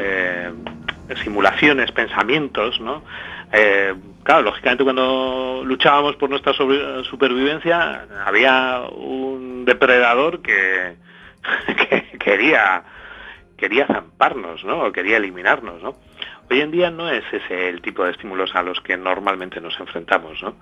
Simulaciones, 1.17 1.91
pensamientos, 1.91 2.80
¿no? 2.80 3.04
Eh, 3.52 3.93
claro, 4.24 4.43
lógicamente 4.43 4.84
cuando 4.84 5.63
luchábamos 5.65 6.15
por 6.15 6.30
nuestra 6.30 6.54
supervivencia 6.54 8.08
había 8.26 8.82
un 8.91 9.65
depredador 9.65 10.41
que, 10.41 10.95
quería 12.19 12.84
quería 13.58 13.88
zamparnos, 13.88 14.63
¿no? 14.63 14.86
O 14.86 14.91
quería 14.91 15.17
eliminarnos, 15.17 15.82
¿no? 15.82 15.95
Hoy 16.50 16.62
en 16.62 16.72
día 16.72 16.89
no 16.89 17.10
es 17.10 17.24
ese 17.32 17.69
el 17.69 17.82
tipo 17.82 18.04
de 18.06 18.12
estímulos 18.12 18.56
a 18.56 18.63
los 18.63 18.80
que 18.82 18.98
normalmente 18.98 19.60
nos 19.60 19.78
enfrentamos, 19.80 20.41
¿no? 20.41 20.56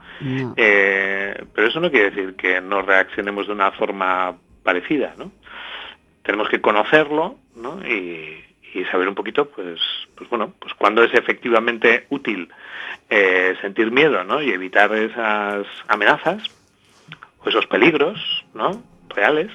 Eh, 0.58 1.46
pero 1.54 1.68
eso 1.68 1.80
no 1.80 1.92
quiere 1.92 2.10
decir 2.10 2.36
que 2.36 2.60
no 2.60 2.82
reaccionemos 2.82 3.48
de 3.48 3.54
una 3.54 3.72
forma 3.72 4.36
parecida, 4.64 5.14
¿no? 5.18 5.32
Tenemos 6.24 6.50
que 6.50 6.60
conocerlo, 6.60 7.38
¿no? 7.56 7.80
Y, 7.88 8.47
y 8.78 8.86
saber 8.86 9.08
un 9.08 9.16
poquito, 9.16 9.46
pues, 9.50 9.80
pues 10.16 10.30
bueno, 10.30 10.54
pues 10.60 10.74
cuándo 10.76 11.04
es 11.04 11.14
efectivamente 11.14 12.06
útil 12.10 12.50
eh, 13.10 13.56
sentir 13.62 13.92
miedo, 13.92 14.24
¿no? 14.24 14.42
Y 14.42 14.52
evitar 14.52 14.94
esas 14.94 15.66
amenazas 15.88 16.44
o 17.44 17.50
esos 17.50 17.66
peligros, 17.66 18.46
¿no? 18.54 18.84
Reales. 19.10 19.52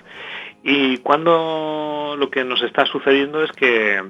Y 0.64 0.98
cuando 0.98 2.16
lo 2.18 2.30
que 2.30 2.44
nos 2.44 2.62
está 2.62 2.84
sucediendo 2.86 3.44
es 3.44 3.52
que 3.52 4.02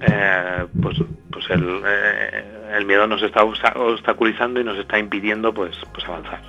eh, 0.00 0.66
pues, 0.80 0.98
pues 1.30 1.50
el, 1.50 1.82
eh, 1.86 2.44
el, 2.76 2.86
miedo 2.86 3.06
nos 3.06 3.22
está 3.22 3.44
obstaculizando 3.44 4.60
y 4.60 4.64
nos 4.64 4.78
está 4.78 4.98
impidiendo 4.98 5.52
pues, 5.52 5.76
pues 5.92 6.06
avanzar. 6.06 6.42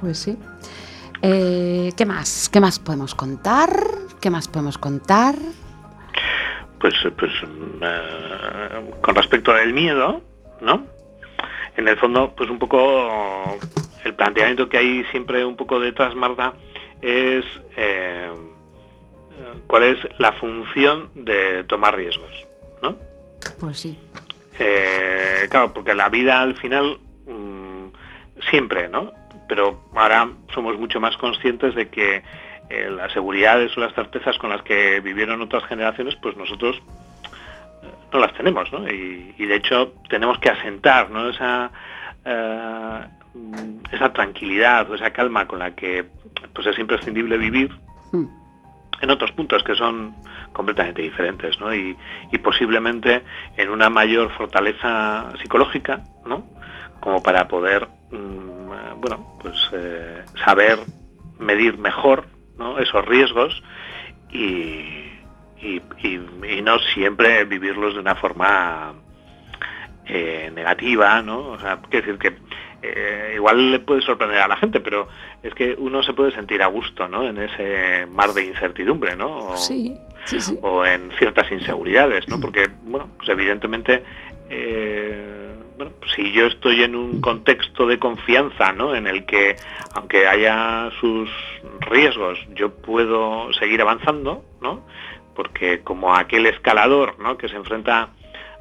Pues 0.00 0.18
sí. 0.18 0.36
¿Qué 1.20 2.04
más? 2.06 2.48
¿Qué 2.48 2.60
más 2.60 2.78
podemos 2.78 3.14
contar? 3.14 3.70
¿Qué 4.20 4.30
más 4.30 4.48
podemos 4.48 4.78
contar? 4.78 5.34
Pues, 6.80 6.94
pues 7.16 7.32
eh, 7.80 8.90
con 9.00 9.14
respecto 9.14 9.52
al 9.52 9.72
miedo, 9.72 10.22
¿no? 10.60 10.86
En 11.76 11.86
el 11.88 11.96
fondo, 11.96 12.34
pues 12.36 12.50
un 12.50 12.58
poco 12.58 13.58
el 14.04 14.14
planteamiento 14.14 14.68
que 14.68 14.78
hay 14.78 15.04
siempre 15.10 15.44
un 15.44 15.56
poco 15.56 15.78
detrás, 15.78 16.14
Marta, 16.14 16.54
es 17.00 17.44
eh, 17.76 18.30
cuál 19.66 19.84
es 19.84 19.98
la 20.18 20.32
función 20.32 21.10
de 21.14 21.64
tomar 21.64 21.96
riesgos, 21.96 22.46
¿no? 22.82 22.96
Pues 23.60 23.78
sí. 23.78 23.98
Eh, 24.58 25.46
claro, 25.50 25.72
porque 25.72 25.94
la 25.94 26.08
vida 26.08 26.40
al 26.40 26.56
final 26.56 26.98
mm, 27.26 27.86
siempre, 28.50 28.88
¿no? 28.88 29.12
Pero 29.48 29.84
ahora 29.94 30.28
somos 30.52 30.76
mucho 30.78 31.00
más 31.00 31.16
conscientes 31.16 31.74
de 31.74 31.88
que 31.88 32.22
eh, 32.70 32.90
las 32.90 33.10
seguridades 33.12 33.74
o 33.76 33.80
las 33.80 33.94
certezas 33.94 34.36
con 34.36 34.50
las 34.50 34.60
que 34.62 35.00
vivieron 35.00 35.40
otras 35.40 35.64
generaciones, 35.64 36.16
pues 36.16 36.36
nosotros 36.36 36.76
eh, 36.76 37.86
no 38.12 38.18
las 38.18 38.34
tenemos, 38.34 38.70
¿no? 38.70 38.86
Y, 38.86 39.32
de 39.38 39.54
hecho 39.54 39.94
tenemos 40.10 40.38
que 40.38 40.50
asentar, 40.50 41.08
¿no? 41.08 41.30
Esa, 41.30 41.70
eh, 42.26 43.00
esa 43.90 44.12
tranquilidad 44.12 44.90
o 44.90 44.94
esa 44.96 45.10
calma 45.12 45.46
con 45.46 45.60
la 45.60 45.74
que 45.74 46.04
pues 46.52 46.66
es 46.66 46.78
imprescindible 46.78 47.38
vivir 47.38 47.70
hmm. 48.12 48.26
en 49.00 49.10
otros 49.10 49.32
puntos 49.32 49.62
que 49.62 49.74
son 49.74 50.14
completamente 50.52 51.00
diferentes, 51.00 51.58
¿no? 51.60 51.74
Y, 51.74 51.96
posiblemente 52.42 53.22
en 53.56 53.70
una 53.70 53.88
mayor 53.88 54.30
fortaleza 54.32 55.32
psicológica, 55.40 56.04
¿no? 56.26 56.46
Como 57.00 57.22
para 57.22 57.48
poder, 57.48 57.88
mm, 58.10 59.00
bueno, 59.00 59.38
pues 59.40 59.56
saber 60.44 60.78
medir 61.38 61.78
mejor 61.78 62.26
esos 62.78 63.04
riesgos 63.04 63.62
y, 64.30 65.04
no 66.62 66.78
siempre 66.94 67.44
vivirlos 67.44 67.94
de 67.94 68.00
una 68.00 68.14
forma 68.14 68.94
eh, 70.06 70.50
negativa, 70.54 71.22
¿no? 71.22 71.48
O 71.50 71.58
sea, 71.58 71.78
quiero 71.88 72.06
decir 72.06 72.18
que 72.18 72.36
eh, 72.82 73.32
igual 73.34 73.72
le 73.72 73.80
puede 73.80 74.02
sorprender 74.02 74.38
a 74.38 74.48
la 74.48 74.56
gente, 74.56 74.80
pero 74.80 75.08
es 75.42 75.54
que 75.54 75.74
uno 75.78 76.02
se 76.02 76.12
puede 76.12 76.32
sentir 76.32 76.62
a 76.62 76.66
gusto, 76.66 77.08
¿no? 77.08 77.26
En 77.28 77.38
ese 77.38 78.06
mar 78.06 78.32
de 78.32 78.46
incertidumbre, 78.46 79.16
¿no? 79.16 79.38
O, 79.38 79.56
sí, 79.56 79.96
sí, 80.24 80.40
sí. 80.40 80.58
o 80.62 80.84
en 80.84 81.10
ciertas 81.18 81.50
inseguridades, 81.50 82.28
¿no? 82.28 82.40
Porque, 82.40 82.68
bueno, 82.84 83.08
pues 83.16 83.28
evidentemente 83.30 84.04
eh, 84.50 85.37
bueno, 85.78 85.92
si 86.16 86.32
yo 86.32 86.46
estoy 86.46 86.82
en 86.82 86.96
un 86.96 87.20
contexto 87.20 87.86
de 87.86 88.00
confianza, 88.00 88.72
¿no? 88.72 88.96
En 88.96 89.06
el 89.06 89.24
que, 89.24 89.54
aunque 89.94 90.26
haya 90.26 90.90
sus 91.00 91.30
riesgos, 91.88 92.36
yo 92.54 92.74
puedo 92.74 93.52
seguir 93.52 93.80
avanzando, 93.80 94.44
¿no? 94.60 94.84
Porque 95.36 95.80
como 95.84 96.16
aquel 96.16 96.46
escalador, 96.46 97.16
¿no? 97.20 97.38
Que 97.38 97.48
se 97.48 97.54
enfrenta 97.54 98.08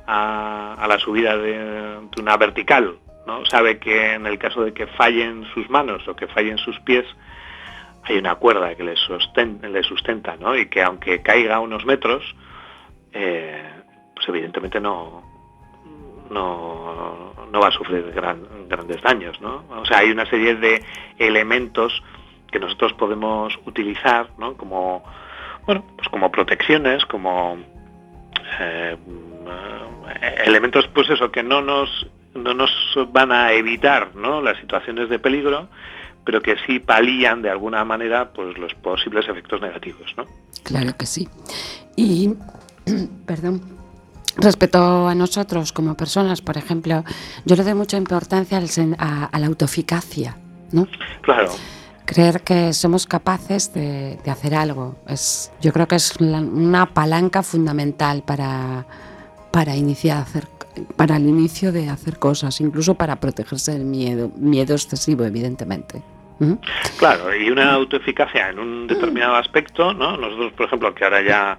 a, 0.05 0.85
la 0.87 0.99
subida 0.99 1.35
de, 1.35 1.97
una 2.19 2.37
vertical, 2.37 2.99
¿no? 3.25 3.43
Sabe 3.47 3.79
que 3.79 4.13
en 4.13 4.27
el 4.27 4.37
caso 4.37 4.63
de 4.63 4.73
que 4.73 4.85
fallen 4.85 5.43
sus 5.55 5.67
manos 5.71 6.07
o 6.07 6.15
que 6.15 6.27
fallen 6.27 6.59
sus 6.59 6.79
pies, 6.81 7.05
hay 8.03 8.19
una 8.19 8.35
cuerda 8.35 8.75
que 8.75 8.83
le, 8.83 8.93
le 8.93 9.83
sustenta, 9.83 10.37
¿no? 10.37 10.55
Y 10.55 10.67
que 10.67 10.83
aunque 10.83 11.23
caiga 11.23 11.59
unos 11.59 11.83
metros, 11.83 12.23
eh, 13.11 13.63
pues 14.13 14.29
evidentemente 14.29 14.79
no, 14.79 15.26
no, 16.29 17.33
no 17.51 17.59
va 17.59 17.67
a 17.67 17.71
sufrir 17.71 18.11
grandes 18.13 19.01
daños. 19.01 19.39
¿no? 19.41 19.63
O 19.69 19.85
sea, 19.85 19.99
hay 19.99 20.11
una 20.11 20.25
serie 20.29 20.55
de 20.55 20.83
elementos 21.17 22.01
que 22.51 22.59
nosotros 22.59 22.93
podemos 22.93 23.57
utilizar 23.65 24.29
¿no? 24.37 24.55
como, 24.55 25.03
bueno, 25.65 25.83
pues 25.95 26.07
como 26.09 26.31
protecciones, 26.31 27.05
como 27.05 27.57
eh, 28.59 28.97
elementos 30.45 30.87
pues 30.93 31.09
eso, 31.09 31.31
que 31.31 31.43
no 31.43 31.61
nos, 31.61 32.07
no 32.33 32.53
nos 32.53 32.71
van 33.11 33.31
a 33.31 33.51
evitar 33.53 34.15
¿no? 34.15 34.41
las 34.41 34.57
situaciones 34.59 35.09
de 35.09 35.19
peligro, 35.19 35.67
pero 36.23 36.41
que 36.41 36.55
sí 36.65 36.79
palían 36.79 37.41
de 37.41 37.49
alguna 37.49 37.83
manera 37.85 38.31
pues 38.33 38.57
los 38.57 38.73
posibles 38.75 39.27
efectos 39.27 39.61
negativos. 39.61 40.13
¿no? 40.17 40.25
Claro 40.63 40.95
que 40.97 41.05
sí. 41.05 41.27
Y, 41.95 42.33
perdón, 43.25 43.76
Respecto 44.35 45.07
a 45.07 45.15
nosotros 45.15 45.71
como 45.71 45.95
personas, 45.95 46.41
por 46.41 46.57
ejemplo, 46.57 47.03
yo 47.45 47.55
le 47.55 47.63
doy 47.63 47.73
mucha 47.73 47.97
importancia 47.97 48.59
a, 48.99 49.39
la 49.39 49.47
autoeficacia, 49.47 50.37
¿no? 50.71 50.87
Claro. 51.21 51.51
Creer 52.05 52.41
que 52.41 52.71
somos 52.73 53.07
capaces 53.07 53.73
de, 53.73 54.19
hacer 54.29 54.53
algo. 54.53 54.95
Es, 55.07 55.51
yo 55.61 55.73
creo 55.73 55.87
que 55.87 55.95
es 55.95 56.15
una 56.17 56.85
palanca 56.93 57.41
fundamental 57.41 58.23
para, 58.25 58.85
para 59.51 59.75
iniciar 59.75 60.19
hacer 60.19 60.47
para 60.95 61.17
el 61.17 61.27
inicio 61.27 61.71
de 61.71 61.89
hacer 61.89 62.19
cosas, 62.19 62.59
incluso 62.61 62.95
para 62.95 63.15
protegerse 63.17 63.71
del 63.73 63.85
miedo, 63.85 64.31
miedo 64.35 64.73
excesivo, 64.73 65.23
evidentemente. 65.23 66.01
¿Mm? 66.39 66.53
Claro, 66.99 67.35
y 67.35 67.49
una 67.49 67.73
autoeficacia 67.73 68.49
en 68.49 68.59
un 68.59 68.87
determinado 68.87 69.35
aspecto, 69.35 69.93
¿no? 69.93 70.17
Nosotros, 70.17 70.53
por 70.53 70.67
ejemplo, 70.67 70.93
que 70.93 71.03
ahora 71.03 71.21
ya 71.21 71.57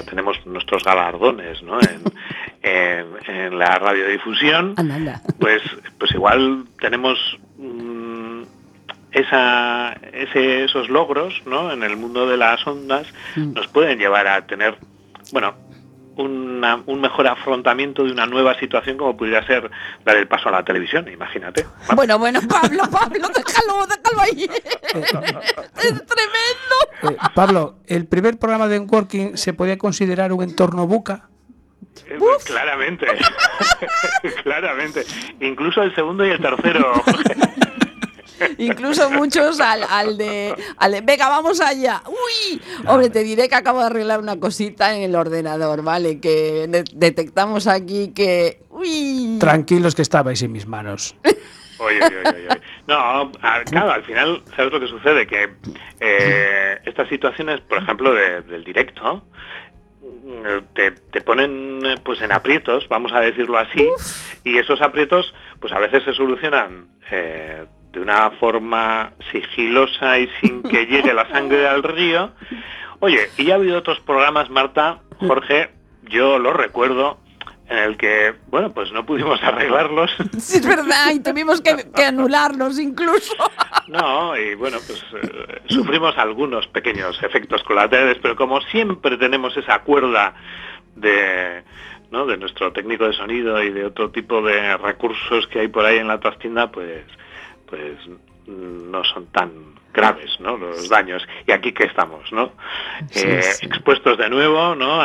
tenemos 0.00 0.44
nuestros 0.46 0.82
galardones 0.82 1.62
¿no? 1.62 1.78
en, 2.62 3.58
la 3.58 3.78
radiodifusión, 3.78 4.74
pues, 5.38 5.62
pues 5.98 6.12
igual 6.12 6.64
tenemos 6.80 7.18
mm, 7.58 8.42
esa, 9.12 9.92
esos 10.12 10.88
logros 10.88 11.42
¿no? 11.46 11.70
en 11.72 11.82
el 11.82 11.96
mundo 11.96 12.26
de 12.26 12.36
las 12.36 12.66
ondas, 12.66 13.06
mm. 13.36 13.52
nos 13.52 13.68
pueden 13.68 13.98
llevar 13.98 14.26
a 14.26 14.46
tener, 14.46 14.76
bueno, 15.32 15.54
un 16.16 17.00
mejor 17.00 17.26
afrontamiento 17.26 18.04
de 18.04 18.12
una 18.12 18.26
nueva 18.26 18.58
situación 18.58 18.96
como 18.96 19.16
pudiera 19.16 19.44
ser 19.46 19.70
la 20.04 20.14
del 20.14 20.28
paso 20.28 20.48
a 20.48 20.52
la 20.52 20.64
televisión, 20.64 21.08
imagínate. 21.08 21.66
Bueno, 21.94 22.18
bueno, 22.18 22.40
Pablo, 22.48 22.84
Pablo, 22.90 23.28
déjalo, 23.34 23.86
déjalo 23.86 24.20
ahí. 24.20 24.48
Es 25.00 26.06
tremendo. 26.06 26.76
Eh, 27.02 27.16
Pablo, 27.34 27.78
¿el 27.86 28.06
primer 28.06 28.38
programa 28.38 28.68
de 28.68 28.78
Working 28.78 29.36
se 29.36 29.52
podía 29.52 29.78
considerar 29.78 30.32
un 30.32 30.42
entorno 30.42 30.86
buca? 30.86 31.28
Eh, 32.06 32.18
claramente, 32.44 33.06
claramente. 34.42 35.04
Incluso 35.40 35.82
el 35.82 35.94
segundo 35.94 36.24
y 36.24 36.30
el 36.30 36.40
tercero. 36.40 36.92
Incluso 38.58 39.10
muchos 39.10 39.60
al, 39.60 39.84
al, 39.88 40.18
de, 40.18 40.54
al 40.76 40.92
de, 40.92 41.00
venga, 41.00 41.28
vamos 41.28 41.60
allá. 41.60 42.02
Uy, 42.06 42.60
hombre, 42.86 43.08
te 43.08 43.22
diré 43.22 43.48
que 43.48 43.54
acabo 43.54 43.80
de 43.80 43.86
arreglar 43.86 44.20
una 44.20 44.38
cosita 44.40 44.96
en 44.96 45.02
el 45.02 45.14
ordenador, 45.14 45.82
¿vale? 45.82 46.18
Que 46.20 46.66
detectamos 46.92 47.66
aquí 47.66 48.08
que... 48.08 48.62
Uy. 48.70 49.36
Tranquilos 49.38 49.94
que 49.94 50.02
estabais 50.02 50.42
en 50.42 50.52
mis 50.52 50.66
manos. 50.66 51.14
Oye, 51.82 52.00
oye, 52.04 52.30
oye, 52.34 52.48
No, 52.86 53.32
claro, 53.66 53.92
al 53.92 54.02
final, 54.04 54.42
¿sabes 54.56 54.72
lo 54.72 54.80
que 54.80 54.86
sucede? 54.86 55.26
Que 55.26 55.50
eh, 56.00 56.78
estas 56.84 57.08
situaciones, 57.08 57.60
por 57.60 57.78
ejemplo, 57.78 58.14
del 58.14 58.64
directo, 58.64 59.24
te, 60.74 60.90
te, 60.92 61.20
ponen 61.20 61.80
pues 62.04 62.20
en 62.22 62.32
aprietos, 62.32 62.88
vamos 62.88 63.12
a 63.12 63.20
decirlo 63.20 63.58
así, 63.58 63.88
y 64.44 64.58
esos 64.58 64.80
aprietos 64.80 65.32
pues 65.60 65.72
a 65.72 65.78
veces 65.78 66.02
se 66.04 66.12
solucionan 66.12 66.88
eh, 67.10 67.66
de 67.92 68.00
una 68.00 68.30
forma 68.32 69.12
sigilosa 69.30 70.18
y 70.18 70.28
sin 70.40 70.62
que 70.62 70.86
llegue 70.90 71.14
la 71.14 71.28
sangre 71.30 71.66
al 71.66 71.82
río. 71.82 72.32
Oye, 73.00 73.28
y 73.36 73.50
ha 73.50 73.56
habido 73.56 73.78
otros 73.78 74.00
programas, 74.00 74.48
Marta, 74.48 75.00
Jorge, 75.18 75.70
yo 76.04 76.38
lo 76.38 76.52
recuerdo, 76.52 77.18
en 77.72 77.78
el 77.78 77.96
que, 77.96 78.34
bueno, 78.48 78.70
pues 78.72 78.92
no 78.92 79.04
pudimos 79.04 79.42
arreglarlos. 79.42 80.10
Sí, 80.38 80.58
es 80.58 80.66
verdad, 80.66 81.10
y 81.12 81.20
tuvimos 81.20 81.60
que, 81.60 82.04
anularlos 82.04 82.78
incluso. 82.78 83.34
No, 83.88 84.36
y 84.36 84.54
bueno, 84.54 84.78
pues 84.86 85.04
eh, 85.22 85.60
sufrimos 85.66 86.16
algunos 86.16 86.66
pequeños 86.68 87.20
efectos 87.22 87.62
colaterales, 87.64 88.16
pero 88.22 88.36
como 88.36 88.60
siempre 88.62 89.18
tenemos 89.18 89.54
esa 89.56 89.80
cuerda 89.80 90.34
de, 90.94 91.62
¿no? 92.10 92.24
de 92.24 92.38
nuestro 92.38 92.72
técnico 92.72 93.06
de 93.06 93.12
sonido 93.12 93.62
y 93.62 93.70
de 93.70 93.84
otro 93.84 94.10
tipo 94.10 94.40
de 94.40 94.76
recursos 94.78 95.46
que 95.48 95.60
hay 95.60 95.68
por 95.68 95.84
ahí 95.84 95.98
en 95.98 96.08
la 96.08 96.20
trastienda, 96.20 96.70
pues 96.70 97.04
pues 97.66 97.98
no 98.46 99.02
son 99.04 99.26
tan 99.26 99.50
graves 99.92 100.38
¿no? 100.40 100.56
los 100.56 100.88
daños 100.88 101.26
y 101.46 101.52
aquí 101.52 101.72
que 101.72 101.84
estamos 101.84 102.30
no 102.32 102.52
eh, 103.14 103.40
expuestos 103.62 104.18
de 104.18 104.28
nuevo 104.28 104.74
no 104.74 105.02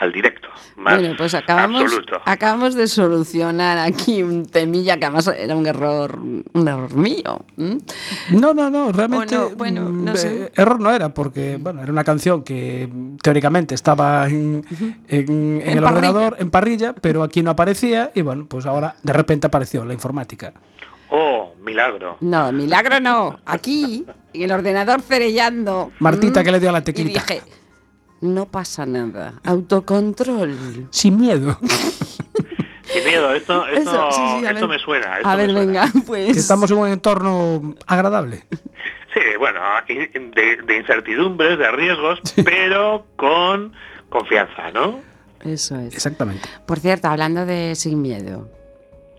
al 0.00 0.12
directo 0.12 0.48
bueno 0.76 1.14
pues 1.16 1.34
acabamos 1.34 1.92
acabamos 2.24 2.74
de 2.74 2.88
solucionar 2.88 3.78
aquí 3.78 4.22
un 4.22 4.46
temilla 4.46 4.96
que 4.96 5.04
además 5.04 5.28
era 5.28 5.54
un 5.54 5.66
error 5.66 6.18
un 6.18 6.68
error 6.68 6.94
mío 6.94 7.44
no 8.30 8.54
no 8.54 8.70
no 8.70 8.92
realmente 8.92 9.36
bueno 9.56 9.88
mm, 9.90 10.08
eh, 10.08 10.52
error 10.56 10.80
no 10.80 10.90
era 10.90 11.12
porque 11.12 11.58
bueno 11.60 11.82
era 11.82 11.92
una 11.92 12.02
canción 12.02 12.42
que 12.42 12.88
teóricamente 13.22 13.74
estaba 13.74 14.26
en, 14.26 14.64
el 15.08 15.84
ordenador 15.84 16.36
en 16.38 16.50
parrilla 16.50 16.94
pero 16.94 17.22
aquí 17.22 17.42
no 17.42 17.50
aparecía 17.50 18.10
y 18.14 18.22
bueno 18.22 18.46
pues 18.48 18.64
ahora 18.64 18.96
de 19.02 19.12
repente 19.12 19.46
apareció 19.46 19.84
la 19.84 19.92
informática 19.92 20.54
Oh, 21.12 21.54
milagro. 21.60 22.18
No, 22.20 22.52
milagro 22.52 23.00
no. 23.00 23.40
Aquí, 23.44 24.06
en 24.32 24.42
el 24.42 24.52
ordenador 24.52 25.02
cerellando. 25.02 25.90
Martita, 25.98 26.44
que 26.44 26.52
le 26.52 26.60
dio 26.60 26.68
a 26.68 26.72
la 26.72 26.84
tequila. 26.84 27.10
Y 27.10 27.14
dije, 27.14 27.42
no 28.20 28.46
pasa 28.46 28.86
nada. 28.86 29.34
Autocontrol. 29.44 30.88
Sin 30.90 31.18
miedo. 31.18 31.58
Sin 32.84 33.04
miedo, 33.04 33.32
esto, 33.34 33.66
esto, 33.68 34.68
me 34.68 34.78
suena. 34.80 35.20
a 35.22 35.36
ver, 35.36 35.52
venga, 35.54 35.88
pues. 36.06 36.36
estamos 36.36 36.70
en 36.72 36.78
un 36.78 36.88
entorno 36.88 37.76
agradable. 37.86 38.44
Sí, 39.14 39.20
bueno, 39.38 39.60
de, 39.86 40.76
incertidumbres, 40.76 41.58
de 41.58 41.70
riesgos, 41.70 42.20
pero 42.44 43.06
con 43.16 43.72
confianza, 44.08 44.72
¿no? 44.72 45.00
Eso 45.44 45.76
es. 45.76 45.94
Exactamente. 45.94 46.48
Por 46.66 46.80
cierto, 46.80 47.08
hablando 47.08 47.46
de 47.46 47.74
sin 47.76 48.02
miedo. 48.02 48.48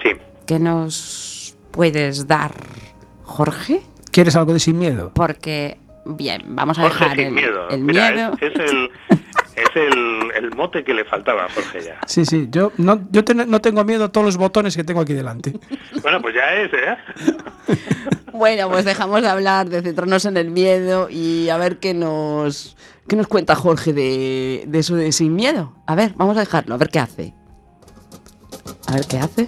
Sí. 0.03 0.11
¿Qué 0.45 0.59
nos 0.59 1.57
puedes 1.71 2.27
dar, 2.27 2.51
Jorge? 3.23 3.81
¿Quieres 4.11 4.35
algo 4.35 4.53
de 4.53 4.59
sin 4.59 4.77
miedo? 4.77 5.11
Porque 5.13 5.77
Bien, 6.05 6.41
vamos 6.47 6.79
a 6.79 6.83
Jorge 6.83 6.99
dejar 7.03 7.17
sin 7.17 7.25
el 7.27 7.33
miedo. 7.33 7.69
el 7.69 7.81
Mira, 7.81 8.11
miedo. 8.11 8.33
Es, 8.41 8.53
es 8.59 8.71
el, 8.71 8.89
es 9.55 9.75
el, 9.75 10.31
el 10.43 10.55
mote 10.55 10.83
que 10.83 10.93
le 10.93 11.05
faltaba 11.05 11.45
a 11.45 11.49
Jorge 11.49 11.81
ya. 11.83 11.99
Sí, 12.07 12.25
sí, 12.25 12.47
yo 12.49 12.71
no, 12.77 13.01
yo 13.11 13.23
ten- 13.23 13.49
no 13.49 13.61
tengo 13.61 13.83
miedo 13.85 14.05
a 14.05 14.11
todos 14.11 14.25
los 14.25 14.37
botones 14.37 14.75
que 14.75 14.83
tengo 14.83 15.01
aquí 15.01 15.13
delante. 15.13 15.53
Bueno, 16.01 16.19
pues 16.21 16.33
ya 16.35 16.53
es, 16.55 16.71
¿eh? 16.73 16.97
Bueno, 18.33 18.69
pues 18.69 18.85
dejamos 18.85 19.21
de 19.21 19.27
hablar, 19.27 19.69
de 19.69 19.81
centrarnos 19.81 20.25
en 20.25 20.37
el 20.37 20.49
miedo 20.49 21.09
y 21.09 21.49
a 21.49 21.57
ver 21.57 21.77
qué 21.79 21.93
nos, 21.93 22.75
qué 23.07 23.15
nos 23.15 23.27
cuenta 23.27 23.55
Jorge 23.55 23.93
de, 23.93 24.63
de 24.67 24.79
eso 24.79 24.95
de 24.95 25.11
sin 25.11 25.35
miedo. 25.35 25.75
A 25.85 25.93
ver, 25.95 26.13
vamos 26.15 26.37
a 26.37 26.39
dejarlo, 26.39 26.73
a 26.73 26.77
ver 26.77 26.89
qué 26.89 26.99
hace. 26.99 27.33
A 28.87 28.93
ver 28.95 29.05
qué 29.07 29.19
hace. 29.19 29.47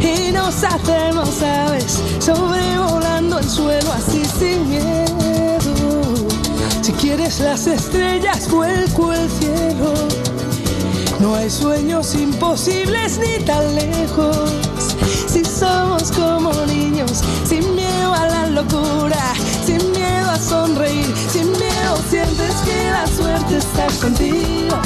y 0.00 0.32
nos 0.32 0.62
hacemos 0.64 1.42
aves 1.42 2.00
sobrevolando 2.18 3.38
el 3.38 3.48
suelo 3.48 3.92
así 3.92 4.24
sin 4.24 4.68
miedo. 4.68 5.12
Si 6.82 6.92
quieres 6.92 7.40
las 7.40 7.66
estrellas, 7.66 8.50
vuelco 8.50 9.12
el 9.12 9.28
cielo. 9.30 9.94
No 11.20 11.34
hay 11.36 11.48
sueños 11.48 12.14
imposibles 12.14 13.18
ni 13.18 13.44
tan 13.44 13.74
lejos. 13.74 14.50
Si 15.28 15.44
somos 15.44 16.10
como 16.12 16.52
niños, 16.66 17.22
sin 17.48 17.74
miedo 17.74 18.12
a 18.12 18.26
la 18.26 18.46
locura, 18.48 19.32
sin 19.64 19.78
miedo 19.92 20.30
a 20.30 20.38
sonreír, 20.38 21.14
sin 21.32 21.41
sientes 22.10 22.54
que 22.64 22.90
la 22.90 23.06
suerte 23.06 23.58
está 23.58 23.86
contigo, 24.00 24.76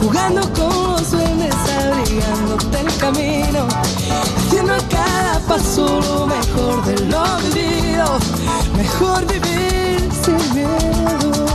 jugando 0.00 0.40
con 0.52 0.92
los 0.92 1.10
duendes, 1.10 1.54
abrigándote 1.54 2.80
el 2.80 2.96
camino, 2.98 3.68
haciendo 4.36 4.74
a 4.74 4.78
cada 4.88 5.40
paso 5.48 6.00
lo 6.00 6.26
mejor 6.26 6.84
de 6.84 7.06
lo 7.06 7.24
vivido, 7.54 8.18
mejor 8.76 9.26
vivir 9.26 10.08
sin 10.24 10.54
miedo. 10.54 11.46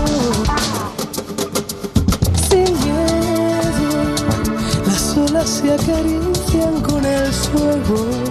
Sin 2.49 2.73
miedo, 2.83 4.15
las 4.87 5.17
olas 5.17 5.49
se 5.49 5.73
acarician 5.73 6.81
con 6.81 7.05
el 7.05 7.33
fuego. 7.33 8.30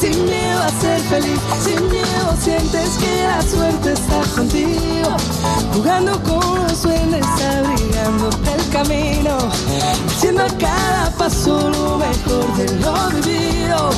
sin 0.00 0.24
miedo 0.24 0.62
a 0.62 0.68
ser 0.80 1.00
feliz, 1.00 1.40
sin 1.64 1.90
miedo 1.90 2.34
sientes 2.40 2.90
que 2.98 3.22
la 3.24 3.42
suerte 3.42 3.92
está 3.92 4.20
contigo, 4.34 5.16
jugando 5.74 6.22
con 6.22 6.62
los 6.62 6.82
duendes, 6.82 7.26
abrigándote 7.26 8.54
el 8.54 8.68
camino, 8.70 9.38
haciendo 10.06 10.44
cada 10.58 11.10
paso 11.16 11.70
lo 11.70 11.98
mejor 11.98 12.56
de 12.56 12.76
lo 12.78 13.10
vivido, 13.10 13.90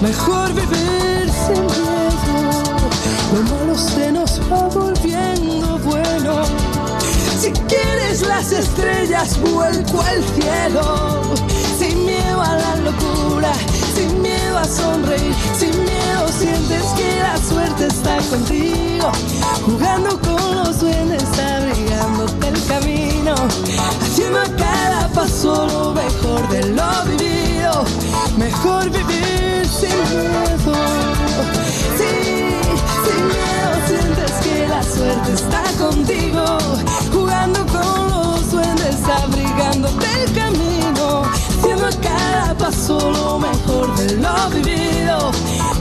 mejor 0.00 0.52
vivir 0.54 1.30
sin 1.46 1.66
miedo, 1.66 2.90
lo 3.34 3.42
malo 3.42 3.76
se 3.76 4.12
nos 4.12 4.40
va 4.50 4.68
volviendo 4.68 5.78
bueno. 5.78 6.42
Si 7.40 7.52
quieres 7.52 8.26
las 8.26 8.52
estrellas, 8.52 9.38
vuelco 9.40 10.02
al 10.02 10.24
cielo. 10.34 11.22
Sin 11.78 12.04
miedo 12.04 12.42
a 12.42 12.56
la 12.56 12.76
locura, 12.76 13.52
a 14.58 14.64
sin 14.64 15.84
miedo 15.84 16.28
sientes 16.36 16.82
que 16.96 17.20
la 17.20 17.36
suerte 17.36 17.86
está 17.86 18.16
contigo. 18.28 19.12
Jugando 19.64 20.18
con 20.20 20.56
los 20.56 20.80
duendes, 20.80 21.24
abrigándote 21.38 22.48
el 22.48 22.66
camino. 22.66 23.34
Haciendo 24.02 24.40
a 24.40 24.44
cada 24.56 25.08
paso 25.08 25.66
lo 25.66 25.94
mejor 25.94 26.48
de 26.48 26.64
lo 26.72 27.04
vivido. 27.06 27.84
Mejor 28.36 28.90
vivir 28.90 29.66
sin 29.66 29.96
miedo. 30.10 30.74
Sí, 31.98 32.12
sin 33.04 33.26
miedo 33.28 33.70
sientes 33.86 34.32
que 34.42 34.68
la 34.68 34.82
suerte 34.82 35.32
está 35.34 35.62
contigo, 35.78 36.58
jugando 37.12 37.64
con 37.66 38.08
los 38.10 38.50
duendes, 38.50 38.96
abrigándote 39.04 40.06
el 40.24 40.32
camino, 40.34 41.22
haciendo 41.22 41.86
a 41.86 41.90
cada 42.00 42.54
paso 42.54 42.98
lo 43.10 43.38
mejor 43.38 43.77
lo 44.28 44.50
vivido, 44.50 45.30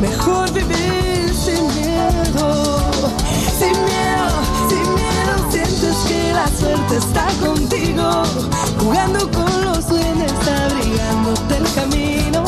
mejor 0.02 0.52
vivir 0.54 1.34
sin 1.34 1.66
miedo, 1.76 3.12
sin 3.60 3.76
miedo, 3.86 4.28
sin 4.70 4.96
miedo 4.96 5.52
sientes 5.52 5.96
que 6.08 6.34
la 6.34 6.48
suerte 6.48 6.98
está 6.98 7.28
contigo, 7.46 8.24
jugando 8.80 9.30
con 9.32 9.66
los 9.66 9.88
duendes, 9.90 10.34
abrigándote 10.48 11.58
el 11.58 11.74
camino, 11.76 12.44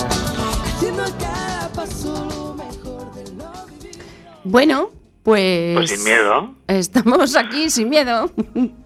haciendo 0.75 1.03
cada 1.19 1.69
paso 1.73 2.25
lo 2.29 2.53
mejor 2.55 3.13
de 3.13 3.23
lo 3.33 3.51
vivido. 3.67 4.05
Bueno, 4.43 4.89
pues... 5.23 5.75
Pues 5.75 5.89
sin 5.89 6.03
miedo. 6.03 6.55
Estamos 6.67 7.35
aquí 7.35 7.69
sin 7.69 7.89
miedo. 7.89 8.31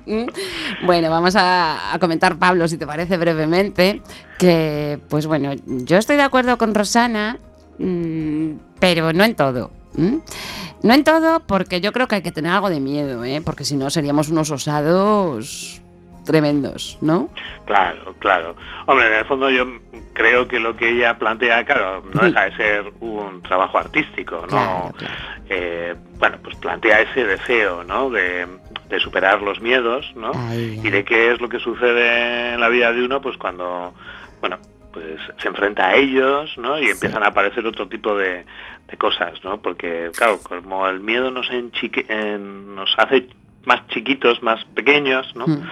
bueno, 0.86 1.10
vamos 1.10 1.36
a, 1.36 1.94
a 1.94 2.00
comentar, 2.00 2.38
Pablo, 2.38 2.68
si 2.68 2.78
te 2.78 2.88
parece 2.88 3.18
brevemente, 3.18 4.02
que, 4.38 5.00
pues 5.10 5.28
bueno, 5.28 5.52
yo 5.66 5.98
estoy 5.98 6.18
de 6.18 6.24
acuerdo 6.24 6.58
con 6.58 6.74
Rosana, 6.76 7.38
mm, 7.78 8.52
pero 8.80 9.14
no 9.14 9.24
en 9.24 9.36
todo. 9.36 9.72
No 9.96 10.94
en 10.94 11.04
todo, 11.04 11.40
porque 11.42 11.82
yo 11.82 11.92
creo 11.92 12.08
que 12.08 12.16
hay 12.16 12.22
que 12.22 12.32
tener 12.32 12.52
algo 12.52 12.70
de 12.70 12.80
miedo, 12.80 13.24
¿eh? 13.24 13.42
porque 13.46 13.64
si 13.64 13.76
no 13.76 13.90
seríamos 13.90 14.30
unos 14.30 14.50
osados 14.52 15.82
tremendos, 16.26 16.98
¿no? 17.02 17.30
Claro, 17.66 18.16
claro. 18.20 18.56
Hombre, 18.86 19.08
en 19.08 19.14
el 19.14 19.26
fondo 19.26 19.50
yo 19.50 19.68
creo 20.14 20.48
que 20.48 20.60
lo 20.60 20.76
que 20.76 20.90
ella 20.90 21.18
plantea, 21.18 21.64
claro, 21.66 22.04
no 22.14 22.22
deja 22.24 22.46
de 22.46 22.56
ser 22.56 22.94
un 23.02 23.42
trabajo 23.44 23.78
artístico, 23.78 24.42
¿no? 24.42 24.48
Claro, 24.48 24.92
claro. 24.98 25.14
Eh, 25.50 25.96
bueno, 26.18 26.38
pues 26.42 26.56
plantea 26.56 27.02
ese 27.02 27.26
deseo, 27.26 27.84
¿no? 27.84 28.10
De, 28.10 28.48
de 28.94 29.00
superar 29.00 29.42
los 29.42 29.60
miedos, 29.62 30.12
¿no? 30.16 30.32
Y 30.56 30.90
de 30.90 31.04
qué 31.04 31.32
es 31.32 31.42
lo 31.42 31.50
que 31.50 31.60
sucede 31.60 32.54
en 32.54 32.60
la 32.60 32.70
vida 32.70 32.92
de 32.94 33.04
uno, 33.04 33.22
pues 33.22 33.38
cuando, 33.38 33.94
bueno, 34.40 34.58
pues 34.92 35.20
se 35.38 35.48
enfrenta 35.48 35.88
a 35.88 35.96
ellos, 35.96 36.58
¿no? 36.58 36.80
Y 36.80 36.86
empiezan 36.90 37.24
a 37.24 37.28
aparecer 37.28 37.66
otro 37.66 37.88
tipo 37.88 38.16
de, 38.16 38.46
de 38.88 38.98
cosas, 38.98 39.44
¿no? 39.44 39.62
Porque, 39.62 40.12
claro, 40.16 40.40
como 40.42 40.88
el 40.88 41.00
miedo 41.00 41.32
nos, 41.32 41.50
enchique- 41.50 42.06
en- 42.10 42.76
nos 42.76 42.94
hace 42.98 43.28
más 43.66 43.88
chiquitos, 43.88 44.44
más 44.44 44.64
pequeños, 44.76 45.36
¿no? 45.36 45.48
Mm. 45.48 45.70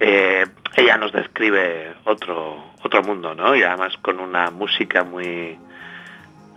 Eh, 0.00 0.44
ella 0.76 0.96
nos 0.96 1.12
describe 1.12 1.92
otro 2.04 2.70
otro 2.84 3.02
mundo, 3.02 3.34
¿no? 3.34 3.54
Y 3.54 3.62
además 3.62 3.96
con 4.02 4.18
una 4.18 4.50
música 4.50 5.04
muy 5.04 5.56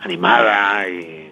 animada 0.01 0.88
y 0.89 1.25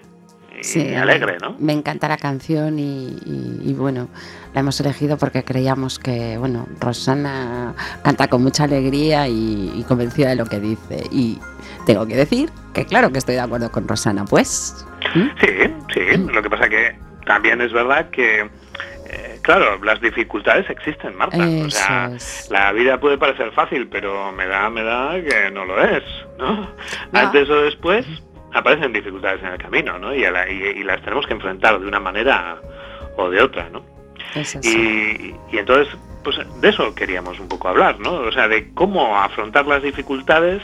Sí, 0.63 0.95
alegre, 0.95 1.37
¿no? 1.41 1.55
Me 1.59 1.73
encanta 1.73 2.07
la 2.07 2.17
canción 2.17 2.79
y, 2.79 3.17
y- 3.25 3.59
y, 3.63 3.73
bueno, 3.73 4.07
la 4.53 4.61
hemos 4.61 4.79
elegido 4.79 5.17
porque 5.17 5.43
creíamos 5.43 5.99
que, 5.99 6.37
bueno, 6.37 6.67
Rosana 6.79 7.73
canta 8.03 8.27
con 8.29 8.43
mucha 8.43 8.63
alegría 8.63 9.27
y, 9.27 9.73
y 9.75 9.83
convencida 9.83 10.29
de 10.29 10.35
lo 10.37 10.45
que 10.45 10.59
dice. 10.59 11.03
Y 11.11 11.39
tengo 11.85 12.05
que 12.07 12.15
decir 12.15 12.49
que 12.73 12.85
claro 12.85 13.11
que 13.11 13.17
estoy 13.17 13.35
de 13.35 13.41
acuerdo 13.41 13.71
con 13.71 13.87
Rosana, 13.87 14.25
pues. 14.25 14.85
¿Mm? 15.13 15.27
Sí, 15.41 15.73
sí. 15.93 16.17
Lo 16.31 16.41
que 16.41 16.49
pasa 16.49 16.69
que 16.69 16.95
también 17.25 17.59
es 17.61 17.73
verdad 17.73 18.09
que, 18.09 18.41
eh, 19.09 19.39
claro, 19.41 19.83
las 19.83 19.99
dificultades 20.01 20.69
existen, 20.69 21.15
Marta. 21.17 21.37
o 21.37 21.69
sea, 21.69 22.09
es. 22.15 22.47
la 22.49 22.71
vida 22.71 22.99
puede 22.99 23.17
parecer 23.17 23.51
fácil, 23.51 23.87
pero 23.89 24.31
me 24.31 24.47
da, 24.47 24.69
me 24.69 24.83
da 24.83 25.15
que 25.21 25.51
no 25.51 25.65
lo 25.65 25.83
es, 25.83 26.03
¿no? 26.39 26.61
No. 26.61 26.69
Antes 27.11 27.49
o 27.49 27.61
después 27.63 28.05
aparecen 28.53 28.93
dificultades 28.93 29.41
en 29.41 29.49
el 29.49 29.57
camino, 29.57 29.97
¿no? 29.99 30.13
Y, 30.13 30.23
a 30.25 30.31
la- 30.31 30.49
y- 30.49 30.61
y 30.79 30.83
las 30.83 31.01
tenemos 31.01 31.25
que 31.27 31.33
enfrentar 31.33 31.79
de 31.79 31.87
una 31.87 31.99
manera 31.99 32.57
o 33.17 33.29
de 33.29 33.41
otra, 33.41 33.69
¿no? 33.69 33.83
Es. 34.35 34.65
Y, 34.67 35.35
y 35.51 35.57
entonces, 35.57 35.87
pues 36.23 36.37
de 36.61 36.69
eso 36.69 36.93
queríamos 36.95 37.39
un 37.39 37.47
poco 37.47 37.67
hablar, 37.69 37.99
¿no? 37.99 38.13
O 38.13 38.31
sea, 38.31 38.47
de 38.47 38.73
cómo 38.73 39.17
afrontar 39.19 39.65
las 39.67 39.83
dificultades 39.83 40.61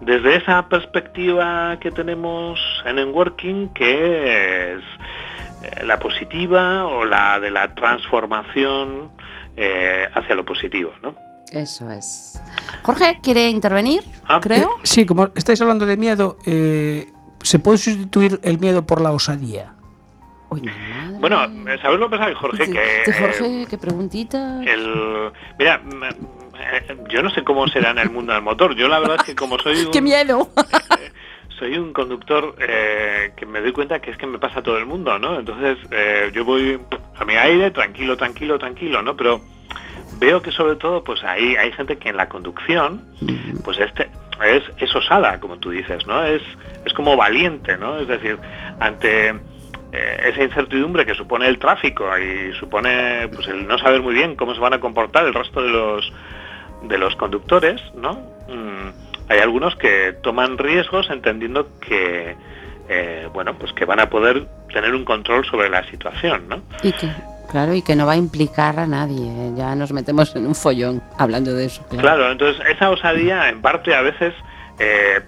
desde 0.00 0.36
esa 0.36 0.68
perspectiva 0.68 1.78
que 1.80 1.90
tenemos 1.92 2.58
en 2.86 2.98
Enworking, 2.98 3.68
que 3.74 4.72
es 4.74 4.80
eh, 5.62 5.84
la 5.84 5.98
positiva 6.00 6.86
o 6.86 7.04
la 7.04 7.38
de 7.38 7.50
la 7.52 7.74
transformación 7.74 9.10
eh, 9.56 10.08
hacia 10.14 10.34
lo 10.34 10.44
positivo, 10.44 10.92
¿no? 11.02 11.14
Eso 11.52 11.90
es. 11.90 12.40
Jorge, 12.82 13.18
¿quiere 13.22 13.48
intervenir? 13.48 14.02
Ah, 14.26 14.40
Creo. 14.40 14.68
Eh, 14.68 14.80
sí, 14.84 15.04
como 15.06 15.28
estáis 15.34 15.60
hablando 15.60 15.84
de 15.86 15.96
miedo, 15.96 16.38
eh, 16.46 17.12
¿se 17.42 17.58
puede 17.58 17.78
sustituir 17.78 18.40
el 18.42 18.58
miedo 18.58 18.86
por 18.86 19.00
la 19.00 19.12
osadía? 19.12 19.74
Uy. 20.50 20.68
Bueno, 21.20 21.38
¿sabes 21.80 21.98
lo 22.00 22.10
que 22.10 22.16
pasa, 22.18 22.34
Jorge? 22.34 22.66
Sí, 22.66 22.72
Que 22.72 23.12
Jorge, 23.12 23.66
qué 23.70 23.78
preguntita. 23.78 24.62
el, 24.64 25.30
mira, 25.58 25.78
mm, 25.78 26.04
eh, 26.58 26.96
yo 27.10 27.22
no 27.22 27.30
sé 27.30 27.44
cómo 27.44 27.66
será 27.68 27.90
en 27.90 27.98
el 27.98 28.10
mundo 28.10 28.32
del 28.32 28.42
motor. 28.42 28.74
Yo 28.74 28.88
la 28.88 28.98
verdad 28.98 29.16
es 29.20 29.24
que 29.24 29.34
como 29.34 29.58
soy 29.58 29.76
un, 29.86 29.90
¡Qué 29.92 30.00
miedo! 30.02 30.48
soy 31.58 31.78
un 31.78 31.92
conductor 31.92 32.56
eh, 32.58 33.32
que 33.36 33.46
me 33.46 33.60
doy 33.60 33.72
cuenta 33.72 34.00
que 34.00 34.10
es 34.10 34.16
que 34.16 34.26
me 34.26 34.38
pasa 34.38 34.60
a 34.60 34.62
todo 34.62 34.78
el 34.78 34.86
mundo, 34.86 35.18
¿no? 35.18 35.38
Entonces 35.38 35.78
eh, 35.90 36.30
yo 36.34 36.44
voy 36.44 36.78
a 37.16 37.24
mi 37.24 37.34
aire, 37.34 37.70
tranquilo, 37.70 38.16
tranquilo, 38.16 38.58
tranquilo, 38.58 39.00
¿no? 39.02 39.16
Pero 39.16 39.40
veo 40.18 40.42
que 40.42 40.50
sobre 40.50 40.76
todo 40.76 41.02
pues 41.04 41.22
hay, 41.24 41.56
hay 41.56 41.72
gente 41.72 41.98
que 41.98 42.08
en 42.08 42.16
la 42.16 42.28
conducción 42.28 43.02
pues 43.64 43.78
este 43.78 44.08
es, 44.44 44.62
es 44.78 44.94
osada, 44.94 45.38
como 45.40 45.58
tú 45.58 45.70
dices, 45.70 46.06
¿no? 46.06 46.24
Es, 46.24 46.42
es 46.84 46.92
como 46.94 47.16
valiente, 47.16 47.76
¿no? 47.76 47.98
Es 47.98 48.08
decir, 48.08 48.38
ante 48.80 49.28
eh, 49.92 50.22
esa 50.24 50.42
incertidumbre 50.42 51.06
que 51.06 51.14
supone 51.14 51.46
el 51.46 51.58
tráfico 51.58 52.06
y 52.18 52.52
supone 52.54 53.28
pues 53.28 53.46
el 53.48 53.66
no 53.66 53.78
saber 53.78 54.02
muy 54.02 54.14
bien 54.14 54.36
cómo 54.36 54.54
se 54.54 54.60
van 54.60 54.74
a 54.74 54.80
comportar 54.80 55.26
el 55.26 55.34
resto 55.34 55.62
de 55.62 55.68
los 55.68 56.12
de 56.82 56.98
los 56.98 57.14
conductores, 57.16 57.80
¿no? 57.94 58.14
Mm, 58.48 58.90
hay 59.28 59.38
algunos 59.38 59.76
que 59.76 60.14
toman 60.22 60.58
riesgos 60.58 61.08
entendiendo 61.10 61.68
que 61.78 62.34
eh, 62.88 63.28
bueno 63.32 63.54
pues 63.58 63.72
que 63.74 63.84
van 63.84 64.00
a 64.00 64.10
poder 64.10 64.46
tener 64.72 64.94
un 64.94 65.04
control 65.04 65.44
sobre 65.44 65.68
la 65.68 65.88
situación, 65.88 66.48
¿no? 66.48 66.62
Y 66.82 66.92
que, 66.92 67.08
claro, 67.50 67.74
y 67.74 67.82
que 67.82 67.96
no 67.96 68.06
va 68.06 68.12
a 68.12 68.16
implicar 68.16 68.78
a 68.78 68.86
nadie. 68.86 69.26
¿eh? 69.26 69.52
Ya 69.56 69.74
nos 69.74 69.92
metemos 69.92 70.34
en 70.36 70.46
un 70.46 70.54
follón 70.54 71.02
hablando 71.18 71.52
de 71.54 71.66
eso. 71.66 71.82
Claro. 71.88 72.02
Claro, 72.02 72.32
entonces 72.32 72.64
esa 72.68 72.90
osadía 72.90 73.48
en 73.48 73.60
parte 73.60 73.94
a 73.94 74.02
veces 74.02 74.34
eh, 74.78 75.20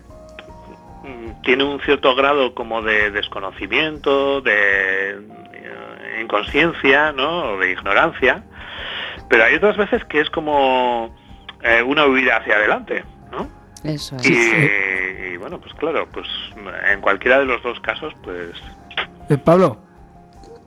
tiene 1.43 1.65
un 1.65 1.81
cierto 1.81 2.15
grado 2.15 2.55
como 2.55 2.83
de 2.83 3.11
desconocimiento, 3.11 4.41
de 4.41 5.11
eh, 5.13 6.21
inconsciencia, 6.23 7.13
¿no? 7.13 7.53
O 7.53 7.59
de 7.59 7.73
ignorancia, 7.73 8.43
pero 9.29 9.45
hay 9.45 9.55
otras 9.57 9.77
veces 9.77 10.05
que 10.07 10.21
es 10.21 10.31
como 10.31 11.15
eh, 11.63 11.83
una 11.83 12.07
huida 12.07 12.39
hacia 12.39 12.57
adelante, 12.57 13.05
¿no? 13.31 13.49
Eso 13.83 14.17
es. 14.17 14.27
Y, 14.27 15.35
y, 15.35 15.37
bueno, 15.37 15.61
pues 15.61 15.75
claro, 15.75 16.09
pues 16.13 16.27
en 16.91 17.01
cualquiera 17.03 17.39
de 17.39 17.45
los 17.45 17.63
dos 17.63 17.79
casos, 17.81 18.15
pues 18.23 18.51
Eh, 19.29 19.39
Pablo, 19.39 19.79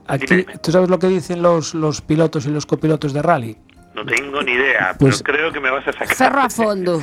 aquí. 0.08 0.44
¿tú 0.62 0.72
sabes 0.72 0.88
lo 0.88 0.98
que 0.98 1.06
dicen 1.08 1.42
los, 1.42 1.74
los 1.74 2.00
pilotos 2.00 2.46
y 2.46 2.50
los 2.50 2.66
copilotos 2.66 3.12
de 3.12 3.22
rally? 3.22 3.56
no 3.94 4.04
tengo 4.04 4.40
ni 4.42 4.52
idea, 4.52 4.94
Pues- 4.98 5.22
pero 5.24 5.36
creo 5.38 5.52
que 5.52 5.58
me 5.60 5.70
vas 5.70 5.86
a 5.88 5.92
sacar. 5.92 6.14
Cerro 6.14 6.40
a 6.40 6.48
fondo. 6.50 7.00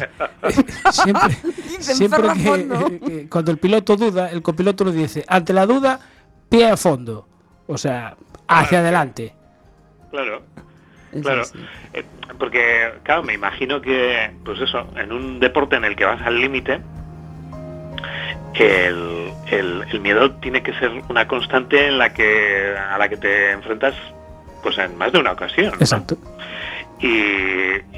siempre 0.92 1.38
Dicen 1.78 1.96
siempre 1.96 2.22
ferro 2.22 2.32
a 2.32 2.34
que, 2.36 2.44
fondo. 2.44 2.88
que 3.06 3.30
cuando 3.30 3.52
el 3.52 3.58
piloto 3.58 3.96
duda, 3.98 4.32
el 4.32 4.42
copiloto 4.42 4.86
lo 4.86 4.92
dice, 4.94 5.26
ante 5.28 5.52
la 5.52 5.66
duda, 5.66 6.00
pie 6.48 6.70
a 6.70 6.78
fondo. 6.78 7.28
O 7.68 7.78
sea, 7.78 8.16
hacia 8.48 8.80
adelante. 8.80 9.34
Claro. 10.12 10.44
Claro, 11.22 11.46
sí. 11.46 11.58
eh, 11.94 12.04
porque 12.38 12.92
claro, 13.04 13.24
me 13.24 13.34
imagino 13.34 13.82
que, 13.82 14.32
pues 14.44 14.60
eso, 14.62 14.86
en 14.98 15.12
un 15.14 15.40
deporte 15.40 15.76
en 15.78 15.86
el 15.86 15.96
que 15.96 16.04
vas 16.06 16.22
al 16.22 16.40
límite, 16.40 16.82
el, 18.64 19.32
el- 19.52 19.84
el 19.92 20.00
miedo 20.00 20.32
tiene 20.36 20.62
que 20.64 20.74
ser 20.80 20.92
una 21.10 21.28
constante 21.28 21.88
en 21.88 21.98
la 21.98 22.14
que 22.14 22.76
a 22.78 22.98
la 22.98 23.10
que 23.10 23.18
te 23.18 23.52
enfrentas, 23.52 23.94
pues 24.64 24.78
en 24.78 24.98
más 24.98 25.12
de 25.12 25.20
una 25.20 25.32
ocasión. 25.34 25.68
¿no? 25.74 25.76
Exacto. 25.80 26.18
Y, 27.00 27.12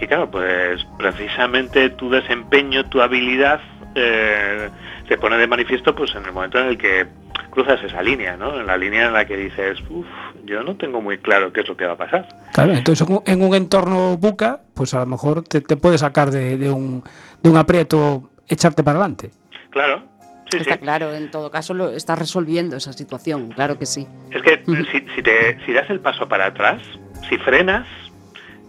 y 0.04 0.08
claro, 0.08 0.30
pues 0.32 0.86
precisamente 0.98 1.90
tu 1.92 2.10
desempeño, 2.10 2.86
tu 2.90 3.02
habilidad 3.02 3.60
eh, 3.96 4.70
se 5.08 5.18
pone 5.18 5.38
de 5.38 5.48
manifiesto, 5.48 5.96
pues 5.96 6.14
en 6.16 6.26
el 6.26 6.32
momento 6.34 6.60
en 6.60 6.68
el 6.68 6.78
que 6.78 7.06
cruzas 7.52 7.82
esa 7.84 8.02
línea, 8.02 8.36
¿no? 8.38 8.60
En 8.60 8.66
la 8.68 8.76
línea 8.78 9.08
en 9.08 9.14
la 9.14 9.26
que 9.26 9.38
dices, 9.38 9.80
uff, 9.90 10.06
yo 10.46 10.64
no 10.64 10.76
tengo 10.76 11.02
muy 11.02 11.18
claro 11.20 11.52
qué 11.54 11.62
es 11.62 11.68
lo 11.68 11.78
que 11.78 11.86
va 11.86 11.94
a 11.94 11.98
pasar. 11.98 12.28
Claro, 12.54 12.74
entonces 12.74 13.08
en 13.08 13.16
un- 13.16 13.24
en 13.26 13.42
un 13.44 13.56
entorno 13.56 14.18
buca, 14.18 14.62
pues 14.74 14.94
a 14.94 15.00
lo 15.00 15.06
mejor 15.06 15.44
te, 15.44 15.62
te 15.62 15.78
puede 15.78 15.98
sacar 15.98 16.30
de, 16.32 16.58
de 16.58 16.70
un, 16.70 17.04
de 17.42 17.50
un 17.50 17.58
aprieto, 17.58 18.30
echarte 18.48 18.84
para 18.84 19.00
adelante. 19.00 19.32
Claro, 19.70 20.04
sí, 20.52 20.58
Está 20.58 20.74
sí. 20.76 20.80
claro, 20.80 21.14
en 21.14 21.30
todo 21.32 21.50
caso 21.52 21.74
lo 21.74 21.90
está 21.92 22.16
resolviendo 22.16 22.76
esa 22.78 22.94
situación, 22.94 23.50
claro 23.50 23.78
que 23.78 23.86
sí. 23.86 24.08
Es 24.32 24.42
que 24.42 24.64
si, 24.66 25.16
si 25.16 25.22
te, 25.24 25.58
si 25.66 25.74
das 25.74 25.90
el 25.90 26.00
paso 26.00 26.28
para 26.28 26.48
atrás, 26.48 26.82
si 27.30 27.38
frenas, 27.38 27.88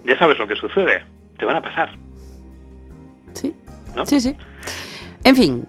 ya 0.05 0.19
sabes 0.19 0.39
lo 0.39 0.47
que 0.47 0.57
sucede. 0.57 1.05
Te 1.39 1.45
van 1.45 1.57
a 1.57 1.63
pasar. 1.63 1.91
Sí, 3.35 3.55
¿No? 3.95 4.05
sí, 4.07 4.21
sí. 4.21 4.37
En 5.25 5.37
fin, 5.37 5.67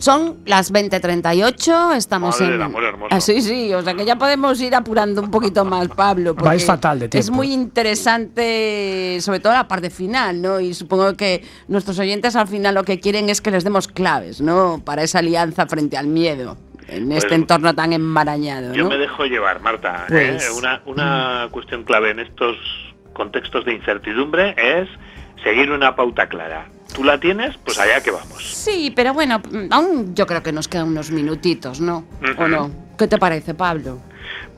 son 0.00 0.38
las 0.46 0.72
20.38, 0.72 1.94
estamos 1.94 2.30
Madre 2.40 2.46
en... 2.46 2.50
del 2.52 2.62
amor 2.62 2.84
hermoso. 2.84 3.14
Ah, 3.14 3.20
sí, 3.20 3.40
sí, 3.42 3.72
o 3.72 3.82
sea 3.82 3.94
que 3.94 4.04
ya 4.04 4.16
podemos 4.16 4.60
ir 4.60 4.74
apurando 4.74 5.20
un 5.22 5.30
poquito 5.30 5.64
más, 5.64 5.86
Pablo. 5.88 6.34
porque 6.34 6.48
Vais 6.48 6.64
fatal 6.64 6.98
de 6.98 7.04
Es 7.04 7.10
tiempo. 7.10 7.32
muy 7.34 7.52
interesante, 7.52 9.18
sobre 9.20 9.40
todo 9.40 9.52
la 9.52 9.68
parte 9.68 9.90
final, 9.90 10.40
¿no? 10.40 10.60
Y 10.60 10.74
supongo 10.74 11.16
que 11.16 11.44
nuestros 11.68 11.98
oyentes 11.98 12.36
al 12.36 12.48
final 12.48 12.74
lo 12.74 12.84
que 12.84 12.98
quieren 13.00 13.28
es 13.28 13.40
que 13.40 13.50
les 13.50 13.64
demos 13.64 13.88
claves, 13.88 14.40
¿no? 14.40 14.82
Para 14.84 15.02
esa 15.02 15.18
alianza 15.20 15.66
frente 15.66 15.96
al 15.96 16.06
miedo, 16.06 16.56
en 16.88 17.12
este 17.12 17.28
Pues, 17.28 17.40
entorno 17.40 17.74
tan 17.74 17.92
enmarañado, 17.92 18.72
Yo 18.74 18.84
¿no? 18.84 18.90
me 18.90 18.98
dejo 18.98 19.24
llevar, 19.26 19.60
Marta. 19.60 20.06
Pues- 20.08 20.44
¿eh? 20.48 20.50
Una, 20.56 20.82
una 20.86 21.48
cuestión 21.50 21.84
clave 21.84 22.10
en 22.10 22.20
estos 22.20 22.56
contextos 23.12 23.64
de 23.64 23.74
incertidumbre 23.74 24.54
es 24.56 24.88
seguir 25.44 25.70
una 25.70 25.94
pauta 25.94 26.28
clara. 26.28 26.68
Tú 26.92 27.04
la 27.04 27.18
tienes, 27.20 27.56
pues 27.64 27.78
allá 27.78 28.02
que 28.02 28.10
vamos. 28.10 28.42
Sí, 28.44 28.92
pero 28.94 29.14
bueno, 29.14 29.40
aún 29.70 30.14
yo 30.14 30.26
creo 30.26 30.42
que 30.42 30.52
nos 30.52 30.68
quedan 30.68 30.88
unos 30.88 31.10
minutitos, 31.10 31.80
¿no? 31.80 32.04
¿O 32.38 32.48
no? 32.48 32.70
¿Qué 32.98 33.06
te 33.08 33.18
parece, 33.18 33.54
Pablo? 33.54 33.98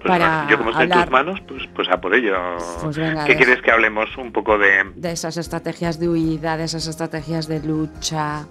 Pues 0.00 0.08
Para 0.08 0.44
bueno, 0.44 0.50
yo 0.50 0.58
como 0.58 0.70
estoy 0.70 0.84
en 0.86 0.90
tus 0.92 1.10
manos, 1.10 1.40
pues, 1.46 1.62
pues 1.74 1.88
a 1.88 2.00
por 2.00 2.14
ello. 2.14 2.34
Pues 2.82 2.96
venga, 2.96 3.24
¿Qué 3.24 3.36
quieres 3.36 3.62
que 3.62 3.70
hablemos 3.70 4.16
un 4.16 4.32
poco 4.32 4.58
de...? 4.58 4.84
de 4.96 5.12
esas 5.12 5.36
estrategias 5.36 5.98
de 6.00 6.08
huida, 6.08 6.56
de 6.56 6.64
esas 6.64 6.86
estrategias 6.86 7.46
de 7.46 7.60
lucha 7.60 8.46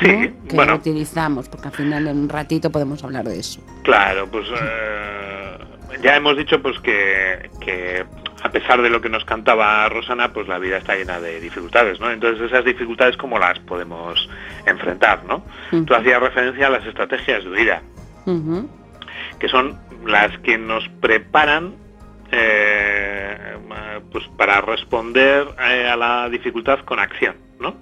Sí, 0.00 0.08
¿no? 0.08 0.48
que 0.48 0.56
bueno. 0.56 0.74
utilizamos, 0.74 1.48
porque 1.48 1.68
al 1.68 1.74
final 1.74 2.06
en 2.08 2.18
un 2.18 2.28
ratito 2.28 2.70
podemos 2.70 3.02
hablar 3.04 3.24
de 3.24 3.38
eso. 3.38 3.60
Claro, 3.82 4.26
pues 4.30 4.46
eh, 4.60 5.58
ya 6.02 6.16
hemos 6.16 6.36
dicho 6.36 6.60
pues 6.62 6.78
que, 6.80 7.50
que 7.60 8.04
a 8.42 8.50
pesar 8.50 8.82
de 8.82 8.90
lo 8.90 9.00
que 9.00 9.08
nos 9.08 9.24
cantaba 9.24 9.88
Rosana, 9.88 10.32
pues 10.32 10.46
la 10.48 10.58
vida 10.58 10.76
está 10.78 10.94
llena 10.94 11.20
de 11.20 11.40
dificultades, 11.40 12.00
¿no? 12.00 12.10
Entonces 12.10 12.46
esas 12.46 12.64
dificultades 12.64 13.16
cómo 13.16 13.38
las 13.38 13.58
podemos 13.60 14.28
enfrentar, 14.66 15.24
¿no? 15.24 15.44
Ujú. 15.72 15.84
Tú 15.84 15.94
hacías 15.94 16.20
referencia 16.20 16.66
a 16.66 16.70
las 16.70 16.86
estrategias 16.86 17.44
de 17.44 17.50
huida, 17.50 17.82
Ujú. 18.26 18.68
que 19.38 19.48
son 19.48 19.78
las 20.06 20.36
que 20.40 20.58
nos 20.58 20.88
preparan 21.00 21.74
eh, 22.30 23.56
pues 24.12 24.24
para 24.36 24.60
responder 24.60 25.46
eh, 25.60 25.88
a 25.88 25.96
la 25.96 26.28
dificultad 26.28 26.80
con 26.80 26.98
acción, 26.98 27.36
¿no? 27.60 27.76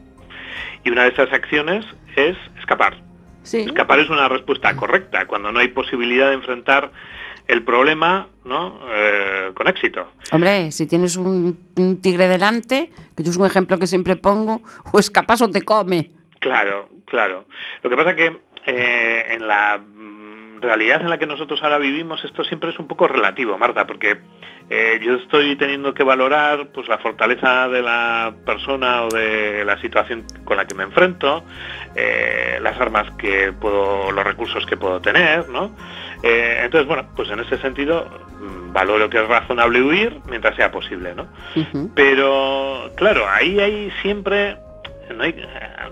Y 0.85 0.91
una 0.91 1.05
de 1.05 1.09
esas 1.11 1.33
acciones 1.33 1.85
es 2.17 2.37
escapar. 2.59 2.97
Sí, 3.43 3.61
Escapar 3.61 4.01
es 4.01 4.09
una 4.09 4.29
respuesta 4.29 4.75
correcta 4.75 5.27
cuando 5.27 5.53
no 5.53 5.59
hay 5.59 5.69
posibilidad 5.69 6.29
de 6.29 6.35
enfrentar 6.35 6.91
el 7.47 7.63
problema 7.63 8.29
¿no? 8.45 8.79
Eh, 8.95 9.51
con 9.55 9.67
éxito. 9.69 10.09
hombre, 10.33 10.71
si 10.73 10.87
tienes 10.87 11.17
un, 11.17 11.59
un 11.77 12.01
tigre 12.01 12.29
delante, 12.29 12.91
que 13.17 13.23
yo 13.23 13.31
es 13.31 13.37
un 13.37 13.47
ejemplo 13.47 13.79
que 13.79 13.87
siempre 13.87 14.17
pongo, 14.17 14.63
o 14.93 14.99
escapas 14.99 15.41
o 15.43 15.51
te 15.51 15.63
come. 15.63 16.11
Claro, 16.41 16.89
claro. 17.07 17.47
Lo 17.83 17.91
que 17.91 17.97
pasa 17.97 18.15
que 18.15 18.37
eh, 18.67 19.25
en 19.31 19.47
la 19.47 19.83
realidad 20.65 21.01
en 21.01 21.11
la 21.11 21.19
que 21.19 21.27
nosotros 21.27 21.63
ahora 21.63 21.79
vivimos 21.79 22.25
esto 22.25 22.45
siempre 22.45 22.71
es 22.71 22.79
un 22.79 22.89
poco 22.89 23.07
relativo, 23.07 23.57
Marta, 23.59 23.87
porque 23.87 24.19
eh, 24.71 24.99
yo 25.03 25.15
estoy 25.15 25.57
teniendo 25.57 25.93
que 25.93 26.03
valorar 26.03 26.69
pues 26.73 26.89
la 26.89 26.99
fortaleza 26.99 27.69
de 27.69 27.83
la 27.83 28.35
persona 28.47 29.03
o 29.05 29.09
de 29.09 29.65
la 29.65 29.81
situación 29.81 30.25
con 30.45 30.57
la 30.57 30.67
que 30.67 30.75
me 30.75 30.85
enfrento, 30.85 31.45
eh, 31.95 32.59
las 32.63 32.81
armas 32.81 33.11
que 33.19 33.53
puedo, 33.53 34.11
los 34.11 34.25
recursos 34.25 34.65
que 34.67 34.77
puedo 34.77 35.01
tener, 35.01 35.49
¿no? 35.49 35.71
Eh, 36.23 36.63
entonces, 36.65 36.89
bueno, 36.89 37.07
pues 37.15 37.29
en 37.31 37.41
ese 37.41 37.59
sentido 37.59 38.09
mm, 38.41 38.73
valoro 38.73 39.11
que 39.11 39.19
es 39.23 39.29
razonable 39.29 39.83
huir 39.83 40.21
mientras 40.29 40.57
sea 40.57 40.73
posible, 40.73 41.15
¿no? 41.15 41.27
Pero 41.95 42.91
claro, 42.97 43.29
ahí 43.29 43.61
hay 43.61 43.93
siempre, 44.01 44.57
no 45.15 45.23
hay, 45.23 45.35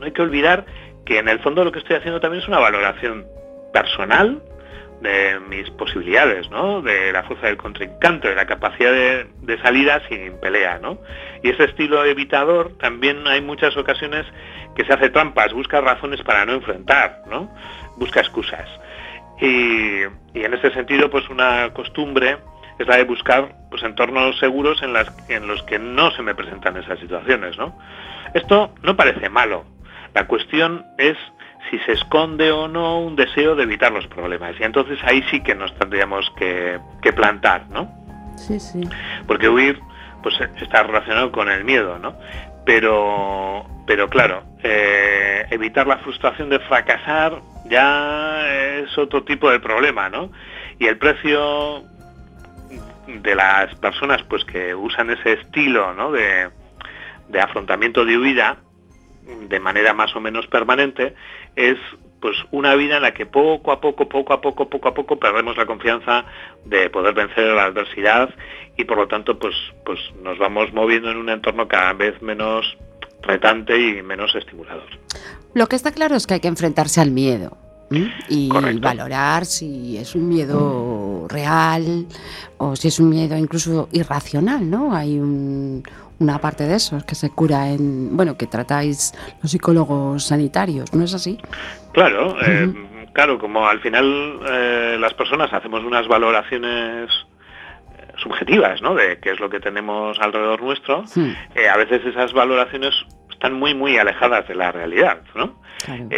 no 0.00 0.06
hay 0.06 0.12
que 0.12 0.22
olvidar 0.22 0.64
que 1.04 1.18
en 1.18 1.28
el 1.28 1.40
fondo 1.40 1.64
lo 1.64 1.72
que 1.72 1.80
estoy 1.80 1.96
haciendo 1.96 2.20
también 2.20 2.42
es 2.42 2.48
una 2.48 2.58
valoración 2.58 3.26
personal, 3.72 4.40
de 5.02 5.40
mis 5.40 5.68
posibilidades, 5.70 6.48
¿no? 6.50 6.80
De 6.80 7.12
la 7.12 7.24
fuerza 7.24 7.48
del 7.48 7.56
contrincante, 7.56 8.28
de 8.28 8.34
la 8.34 8.46
capacidad 8.46 8.92
de, 8.92 9.26
de, 9.42 9.60
salida 9.60 10.00
sin 10.08 10.38
pelea, 10.40 10.78
¿no? 10.80 10.98
Y 11.42 11.50
ese 11.50 11.64
estilo 11.64 12.04
evitador 12.04 12.76
también 12.78 13.26
hay 13.26 13.40
muchas 13.40 13.76
ocasiones 13.76 14.24
que 14.76 14.84
se 14.84 14.92
hace 14.92 15.10
trampas, 15.10 15.52
busca 15.52 15.80
razones 15.80 16.22
para 16.22 16.44
no 16.46 16.52
enfrentar, 16.52 17.22
¿no? 17.28 17.52
Busca 17.96 18.20
excusas. 18.20 18.68
Y, 19.40 20.02
y 20.34 20.44
en 20.44 20.54
ese 20.54 20.70
sentido, 20.70 21.10
pues 21.10 21.28
una 21.28 21.72
costumbre 21.74 22.38
es 22.78 22.86
la 22.86 22.96
de 22.96 23.04
buscar 23.04 23.54
pues, 23.70 23.82
entornos 23.82 24.38
seguros 24.38 24.82
en, 24.82 24.94
en 25.28 25.46
los 25.48 25.62
que 25.64 25.78
no 25.78 26.10
se 26.12 26.22
me 26.22 26.34
presentan 26.34 26.76
esas 26.76 26.98
situaciones, 27.00 27.58
¿no? 27.58 27.76
Esto 28.34 28.72
no 28.82 28.96
parece 28.96 29.28
malo. 29.28 29.64
La 30.14 30.26
cuestión 30.26 30.86
es 30.98 31.16
si 31.70 31.78
se 31.80 31.92
esconde 31.92 32.50
o 32.52 32.68
no 32.68 33.00
un 33.00 33.16
deseo 33.16 33.54
de 33.54 33.64
evitar 33.64 33.92
los 33.92 34.06
problemas. 34.06 34.54
Y 34.58 34.64
entonces 34.64 34.98
ahí 35.04 35.22
sí 35.30 35.40
que 35.42 35.54
nos 35.54 35.74
tendríamos 35.78 36.30
que, 36.36 36.78
que 37.00 37.12
plantar, 37.12 37.68
¿no? 37.70 37.90
Sí, 38.36 38.58
sí. 38.60 38.88
Porque 39.26 39.48
huir 39.48 39.80
pues 40.22 40.34
está 40.60 40.84
relacionado 40.84 41.32
con 41.32 41.50
el 41.50 41.64
miedo, 41.64 41.98
¿no? 41.98 42.16
Pero, 42.64 43.66
pero 43.86 44.08
claro, 44.08 44.44
eh, 44.62 45.46
evitar 45.50 45.86
la 45.86 45.98
frustración 45.98 46.48
de 46.48 46.60
fracasar 46.60 47.40
ya 47.68 48.46
es 48.78 48.96
otro 48.96 49.24
tipo 49.24 49.50
de 49.50 49.58
problema, 49.58 50.08
¿no? 50.08 50.30
Y 50.78 50.86
el 50.86 50.96
precio 50.96 51.84
de 53.06 53.34
las 53.34 53.74
personas 53.76 54.22
pues 54.24 54.44
que 54.44 54.74
usan 54.74 55.10
ese 55.10 55.34
estilo 55.34 55.92
¿no? 55.94 56.12
de, 56.12 56.50
de 57.28 57.40
afrontamiento 57.40 58.04
de 58.04 58.16
huida 58.16 58.58
de 59.48 59.60
manera 59.60 59.92
más 59.92 60.14
o 60.16 60.20
menos 60.20 60.46
permanente 60.46 61.14
es 61.56 61.78
pues 62.20 62.36
una 62.52 62.76
vida 62.76 62.96
en 62.96 63.02
la 63.02 63.12
que 63.12 63.26
poco 63.26 63.72
a 63.72 63.80
poco, 63.80 64.08
poco 64.08 64.32
a 64.32 64.40
poco, 64.40 64.68
poco 64.68 64.88
a 64.88 64.94
poco 64.94 65.18
perdemos 65.18 65.56
la 65.56 65.66
confianza 65.66 66.24
de 66.64 66.88
poder 66.88 67.14
vencer 67.14 67.48
la 67.48 67.64
adversidad 67.64 68.30
y 68.76 68.84
por 68.84 68.96
lo 68.96 69.08
tanto 69.08 69.38
pues, 69.38 69.54
pues 69.84 69.98
nos 70.22 70.38
vamos 70.38 70.72
moviendo 70.72 71.10
en 71.10 71.16
un 71.16 71.28
entorno 71.28 71.66
cada 71.66 71.92
vez 71.94 72.22
menos 72.22 72.78
retante 73.22 73.76
y 73.76 74.02
menos 74.02 74.34
estimulador. 74.36 74.88
Lo 75.54 75.66
que 75.66 75.76
está 75.76 75.90
claro 75.92 76.14
es 76.14 76.26
que 76.26 76.34
hay 76.34 76.40
que 76.40 76.48
enfrentarse 76.48 77.00
al 77.00 77.10
miedo 77.10 77.56
y 78.28 78.48
Correcto. 78.48 78.80
valorar 78.80 79.44
si 79.44 79.98
es 79.98 80.14
un 80.14 80.28
miedo 80.28 81.26
real 81.28 82.06
o 82.56 82.74
si 82.76 82.88
es 82.88 82.98
un 83.00 83.10
miedo 83.10 83.36
incluso 83.36 83.88
irracional, 83.92 84.68
¿no? 84.70 84.94
Hay 84.94 85.18
un, 85.18 85.82
una 86.22 86.38
parte 86.38 86.64
de 86.64 86.76
eso 86.76 86.98
que 87.06 87.14
se 87.14 87.30
cura 87.30 87.68
en, 87.68 88.16
bueno, 88.16 88.36
que 88.36 88.46
tratáis 88.46 89.12
los 89.42 89.50
psicólogos 89.50 90.24
sanitarios, 90.24 90.92
¿no 90.94 91.04
es 91.04 91.14
así? 91.14 91.38
Claro, 91.92 92.28
uh 92.28 92.36
-huh. 92.36 92.46
eh, 92.46 93.08
claro, 93.12 93.38
como 93.38 93.66
al 93.68 93.80
final 93.80 94.40
eh, 94.48 94.96
las 94.98 95.14
personas 95.14 95.52
hacemos 95.52 95.84
unas 95.84 96.06
valoraciones 96.08 97.10
eh, 97.10 98.12
subjetivas, 98.16 98.80
¿no? 98.82 98.94
De 98.94 99.18
qué 99.20 99.30
es 99.30 99.40
lo 99.40 99.50
que 99.50 99.60
tenemos 99.60 100.18
alrededor 100.20 100.62
nuestro, 100.62 101.06
sí. 101.06 101.34
eh, 101.54 101.68
a 101.68 101.76
veces 101.76 102.04
esas 102.04 102.32
valoraciones 102.32 102.94
están 103.30 103.54
muy 103.54 103.74
muy 103.74 103.98
alejadas 103.98 104.46
de 104.48 104.54
la 104.54 104.72
realidad, 104.72 105.20
¿no? 105.34 105.60
Claro. 105.84 106.08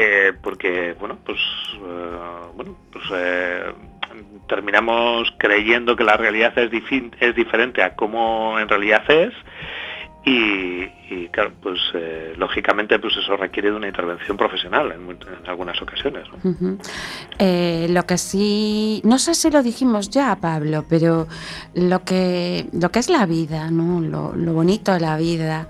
Porque 0.43 0.95
bueno, 1.01 1.19
pues 1.25 1.39
bueno, 2.55 2.77
pues 2.93 3.05
terminamos 4.47 5.33
creyendo 5.39 5.97
que 5.97 6.05
la 6.05 6.19
realidad 6.19 6.53
es, 6.59 6.71
es 7.21 7.35
diferente 7.35 7.83
a 7.83 7.95
cómo 7.97 8.59
en 8.61 8.69
realidad 8.69 9.03
es 9.09 9.33
y, 10.27 10.85
y 11.11 11.29
claro, 11.31 11.53
pues 11.62 11.79
eh, 11.93 12.33
lógicamente 12.39 12.99
pues 12.99 13.14
eso 13.16 13.37
requiere 13.37 13.70
de 13.70 13.77
una 13.77 13.89
intervención 13.89 14.39
profesional 14.39 14.93
en, 14.93 15.11
en 15.11 15.47
algunas 15.47 15.81
ocasiones. 15.83 16.27
¿no? 16.43 16.79
Eh, 17.39 17.89
lo 17.91 18.07
que 18.07 18.16
sí, 18.16 19.03
no 19.05 19.18
sé 19.18 19.35
si 19.35 19.51
lo 19.51 19.62
dijimos 19.62 20.09
ya, 20.09 20.35
Pablo, 20.37 20.87
pero 20.89 21.29
lo 21.75 22.05
que, 22.05 22.66
lo 22.72 22.91
que 22.91 23.01
es 23.01 23.11
la 23.11 23.27
vida, 23.27 23.70
¿no? 23.70 24.01
lo, 24.01 24.55
bonito 24.55 24.95
de 24.95 25.01
la 25.01 25.18
vida, 25.18 25.68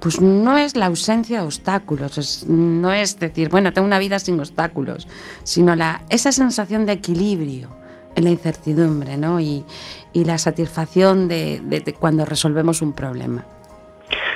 pues 0.00 0.20
no 0.20 0.58
es 0.58 0.76
la 0.76 0.86
ausencia 0.86 1.40
de 1.40 1.46
obstáculos, 1.46 2.44
no 2.46 2.92
es 2.92 3.18
decir, 3.18 3.48
bueno, 3.48 3.72
tengo 3.72 3.86
una 3.86 3.98
vida 3.98 4.18
sin 4.18 4.38
obstáculos, 4.38 5.08
sino 5.44 5.74
la, 5.76 6.02
esa 6.10 6.30
sensación 6.30 6.84
de 6.84 6.92
equilibrio 6.92 7.70
en 8.16 8.24
la 8.24 8.30
incertidumbre 8.30 9.16
¿no? 9.16 9.40
y, 9.40 9.64
y 10.12 10.26
la 10.26 10.36
satisfacción 10.36 11.26
de, 11.26 11.60
de 11.60 11.94
cuando 11.94 12.26
resolvemos 12.26 12.82
un 12.82 12.92
problema. 12.92 13.46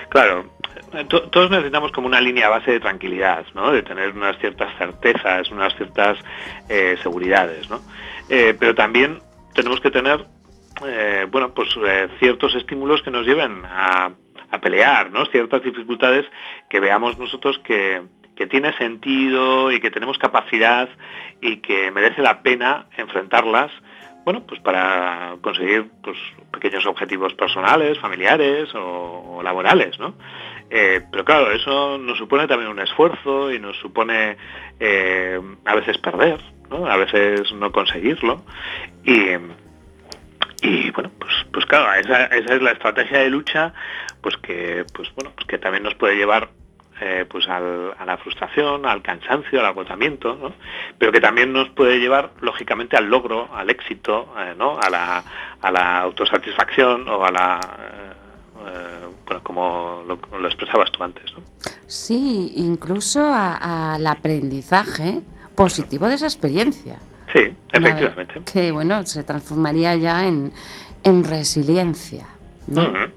Claro, 0.09 0.46
todos 1.30 1.50
necesitamos 1.50 1.92
como 1.92 2.06
una 2.06 2.20
línea 2.20 2.48
base 2.48 2.72
de 2.72 2.80
tranquilidad, 2.80 3.44
¿no? 3.54 3.72
De 3.72 3.82
tener 3.82 4.11
unas 4.12 4.38
ciertas 4.38 4.76
certezas, 4.78 5.50
unas 5.50 5.74
ciertas 5.76 6.18
eh, 6.68 6.96
seguridades, 7.02 7.68
¿no? 7.68 7.80
Eh, 8.28 8.56
pero 8.59 8.74
también 8.74 9.20
tenemos 9.54 9.80
que 9.80 9.90
tener, 9.90 10.24
eh, 10.86 11.26
bueno, 11.30 11.52
pues 11.52 11.68
eh, 11.86 12.09
ciertos 12.18 12.54
estímulos 12.54 13.02
que 13.02 13.11
nos 13.11 13.26
lleven 13.26 13.62
a, 13.64 14.12
a, 14.50 14.61
pelear, 14.61 15.11
¿no? 15.11 15.26
Ciertas 15.26 15.62
dificultades 15.62 16.24
que 16.70 16.80
veamos 16.80 17.18
nosotros 17.18 17.59
que, 17.64 18.02
que 18.34 18.46
tiene 18.46 18.72
sentido 18.78 19.70
y 19.72 19.80
que 19.80 19.90
tenemos 19.90 20.16
capacidad 20.16 20.88
y 21.40 21.56
que 21.59 21.90
merece 21.90 22.22
la 22.22 22.42
pena 22.42 22.86
enfrentarlas 22.96 23.70
bueno, 24.28 24.44
pues 24.46 24.60
para 24.60 25.36
conseguir 25.40 25.90
pues, 26.02 26.18
pequeños 26.52 26.84
objetivos 26.84 27.32
personales, 27.32 27.98
familiares 27.98 28.68
o, 28.74 29.40
laborales, 29.42 29.98
¿no? 29.98 30.16
Eh, 30.68 31.00
pero 31.10 31.24
claro, 31.24 31.50
eso 31.50 31.96
nos 31.96 32.18
supone 32.18 32.46
también 32.46 32.70
un 32.70 32.78
esfuerzo 32.78 33.50
y 33.50 33.58
nos 33.58 33.74
supone 33.78 34.36
eh, 34.78 35.40
a 35.64 35.74
veces 35.76 35.96
perder. 35.96 36.38
A 36.70 36.96
veces 36.98 37.50
no 37.52 37.72
conseguirlo. 37.72 38.44
Y, 39.02 39.30
y 40.60 40.90
bueno, 40.90 41.10
pues, 41.18 41.32
pues 41.50 41.64
claro, 41.64 41.90
esa, 41.94 42.26
esa 42.26 42.54
es 42.54 42.60
la 42.60 42.72
estrategia 42.72 43.20
de 43.20 43.30
lucha 43.30 43.72
pues 44.20 44.36
que, 44.36 44.84
pues, 44.92 45.08
bueno, 45.14 45.32
pues 45.34 45.46
que 45.46 45.56
también 45.56 45.84
nos 45.84 45.94
puede 45.94 46.16
llevar 46.16 46.50
eh, 47.01 47.24
pues 47.28 47.49
al, 47.49 47.94
a 47.99 48.05
la 48.05 48.16
frustración, 48.18 48.86
al 48.86 49.03
cansancio, 49.03 49.61
al 49.61 49.66
agotamiento, 49.66 50.36
¿no? 50.36 50.53
pero 50.99 51.12
que 51.12 51.20
también 51.20 51.53
nos 51.53 51.68
puede 51.70 51.99
llevar 51.99 52.30
lógicamente 52.40 52.96
al 52.96 53.07
logro, 53.07 53.49
al 53.55 53.70
éxito, 53.70 54.34
eh, 54.38 54.55
¿no? 54.57 54.78
a, 54.80 54.90
la, 54.90 55.22
a 55.61 55.70
la 55.70 56.01
autosatisfacción 56.01 57.09
o 57.09 57.24
a 57.24 57.30
la 57.30 57.61
eh, 58.66 59.07
bueno, 59.26 59.42
como 59.42 60.03
lo, 60.07 60.18
lo, 60.38 60.49
expresabas 60.49 60.90
tú 60.90 61.03
antes. 61.05 61.24
¿no? 61.34 61.42
Sí, 61.86 62.53
incluso 62.57 63.20
a, 63.22 63.94
al 63.94 64.07
aprendizaje 64.07 65.20
positivo 65.55 66.09
de 66.09 66.14
esa 66.14 66.26
experiencia. 66.26 66.99
Sí, 67.32 67.55
efectivamente. 67.72 68.40
Que 68.51 68.72
bueno, 68.72 69.05
se 69.05 69.22
transformaría 69.22 69.94
ya 69.96 70.26
en, 70.26 70.53
en 71.05 71.24
resiliencia. 71.24 72.26
¿no? 72.66 72.82
Uh 72.82 72.84
-huh. 72.86 73.12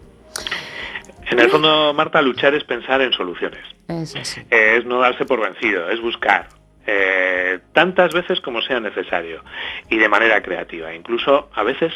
En 1.32 1.40
el 1.40 1.50
fondo, 1.50 1.94
Marta, 1.94 2.22
luchar 2.22 2.54
es 2.56 2.64
pensar 2.66 3.02
en 3.02 3.14
soluciones. 3.14 3.64
Eh, 3.88 4.76
es 4.78 4.86
no 4.86 5.00
darse 5.00 5.26
por 5.26 5.40
vencido, 5.40 5.90
es 5.90 6.02
buscar 6.02 6.50
eh, 6.86 7.60
tantas 7.74 8.14
veces 8.14 8.42
como 8.42 8.62
sea 8.62 8.82
necesario 8.82 9.42
y 9.90 9.98
de 9.98 10.10
manera 10.10 10.42
creativa. 10.42 10.94
Incluso 10.94 11.50
a 11.54 11.64
veces, 11.64 11.94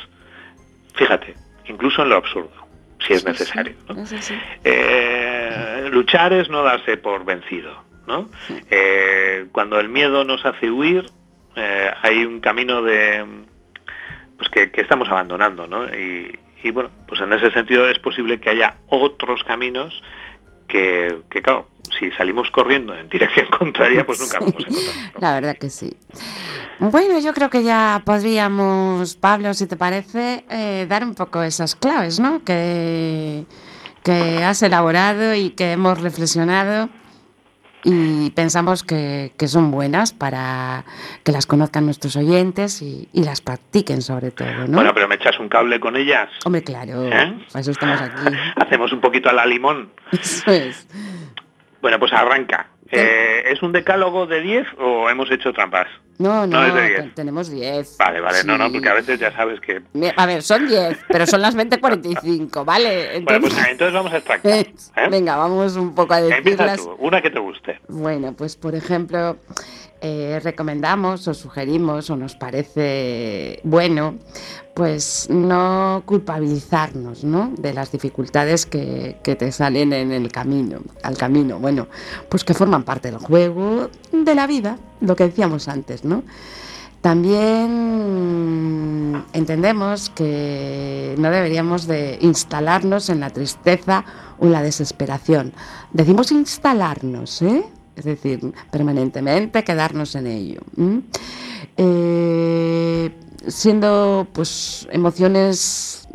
fíjate, 0.94 1.36
incluso 1.66 2.04
en 2.04 2.10
lo 2.10 2.16
absurdo, 2.16 2.54
si 3.06 3.14
es 3.14 3.22
sí, 3.22 3.28
necesario. 3.28 3.74
Sí, 3.74 3.94
¿no? 3.94 4.04
es 4.04 4.34
eh, 4.64 5.90
luchar 5.92 6.32
es 6.32 6.50
no 6.50 6.64
darse 6.64 6.96
por 6.96 7.26
vencido. 7.26 7.84
¿no? 8.08 8.30
Eh, 8.70 9.48
cuando 9.52 9.82
el 9.82 9.90
miedo 9.90 10.24
nos 10.24 10.46
hace 10.46 10.72
huir, 10.72 11.06
hay 12.02 12.24
un 12.26 12.40
camino 12.40 12.82
de 12.82 13.26
pues 14.38 14.50
que, 14.50 14.72
que 14.72 14.82
estamos 14.82 15.10
abandonando, 15.10 15.66
¿no? 15.68 15.86
Y, 15.86 16.38
y 16.66 16.72
bueno, 16.72 16.90
pues 17.08 17.22
en 17.22 17.32
ese 17.32 17.52
sentido 17.52 17.88
es 17.88 18.00
posible 18.00 18.40
que 18.40 18.50
haya 18.50 18.78
otros 18.90 19.44
caminos 19.44 20.02
que, 20.68 21.20
que 21.30 21.44
claro, 21.44 21.68
si 22.00 22.10
salimos 22.14 22.50
corriendo 22.50 22.96
en 22.96 23.08
dirección 23.08 23.46
contraria, 23.60 24.04
pues 24.04 24.20
nunca 24.20 24.40
sí, 24.40 24.46
vamos 24.46 24.66
a 24.66 24.70
encontrar. 24.70 25.22
La 25.22 25.34
verdad 25.36 25.58
que 25.58 25.70
sí. 25.70 25.96
Bueno, 26.80 27.20
yo 27.20 27.36
creo 27.36 27.52
que 27.52 27.64
ya 27.64 28.02
podríamos, 28.04 29.16
Pablo, 29.16 29.54
si 29.54 29.68
te 29.68 29.78
parece, 29.78 30.44
eh, 30.50 30.88
dar 30.90 31.04
un 31.04 31.14
poco 31.14 31.44
esas 31.44 31.76
claves, 31.76 32.20
¿no? 32.20 32.44
Que, 32.44 33.46
que 34.04 34.44
has 34.44 34.64
elaborado 34.64 35.36
y 35.36 35.52
que 35.52 35.74
hemos 35.74 36.02
reflexionado 36.02 36.90
y 37.86 38.32
pensamos 38.32 38.84
que, 38.84 39.32
que, 39.38 39.48
son 39.48 39.70
buenas 39.70 40.12
para 40.12 40.86
que 41.24 41.32
las 41.32 41.46
conozcan 41.46 41.86
nuestros 41.86 42.16
oyentes 42.16 42.82
y, 42.82 43.08
y, 43.14 43.24
las 43.24 43.42
practiquen 43.42 44.02
sobre 44.02 44.32
todo, 44.32 44.68
¿no? 44.68 44.76
Bueno, 44.78 44.92
pero 44.94 45.08
me 45.08 45.16
echas 45.16 45.40
un 45.40 45.50
cable 45.50 45.80
con 45.80 45.96
ellas. 45.96 46.30
Hombre, 46.46 46.64
claro, 46.64 47.06
¿Eh? 47.06 47.12
para 47.52 47.62
eso 47.62 47.72
estamos 47.72 48.02
aquí. 48.02 48.36
Hacemos 48.56 48.92
un 48.92 49.02
poquito 49.02 49.30
a 49.30 49.34
la 49.34 49.46
limón. 49.46 49.92
Eso 50.12 50.52
es. 50.52 50.88
Bueno, 51.80 52.00
pues 52.00 52.12
arranca. 52.12 52.68
Eh, 52.92 53.44
¿Es 53.52 53.62
un 53.64 53.72
decálogo 53.72 54.28
de 54.28 54.42
10 54.42 54.68
o 54.80 55.10
hemos 55.10 55.30
hecho 55.32 55.52
trampas? 55.54 55.88
No, 56.18 56.48
no, 56.48 56.62
No, 56.62 56.66
es 56.68 56.74
de 56.74 56.90
10. 57.02 57.16
tenemos 57.16 57.50
10. 57.50 57.98
Vale, 57.98 58.22
vale, 58.22 58.44
no, 58.46 58.58
no, 58.58 58.72
porque 58.72 58.88
a 58.90 58.94
veces 58.94 59.20
ya 59.20 59.32
sabes 59.34 59.60
que... 59.60 59.82
A 60.16 60.26
ver, 60.26 60.44
son 60.44 60.68
10, 60.68 60.98
pero 61.10 61.26
son 61.26 61.42
las 61.42 61.58
20.45, 61.58 62.64
¿vale? 62.64 63.20
Bueno, 63.24 63.42
pues 63.42 63.54
Entonces, 63.54 63.68
entonces 63.72 63.94
vamos 63.94 64.14
a 64.14 64.18
extractar. 64.18 64.52
¿eh? 64.54 65.10
venga, 65.10 65.36
vamos 65.36 65.76
un 65.76 65.94
poco 65.96 66.14
a 66.14 66.20
Empieza 66.20 66.64
decirlas. 66.66 66.78
tú, 66.78 66.96
una 67.00 67.22
que 67.22 67.32
te 67.32 67.40
guste. 67.40 67.80
Bueno, 67.90 68.34
pues 68.34 68.56
por 68.56 68.76
ejemplo, 68.76 69.38
eh, 70.02 70.40
recomendamos 70.44 71.28
o 71.28 71.34
sugerimos 71.34 72.10
o 72.10 72.16
nos 72.16 72.36
parece 72.36 73.60
bueno, 73.64 74.16
pues 74.74 75.28
no 75.30 76.04
culpabilizarnos, 76.06 77.24
¿no? 77.24 77.54
De 77.58 77.74
las 77.74 77.92
dificultades 77.92 78.66
que, 78.66 79.18
que 79.24 79.36
te 79.36 79.52
salen 79.52 79.94
en 79.94 80.12
el 80.12 80.32
camino, 80.32 80.80
al 81.04 81.18
camino. 81.18 81.60
Bueno, 81.60 81.88
pues 82.30 82.44
que 82.44 82.54
forman 82.54 82.84
parte 82.84 83.10
del 83.10 83.20
juego, 83.20 83.90
de 84.12 84.36
la 84.36 84.48
vida, 84.48 84.78
lo 85.02 85.16
que 85.16 85.26
decíamos 85.26 85.68
antes, 85.68 86.04
¿no? 86.04 86.24
También 87.06 88.26
entendemos 89.34 90.10
que 90.10 91.14
no 91.20 91.30
deberíamos 91.30 91.86
de 91.86 92.18
instalarnos 92.22 93.10
en 93.10 93.20
la 93.20 93.30
tristeza 93.30 94.04
o 94.40 94.48
la 94.48 94.64
desesperación. 94.64 95.54
Decimos 95.94 96.32
instalarnos, 96.32 97.44
¿eh? 97.44 97.64
Es 97.96 98.04
decir, 98.06 98.40
permanentemente 98.72 99.64
quedarnos 99.64 100.16
en 100.16 100.28
ello. 100.28 100.62
Eh, 101.78 103.12
siendo 103.48 104.28
pues 104.34 104.88
emociones 104.92 106.08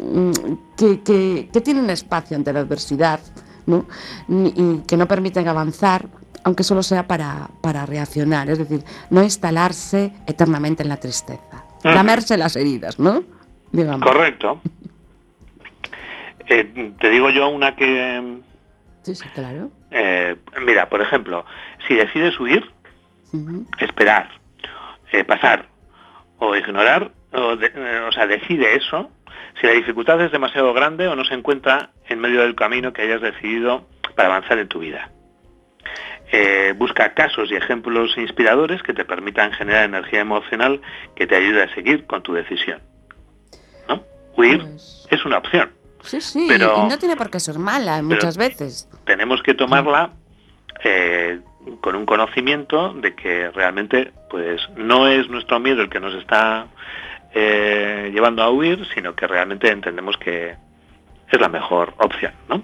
mm, 0.00 0.30
que, 0.76 1.00
que- 1.02 1.48
que 1.52 1.60
tienen 1.60 1.90
espacio 1.90 2.36
ante 2.36 2.52
la 2.52 2.60
adversidad 2.60 3.20
¿no? 3.66 3.86
Y 4.28 4.78
que 4.88 4.96
no 4.96 5.06
permiten 5.06 5.46
avanzar, 5.46 6.08
aunque 6.42 6.64
solo 6.64 6.82
sea 6.82 7.06
para, 7.06 7.48
para 7.60 7.86
reaccionar, 7.86 8.50
es 8.50 8.58
decir, 8.58 8.82
no 9.10 9.22
instalarse 9.22 10.12
eternamente 10.26 10.82
en 10.82 10.88
la 10.88 10.96
tristeza, 10.96 11.64
Ujú. 11.78 11.88
lamerse 11.94 12.36
las 12.36 12.56
heridas, 12.56 12.98
¿no? 12.98 13.22
Digamos. 13.70 14.04
Correcto. 14.08 14.60
Eh, 16.48 16.92
te 17.00 17.08
digo 17.10 17.30
yo 17.30 17.48
una 17.50 17.76
que... 17.76 18.40
Sí, 19.02 19.14
sí, 19.14 19.28
claro. 19.34 19.70
eh, 19.90 20.36
mira, 20.64 20.88
por 20.88 21.00
ejemplo, 21.02 21.44
si 21.88 21.94
decides 21.94 22.38
huir, 22.38 22.70
esperar, 23.78 24.28
eh, 25.12 25.24
pasar 25.24 25.66
o 26.38 26.54
ignorar, 26.56 27.10
o, 27.32 27.56
de- 27.56 27.72
eh, 27.74 28.00
o 28.08 28.12
sea, 28.12 28.26
decide 28.26 28.74
eso, 28.76 29.10
si 29.60 29.66
la 29.66 29.72
dificultad 29.72 30.20
es 30.20 30.30
demasiado 30.32 30.72
grande 30.74 31.08
o 31.08 31.16
no 31.16 31.24
se 31.24 31.34
encuentra 31.34 31.90
en 32.08 32.20
medio 32.20 32.42
del 32.42 32.54
camino 32.54 32.92
que 32.92 33.02
hayas 33.02 33.20
decidido 33.20 33.86
para 34.16 34.28
avanzar 34.28 34.58
en 34.58 34.68
tu 34.68 34.78
vida. 34.80 35.10
Busca 36.76 37.12
casos 37.14 37.50
y 37.50 37.56
ejemplos 37.56 38.16
inspiradores 38.16 38.82
que 38.82 38.94
te 38.94 39.04
permitan 39.04 39.52
generar 39.52 39.84
energía 39.84 40.20
emocional 40.20 40.80
que 41.14 41.26
te 41.26 41.36
ayude 41.36 41.62
a 41.62 41.74
seguir 41.74 42.06
con 42.06 42.22
tu 42.22 42.32
decisión. 42.32 42.80
¿No? 43.88 44.02
Huir 44.36 44.60
Pues, 44.62 45.06
es 45.10 45.24
una 45.26 45.38
opción. 45.38 45.70
Sí, 46.02 46.20
sí, 46.20 46.46
pero- 46.48 46.84
y 46.84 46.88
no 46.88 46.98
tiene 46.98 47.16
por 47.16 47.30
qué 47.30 47.40
ser 47.40 47.58
mala 47.58 48.02
muchas 48.02 48.36
veces. 48.36 48.88
tenemos 49.04 49.42
que 49.42 49.54
tomarla 49.54 50.10
eh, 50.84 51.40
con 51.80 51.94
un 51.94 52.06
conocimiento 52.06 52.92
de 52.94 53.14
que 53.14 53.50
realmente 53.50 54.12
pues 54.30 54.60
no 54.76 55.06
es 55.08 55.28
nuestro 55.28 55.60
miedo 55.60 55.82
el 55.82 55.88
que 55.90 56.00
nos 56.00 56.14
está 56.14 56.66
eh, 57.34 58.10
llevando 58.12 58.42
a 58.42 58.50
huir, 58.50 58.86
sino 58.94 59.14
que 59.14 59.26
realmente 59.26 59.70
entendemos 59.70 60.16
que 60.16 60.56
es 61.30 61.40
la 61.40 61.48
mejor 61.48 61.94
opción, 61.98 62.32
¿no? 62.48 62.62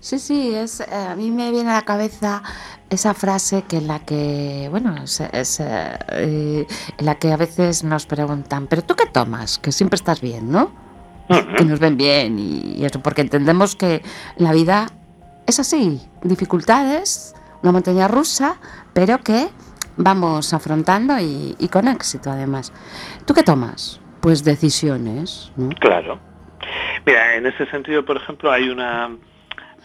Sí, 0.00 0.18
sí, 0.18 0.54
es, 0.54 0.80
eh, 0.80 0.86
a 0.92 1.14
mí 1.14 1.30
me 1.30 1.50
viene 1.50 1.70
a 1.70 1.74
la 1.74 1.82
cabeza 1.82 2.42
esa 2.90 3.14
frase 3.14 3.62
que 3.68 3.76
en 3.76 3.86
la 3.86 4.00
que, 4.00 4.66
bueno, 4.70 4.96
es, 5.04 5.20
es, 5.20 5.60
eh, 5.60 5.98
eh, 6.12 6.66
en 6.96 7.06
la 7.06 7.16
que 7.16 7.32
a 7.32 7.36
veces 7.36 7.84
nos 7.84 8.06
preguntan, 8.06 8.66
pero 8.66 8.82
tú 8.82 8.96
qué 8.96 9.06
tomas, 9.06 9.58
que 9.58 9.70
siempre 9.72 9.96
estás 9.96 10.20
bien, 10.20 10.50
¿no? 10.50 10.72
Que 11.56 11.64
nos 11.64 11.78
ven 11.78 11.96
bien 11.96 12.38
y, 12.38 12.76
y 12.78 12.84
eso, 12.84 13.02
porque 13.02 13.20
entendemos 13.20 13.76
que 13.76 14.02
la 14.36 14.52
vida 14.52 14.86
es 15.46 15.60
así, 15.60 16.00
dificultades, 16.22 17.34
una 17.62 17.72
montaña 17.72 18.08
rusa, 18.08 18.56
pero 18.94 19.18
que 19.18 19.48
vamos 19.96 20.54
afrontando 20.54 21.18
y, 21.18 21.54
y 21.58 21.68
con 21.68 21.88
éxito 21.88 22.30
además. 22.30 22.72
¿Tú 23.26 23.34
qué 23.34 23.42
tomas? 23.42 24.00
Pues 24.20 24.44
decisiones, 24.44 25.52
¿no? 25.56 25.70
Claro. 25.80 26.18
Mira, 27.06 27.36
en 27.36 27.46
ese 27.46 27.66
sentido, 27.66 28.04
por 28.04 28.16
ejemplo, 28.16 28.50
hay 28.50 28.68
una 28.68 29.10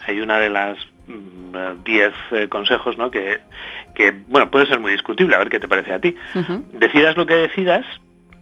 hay 0.06 0.20
una 0.20 0.38
de 0.38 0.50
las 0.50 0.78
10 1.84 2.48
consejos, 2.50 2.98
¿no? 2.98 3.10
Que, 3.10 3.40
que, 3.94 4.12
bueno, 4.28 4.50
puede 4.50 4.66
ser 4.66 4.80
muy 4.80 4.92
discutible, 4.92 5.34
a 5.34 5.38
ver 5.38 5.48
qué 5.48 5.60
te 5.60 5.68
parece 5.68 5.92
a 5.92 5.98
ti. 5.98 6.14
Decidas 6.72 7.16
lo 7.16 7.26
que 7.26 7.34
decidas, 7.34 7.84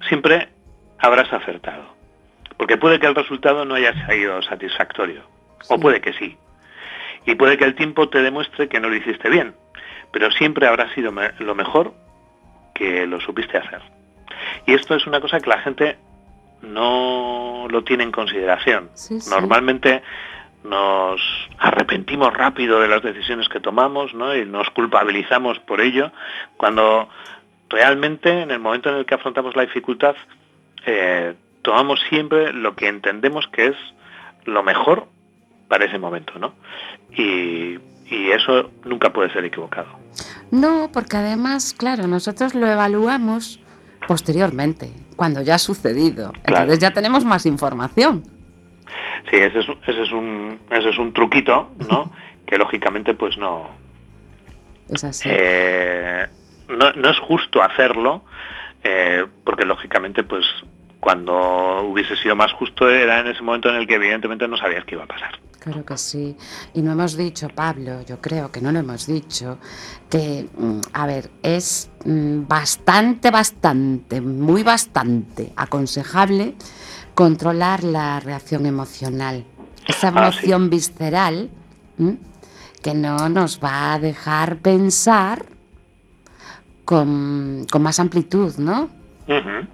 siempre 0.09 0.49
habrás 0.99 1.33
acertado. 1.33 1.85
Porque 2.57 2.77
puede 2.77 2.99
que 3.01 3.07
el 3.07 3.15
resultado 3.15 3.65
no 3.65 3.75
haya 3.75 3.93
sido 4.07 4.43
satisfactorio, 4.43 5.23
o 5.69 5.79
puede 5.79 6.01
que 6.01 6.13
sí. 6.15 6.37
Y 7.27 7.35
puede 7.37 7.57
que 7.57 7.65
el 7.65 7.75
tiempo 7.75 8.09
te 8.09 8.21
demuestre 8.23 8.69
que 8.69 8.81
no 8.81 8.89
lo 8.89 8.97
hiciste 8.97 9.29
bien, 9.31 9.55
pero 10.13 10.31
siempre 10.33 10.67
habrá 10.67 10.93
sido 10.95 11.13
me- 11.13 11.33
lo 11.39 11.55
mejor 11.55 11.95
que 12.75 13.07
lo 13.07 13.21
supiste 13.21 13.59
hacer. 13.59 13.81
Y 14.67 14.75
esto 14.75 14.95
es 14.95 15.07
una 15.07 15.21
cosa 15.21 15.39
que 15.41 15.49
la 15.51 15.59
gente 15.61 15.97
no 16.63 17.67
lo 17.69 17.85
tiene 17.85 18.05
en 18.05 18.13
consideración. 18.13 18.91
Sí, 18.95 19.21
sí. 19.21 19.31
Normalmente 19.31 20.03
nos 20.65 21.21
arrepentimos 21.59 22.33
rápido 22.35 22.81
de 22.81 22.89
las 22.89 23.03
decisiones 23.03 23.49
que 23.49 23.59
tomamos 23.61 24.15
¿no? 24.15 24.35
y 24.37 24.45
nos 24.47 24.71
culpabilizamos 24.71 25.59
por 25.61 25.81
ello, 25.81 26.13
cuando 26.57 27.09
realmente 27.69 28.43
en 28.43 28.51
el 28.53 28.61
momento 28.61 28.91
en 28.91 28.97
el 28.97 29.05
que 29.07 29.15
afrontamos 29.15 29.57
la 29.57 29.63
dificultad 29.63 30.15
eh, 30.87 31.35
tomamos 31.63 32.01
siempre 32.09 32.53
lo 32.53 32.75
que 32.75 32.89
entendemos 32.89 33.47
que 33.49 33.69
es 33.69 33.77
lo 34.45 34.63
mejor 34.63 35.07
para 35.69 35.85
ese 35.85 35.99
momento, 35.99 36.39
¿no? 36.39 36.55
Y, 37.17 37.79
y 38.07 38.31
eso 38.31 38.71
nunca 38.85 39.13
puede 39.13 39.33
ser 39.33 39.45
equivocado. 39.45 39.89
No, 40.51 40.91
porque 40.93 41.17
además, 41.17 41.75
claro, 41.77 42.07
nosotros 42.07 42.55
lo 42.55 42.67
evaluamos 42.67 43.61
posteriormente, 44.07 44.91
cuando 45.17 45.41
ya 45.43 45.55
ha 45.55 45.59
sucedido. 45.59 46.33
Claro. 46.45 46.65
Entonces 46.65 46.79
ya 46.81 46.91
tenemos 46.93 47.25
más 47.25 47.47
información. 47.47 48.25
Sí, 49.31 49.37
ese 49.37 49.61
es, 49.61 49.67
ese 49.87 50.03
es 50.03 50.13
un 50.13 50.59
ese 50.71 50.91
es 50.91 50.99
un 50.99 51.13
truquito, 51.13 51.71
¿no? 51.89 52.13
que 52.47 52.59
lógicamente 52.59 53.15
pues 53.15 53.39
no, 53.39 53.71
Es 54.91 55.05
así. 55.05 55.29
Eh, 55.33 56.27
no, 56.69 56.93
no 56.93 57.11
es 57.11 57.19
justo 57.21 57.63
hacerlo, 57.63 58.25
eh, 58.85 59.25
porque 59.45 59.65
lógicamente, 59.65 60.25
pues 60.25 60.45
cuando 61.03 61.83
hubiese 61.83 62.15
sido 62.17 62.37
más 62.37 62.53
justo 62.53 62.89
era 62.89 63.19
en 63.19 63.27
ese 63.27 63.43
momento 63.43 63.69
en 63.69 63.75
el 63.75 63.89
que 63.89 63.97
evidentemente 63.97 64.47
no 64.47 64.57
sabías 64.57 64.85
qué 64.85 64.95
iba 64.95 65.03
a 65.03 65.09
pasar. 65.09 65.33
Claro 65.59 65.85
que 65.85 65.99
sí. 65.99 66.37
Y 66.75 66.83
no 66.83 66.93
hemos 66.93 67.17
dicho, 67.17 67.49
Pablo, 67.49 68.03
yo 68.03 68.21
creo 68.21 68.53
que 68.53 68.61
no 68.61 68.71
lo 68.71 68.79
hemos 68.79 69.09
dicho, 69.09 69.59
que, 70.09 70.47
mm, 70.57 70.79
a 70.93 71.07
ver, 71.07 71.29
es 71.43 71.91
mm, 72.05 72.47
bastante, 72.47 73.33
bastante, 73.33 74.21
muy 74.21 74.63
bastante 74.63 75.53
aconsejable 75.57 76.55
controlar 77.15 77.83
la 77.83 78.21
reacción 78.21 78.65
emocional. 78.67 79.45
Esa 79.89 80.09
Ah, 80.15 80.31
sí. 80.31 80.39
emoción 80.39 80.71
visceral 80.71 81.51
¿m? 81.99 82.17
que 82.81 82.95
no 82.95 83.29
nos 83.29 83.59
va 83.59 83.95
a 83.95 83.99
dejar 83.99 84.59
pensar 84.59 85.47
con, 86.85 87.67
con 87.73 87.83
más 87.83 87.99
amplitud, 87.99 88.55
¿no? 88.59 88.85
Ujú. 89.27 89.67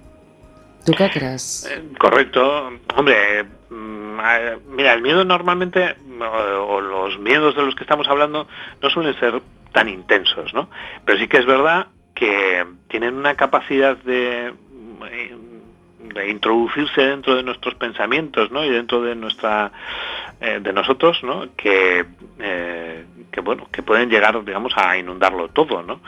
¿Tú 0.85 0.93
qué 0.93 1.09
crees? 1.09 1.69
Eh, 1.69 1.83
correcto. 1.97 2.71
Hombre, 2.95 3.43
mm, 3.69 4.19
mira, 4.69 4.93
el 4.93 5.01
miedo 5.01 5.23
normalmente, 5.23 5.95
o, 6.19 6.81
los 6.81 7.19
miedos 7.19 7.55
de 7.55 7.63
los 7.63 7.75
que 7.75 7.83
estamos 7.83 8.07
hablando, 8.07 8.47
no 8.81 8.89
suelen 8.89 9.17
ser 9.19 9.41
tan 9.71 9.89
intensos, 9.89 10.53
¿no? 10.53 10.69
Pero 11.05 11.19
sí 11.19 11.27
que 11.27 11.37
es 11.37 11.45
verdad 11.45 11.87
que 12.15 12.65
tienen 12.87 13.15
una 13.15 13.35
capacidad 13.35 13.97
de, 13.97 14.53
eh, 15.09 15.37
de 16.13 16.29
introducirse 16.29 17.01
dentro 17.01 17.35
de 17.35 17.43
nuestros 17.43 17.75
pensamientos, 17.75 18.51
¿no? 18.51 18.65
Y 18.65 18.69
dentro 18.69 19.01
de 19.01 19.15
nuestra, 19.15 19.71
eh, 20.41 20.59
de 20.61 20.73
nosotros, 20.73 21.23
¿no? 21.23 21.55
Que, 21.55 22.05
eh, 22.39 23.05
que 23.31 23.41
bueno, 23.41 23.67
que 23.71 23.83
pueden 23.83 24.09
llegar, 24.09 24.43
digamos, 24.43 24.73
a 24.75 24.97
inundarlo 24.97 25.49
todo, 25.49 25.83
¿no? 25.83 26.01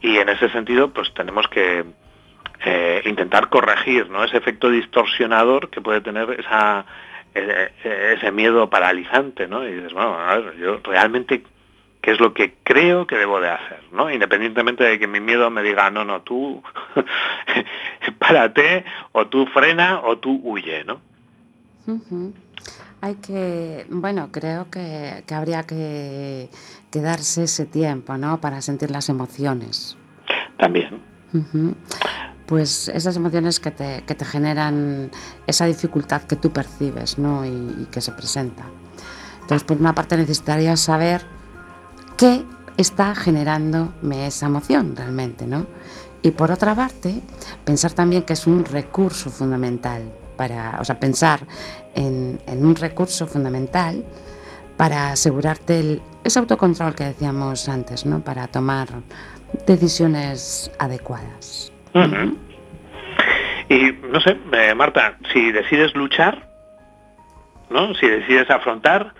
Y 0.00 0.16
en 0.16 0.28
ese 0.28 0.48
sentido, 0.50 0.90
pues 0.90 1.12
tenemos 1.14 1.48
que 1.48 1.84
eh, 2.64 3.02
intentar 3.04 3.48
corregir 3.48 4.10
¿no? 4.10 4.24
ese 4.24 4.36
efecto 4.36 4.70
distorsionador 4.70 5.70
que 5.70 5.80
puede 5.80 6.00
tener 6.00 6.30
esa, 6.40 6.84
eh, 7.34 7.70
eh, 7.84 8.14
ese 8.16 8.32
miedo 8.32 8.68
paralizante, 8.68 9.46
¿no? 9.46 9.66
Y 9.66 9.74
dices, 9.74 9.92
bueno, 9.92 10.18
a 10.18 10.36
ver, 10.36 10.56
yo 10.56 10.80
realmente 10.82 11.44
qué 12.00 12.10
es 12.12 12.20
lo 12.20 12.32
que 12.32 12.54
creo 12.64 13.06
que 13.06 13.16
debo 13.16 13.40
de 13.40 13.50
hacer, 13.50 13.80
¿no? 13.92 14.10
Independientemente 14.10 14.84
de 14.84 14.98
que 14.98 15.06
mi 15.06 15.20
miedo 15.20 15.50
me 15.50 15.62
diga, 15.62 15.90
no, 15.90 16.04
no, 16.04 16.22
tú 16.22 16.62
párate, 18.18 18.84
o 19.12 19.26
tú 19.26 19.46
frena, 19.46 20.00
o 20.00 20.18
tú 20.18 20.40
huye, 20.42 20.84
¿no? 20.84 21.00
Hay 23.00 23.14
que, 23.16 23.86
bueno, 23.88 24.30
creo 24.32 24.70
que, 24.70 25.22
que 25.26 25.34
habría 25.34 25.62
que, 25.62 26.50
que, 26.90 27.00
darse 27.00 27.44
ese 27.44 27.66
tiempo, 27.66 28.16
¿no? 28.18 28.40
Para 28.40 28.60
sentir 28.60 28.90
las 28.90 29.08
emociones. 29.08 29.96
También. 30.58 31.00
Pues 32.48 32.88
esas 32.88 33.14
emociones 33.16 33.60
que 33.60 33.70
te, 33.70 34.04
que 34.06 34.14
te 34.14 34.24
generan 34.24 35.10
esa 35.46 35.66
dificultad 35.66 36.22
que 36.22 36.36
tú 36.36 36.50
percibes, 36.50 37.18
¿no? 37.18 37.44
Y, 37.44 37.86
que 37.90 38.00
se 38.00 38.10
presenta. 38.12 38.64
Entonces, 39.42 39.64
por 39.64 39.76
una 39.76 39.94
parte 39.94 40.16
necesitarías 40.16 40.80
saber 40.80 41.26
qué 42.16 42.46
está 42.78 43.14
generándome 43.14 44.26
esa 44.26 44.46
emoción 44.46 44.96
realmente, 44.96 45.46
¿no? 45.46 45.66
Y 46.22 46.30
por 46.30 46.50
otra 46.50 46.74
parte, 46.74 47.20
pensar 47.66 47.92
también 47.92 48.22
que 48.22 48.32
es 48.32 48.46
un 48.46 48.64
recurso 48.64 49.28
fundamental 49.28 50.10
para, 50.38 50.78
o 50.80 50.84
sea, 50.86 50.98
pensar 50.98 51.46
en, 51.94 52.40
en 52.46 52.64
un 52.64 52.76
recurso 52.76 53.26
fundamental 53.26 54.06
para 54.78 55.12
asegurarte 55.12 55.80
el, 55.80 56.02
ese 56.24 56.38
autocontrol 56.38 56.94
que 56.94 57.04
decíamos 57.04 57.68
antes, 57.68 58.06
¿no? 58.06 58.20
Para 58.20 58.46
tomar 58.46 58.88
decisiones 59.66 60.70
adecuadas. 60.78 61.72
Y 63.68 63.92
no 64.10 64.20
sé, 64.20 64.36
eh, 64.52 64.74
Marta, 64.74 65.16
si 65.32 65.52
decides 65.52 65.94
luchar, 65.94 66.48
¿no? 67.70 67.94
Si 67.94 68.06
decides 68.08 68.50
afrontar, 68.50 69.12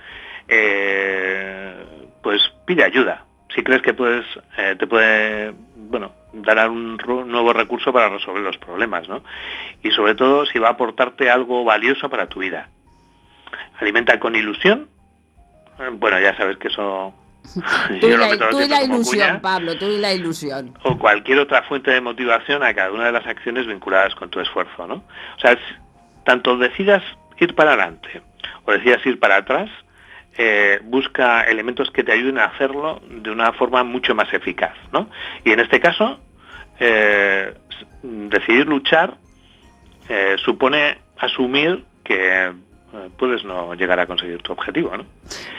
eh, 0.48 1.84
pues 2.22 2.40
pide 2.64 2.84
ayuda. 2.84 3.24
Si 3.54 3.62
crees 3.62 3.82
que 3.82 3.94
puedes, 3.94 4.24
eh, 4.56 4.76
te 4.78 4.86
puede, 4.86 5.52
bueno, 5.76 6.12
dar 6.32 6.70
un 6.70 6.96
nuevo 6.96 7.52
recurso 7.52 7.92
para 7.92 8.08
resolver 8.08 8.42
los 8.42 8.58
problemas, 8.58 9.08
¿no? 9.08 9.22
Y 9.82 9.90
sobre 9.90 10.14
todo 10.14 10.46
si 10.46 10.58
va 10.58 10.68
a 10.68 10.72
aportarte 10.72 11.30
algo 11.30 11.64
valioso 11.64 12.08
para 12.08 12.26
tu 12.28 12.40
vida. 12.40 12.68
Alimenta 13.80 14.18
con 14.18 14.34
ilusión. 14.34 14.88
Bueno, 15.92 16.18
ya 16.20 16.36
sabes 16.36 16.56
que 16.58 16.68
eso. 16.68 17.14
Tú 18.00 18.08
la, 18.08 18.50
tú 18.50 18.60
y 18.60 18.68
la 18.68 18.82
ilusión, 18.82 19.26
cuña 19.28 19.40
Pablo, 19.40 19.76
tú 19.78 19.86
y 19.86 19.98
la 19.98 20.12
ilusión. 20.12 20.76
o 20.84 20.98
cualquier 20.98 21.38
otra 21.38 21.62
fuente 21.62 21.90
de 21.90 22.00
motivación 22.00 22.62
a 22.62 22.74
cada 22.74 22.92
una 22.92 23.06
de 23.06 23.12
las 23.12 23.26
acciones 23.26 23.66
vinculadas 23.66 24.14
con 24.14 24.28
tu 24.30 24.40
esfuerzo, 24.40 24.86
¿no? 24.86 24.94
O 24.96 25.40
sea, 25.40 25.52
es- 25.52 25.58
tanto 26.24 26.56
decidas 26.58 27.02
ir 27.38 27.54
para 27.54 27.72
adelante 27.72 28.22
o 28.64 28.72
decidas 28.72 29.04
ir 29.06 29.18
para 29.18 29.36
atrás, 29.36 29.70
eh, 30.36 30.78
busca 30.84 31.42
elementos 31.42 31.90
que 31.90 32.04
te 32.04 32.12
ayuden 32.12 32.38
a 32.38 32.44
hacerlo 32.44 33.00
de 33.08 33.30
una 33.30 33.52
forma 33.54 33.82
mucho 33.82 34.14
más 34.14 34.32
eficaz, 34.32 34.74
¿no? 34.92 35.08
Y 35.44 35.50
en 35.52 35.60
este 35.60 35.80
caso, 35.80 36.20
eh, 36.78 37.54
decidir 38.02 38.66
luchar 38.66 39.16
eh, 40.08 40.36
supone 40.44 40.98
asumir 41.18 41.84
que 42.04 42.52
puedes 43.18 43.44
no 43.44 43.74
llegar 43.74 44.00
a 44.00 44.06
conseguir 44.06 44.40
tu 44.42 44.52
objetivo, 44.52 44.96
¿no? 44.96 45.04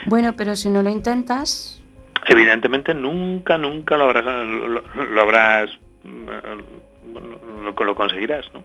Bueno, 0.06 0.34
pero 0.36 0.56
si 0.56 0.68
no 0.68 0.82
lo 0.82 0.90
intentas, 0.90 1.79
Evidentemente 2.26 2.94
nunca, 2.94 3.56
nunca 3.58 3.96
lo 3.96 4.04
habrás, 4.04 4.24
lo, 4.24 4.82
lo 5.06 5.20
habrás, 5.20 5.70
mm, 6.04 6.26
lo, 7.64 7.84
lo 7.84 7.94
conseguirás, 7.94 8.46
¿no? 8.54 8.62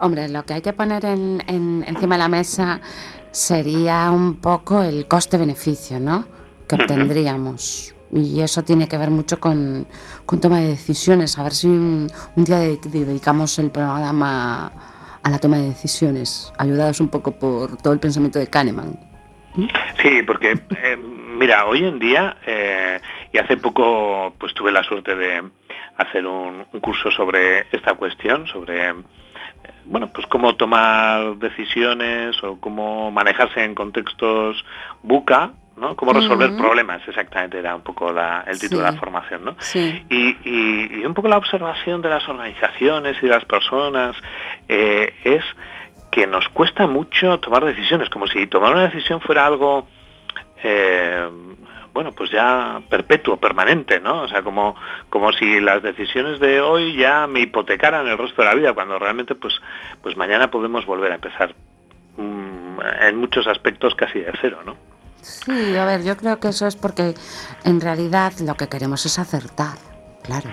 Hombre, 0.00 0.28
lo 0.28 0.44
que 0.44 0.54
hay 0.54 0.62
que 0.62 0.72
poner 0.72 1.04
en, 1.04 1.42
en- 1.46 1.84
encima 1.86 2.14
de 2.16 2.18
la 2.18 2.28
mesa 2.28 2.80
sería 3.30 4.10
un 4.10 4.36
poco 4.36 4.82
el 4.82 5.06
coste-beneficio, 5.06 6.00
¿no? 6.00 6.26
Que 6.68 6.76
obtendríamos. 6.76 7.94
Y 8.12 8.40
eso 8.40 8.62
tiene 8.62 8.86
que 8.88 8.96
ver 8.98 9.10
mucho 9.10 9.38
con, 9.40 9.86
con 10.24 10.40
toma 10.40 10.60
de 10.60 10.68
decisiones. 10.68 11.38
A 11.38 11.42
ver 11.42 11.52
si 11.54 11.66
un, 11.66 12.08
un 12.36 12.44
día 12.44 12.58
de- 12.58 12.78
dedicamos 12.84 13.58
el 13.58 13.70
programa 13.70 14.70
a 15.22 15.30
la 15.30 15.38
toma 15.38 15.56
de 15.58 15.68
decisiones, 15.70 16.52
ayudados 16.58 17.00
un 17.00 17.08
poco 17.08 17.32
por 17.32 17.76
todo 17.78 17.92
el 17.92 17.98
pensamiento 17.98 18.38
de 18.38 18.46
Kahneman. 18.46 18.98
Sí, 20.02 20.22
porque 20.26 20.52
eh, 20.82 20.96
mira, 20.96 21.66
hoy 21.66 21.84
en 21.84 21.98
día 21.98 22.36
eh, 22.46 23.00
y 23.32 23.38
hace 23.38 23.56
poco 23.56 24.34
pues 24.38 24.52
tuve 24.54 24.70
la 24.72 24.82
suerte 24.84 25.14
de 25.14 25.42
hacer 25.98 26.26
un, 26.26 26.64
un 26.72 26.80
curso 26.80 27.10
sobre 27.10 27.66
esta 27.72 27.94
cuestión, 27.94 28.46
sobre 28.46 28.90
eh, 28.90 28.94
bueno 29.86 30.08
pues 30.12 30.26
cómo 30.26 30.54
tomar 30.56 31.36
decisiones 31.36 32.42
o 32.44 32.60
cómo 32.60 33.10
manejarse 33.10 33.64
en 33.64 33.74
contextos 33.74 34.64
buca, 35.02 35.52
¿no? 35.76 35.94
Cómo 35.96 36.12
resolver 36.12 36.56
problemas, 36.56 37.00
exactamente 37.06 37.58
era 37.58 37.74
un 37.74 37.82
poco 37.82 38.12
la- 38.12 38.44
el 38.46 38.58
título 38.58 38.82
de 38.82 38.92
la 38.92 38.98
formación, 38.98 39.44
¿no? 39.44 39.56
Sí. 39.58 40.04
Y, 40.10 40.36
y- 40.44 41.00
y 41.00 41.04
un 41.06 41.14
poco 41.14 41.28
la 41.28 41.36
observación 41.38 42.00
de 42.02 42.08
las 42.10 42.26
organizaciones 42.28 43.16
y 43.22 43.26
de 43.26 43.32
las 43.32 43.44
personas 43.44 44.16
es 44.68 45.44
que 46.16 46.26
nos 46.26 46.48
cuesta 46.48 46.86
mucho 46.86 47.38
tomar 47.40 47.62
decisiones, 47.62 48.08
como 48.08 48.26
si 48.26 48.46
tomar 48.46 48.72
una 48.72 48.84
decisión 48.84 49.20
fuera 49.20 49.44
algo, 49.44 49.86
eh, 50.64 51.28
bueno, 51.92 52.12
pues 52.12 52.30
ya 52.30 52.80
perpetuo, 52.88 53.36
permanente, 53.36 54.00
¿no? 54.00 54.22
O 54.22 54.28
sea, 54.28 54.40
como, 54.40 54.76
como 55.10 55.30
si 55.34 55.60
las 55.60 55.82
decisiones 55.82 56.40
de 56.40 56.62
hoy 56.62 56.96
ya 56.96 57.26
me 57.26 57.40
hipotecaran 57.40 58.08
el 58.08 58.16
resto 58.16 58.40
de 58.40 58.48
la 58.48 58.54
vida, 58.54 58.72
cuando 58.72 58.98
realmente, 58.98 59.34
pues, 59.34 59.60
pues 60.00 60.16
mañana 60.16 60.50
podemos 60.50 60.86
volver 60.86 61.12
a 61.12 61.16
empezar 61.16 61.54
mm, 62.16 62.78
en 63.02 63.16
muchos 63.18 63.46
aspectos 63.46 63.94
casi 63.94 64.20
de 64.20 64.32
cero, 64.40 64.60
¿no? 64.64 64.74
Sí, 65.20 65.76
a 65.76 65.84
ver, 65.84 66.02
yo 66.02 66.16
creo 66.16 66.40
que 66.40 66.48
eso 66.48 66.66
es 66.66 66.76
porque 66.76 67.12
en 67.66 67.78
realidad 67.78 68.32
lo 68.40 68.54
que 68.54 68.70
queremos 68.70 69.04
es 69.04 69.18
acertar, 69.18 69.76
claro. 70.22 70.48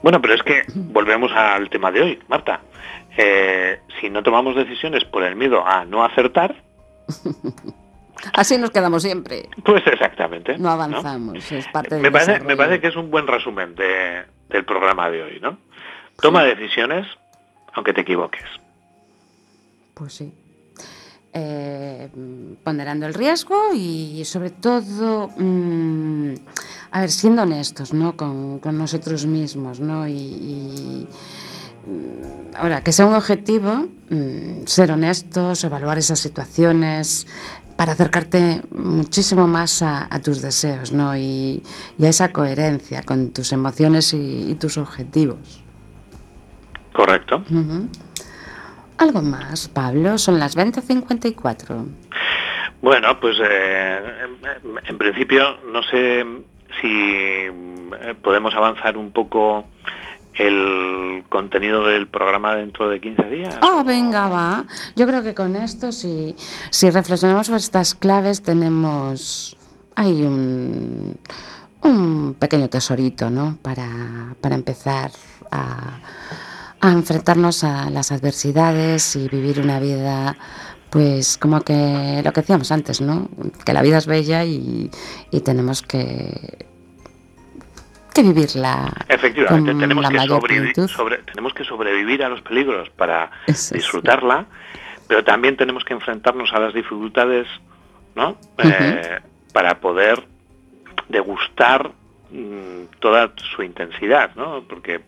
Bueno, 0.00 0.22
pero 0.22 0.34
es 0.34 0.44
que 0.44 0.62
volvemos 0.76 1.32
al 1.32 1.68
tema 1.70 1.90
de 1.90 2.02
hoy, 2.02 2.18
Marta. 2.28 2.60
Eh, 3.20 3.47
si 4.08 4.12
no 4.14 4.22
tomamos 4.22 4.56
decisiones 4.56 5.04
por 5.04 5.22
el 5.22 5.36
miedo 5.36 5.64
a 5.66 5.84
no 5.84 6.02
acertar, 6.02 6.56
Así 8.34 8.58
nos 8.58 8.70
quedamos 8.70 9.02
siempre. 9.02 9.48
pues 9.64 9.82
exactamente. 9.86 10.58
No 10.58 10.70
avanzamos, 10.70 11.52
es 11.52 11.68
parte 11.68 11.94
del 11.94 12.02
Me 12.02 12.10
parece, 12.10 12.32
me 12.32 12.38
desarrollo. 12.38 12.56
parece 12.56 12.80
que 12.80 12.86
es 12.88 12.96
un 12.96 13.10
buen 13.10 13.26
resumen 13.26 13.74
de- 13.76 14.24
del 14.48 14.64
programa 14.64 15.08
de 15.10 15.22
hoy, 15.22 15.40
¿no? 15.40 15.58
Toma 16.20 16.42
decisiones 16.42 17.06
aunque 17.74 17.92
te 17.92 18.00
equivoques. 18.00 18.44
Pues 19.94 20.14
sí. 20.14 20.32
Eh, 21.32 22.08
ponderando 22.64 23.06
el 23.06 23.14
riesgo 23.14 23.72
y 23.74 24.24
sobre 24.24 24.50
todo, 24.50 25.28
mm, 25.36 26.34
a 26.90 27.00
ver, 27.02 27.10
siendo 27.10 27.42
honestos, 27.42 27.92
¿no? 27.92 28.16
Con, 28.16 28.58
con 28.58 28.76
nosotros 28.78 29.26
mismos, 29.26 29.78
¿no? 29.78 30.08
Y, 30.08 30.12
y, 30.12 31.08
ahora, 32.56 32.82
que 32.82 32.92
sea 32.92 33.06
un 33.06 33.14
objetivo, 33.14 33.88
mm, 34.10 34.66
ser 34.66 34.92
honestos, 34.92 35.64
evaluar 35.64 35.98
esas 35.98 36.18
situaciones 36.18 37.26
para 37.76 37.92
acercarte 37.92 38.62
muchísimo 38.72 39.46
más 39.46 39.82
a, 39.82 40.08
a 40.10 40.20
tus 40.20 40.42
deseos, 40.42 40.92
¿no? 40.92 41.16
Y, 41.16 41.62
y 41.96 42.04
a 42.04 42.08
esa 42.08 42.32
coherencia 42.32 43.02
con 43.02 43.32
tus 43.32 43.52
emociones 43.52 44.12
y, 44.14 44.50
y 44.50 44.54
tus 44.56 44.78
objetivos. 44.78 45.62
Correcto. 46.92 47.44
Algo 48.98 49.22
más, 49.22 49.68
Pablo, 49.68 50.18
son 50.18 50.40
las 50.40 50.56
20.54. 50.56 51.86
Bueno, 52.82 53.20
pues 53.20 53.36
eh, 53.40 54.00
en, 54.24 54.78
en 54.84 54.98
principio 54.98 55.58
no 55.72 55.82
sé 55.84 56.24
si 56.80 56.88
eh, 56.88 58.14
podemos 58.22 58.54
avanzar 58.54 58.96
un 58.96 59.12
poco 59.12 59.66
el 60.38 61.24
contenido 61.28 61.84
del 61.86 62.06
programa 62.06 62.54
dentro 62.54 62.88
de 62.88 63.00
15 63.00 63.22
días. 63.24 63.58
Oh, 63.62 63.84
venga, 63.84 64.28
va. 64.28 64.64
Yo 64.96 65.06
creo 65.06 65.22
que 65.22 65.34
con 65.34 65.56
esto, 65.56 65.92
si, 65.92 66.34
si 66.70 66.90
reflexionamos 66.90 67.46
sobre 67.46 67.58
estas 67.58 67.94
claves, 67.94 68.42
tenemos 68.42 69.56
hay 69.98 70.22
un, 70.22 71.18
un 71.82 72.36
pequeño 72.38 72.68
tesorito, 72.68 73.30
¿no? 73.30 73.58
Para, 73.62 74.36
para 74.40 74.54
empezar 74.54 75.10
a, 75.50 75.98
a 76.80 76.92
enfrentarnos 76.92 77.64
a 77.64 77.90
las 77.90 78.12
adversidades 78.12 79.16
y 79.16 79.28
vivir 79.28 79.58
una 79.58 79.80
vida, 79.80 80.36
pues 80.90 81.36
como 81.36 81.62
que 81.62 82.22
lo 82.24 82.32
que 82.32 82.42
decíamos 82.42 82.70
antes, 82.70 83.00
¿no? 83.00 83.28
Que 83.64 83.72
la 83.72 83.82
vida 83.82 83.98
es 83.98 84.06
bella 84.06 84.44
y, 84.44 84.88
y 85.32 85.40
tenemos 85.40 85.82
que, 85.82 86.68
que 88.22 88.28
vivirla 88.32 88.92
Efectivamente, 89.08 89.70
con 89.72 89.80
tenemos 89.80 90.02
la 90.04 90.10
que, 90.10 90.16
mayor 90.16 90.40
sobrevi- 90.42 90.46
plenitud. 90.46 90.88
sobre- 90.88 91.18
tenemos 91.18 91.54
que 91.54 91.64
sobrevivir 91.64 92.22
a 92.24 92.28
los 92.28 92.40
peligros 92.42 92.90
para 92.90 93.30
Eso 93.46 93.68
sí. 93.70 93.74
disfrutarla, 93.74 94.46
pero 95.06 95.24
también 95.24 95.56
tenemos 95.56 95.84
que 95.84 95.94
enfrentarnos 95.94 96.52
a 96.52 96.58
las 96.60 96.74
dificultades, 96.74 97.46
¿no? 98.14 98.36
Eh, 98.58 99.20
para 99.52 99.80
poder 99.80 100.22
degustar 101.08 101.90
mm, 102.30 102.98
toda 103.00 103.32
su 103.56 103.62
intensidad, 103.62 104.34
¿no? 104.36 104.62
Porque 104.68 105.00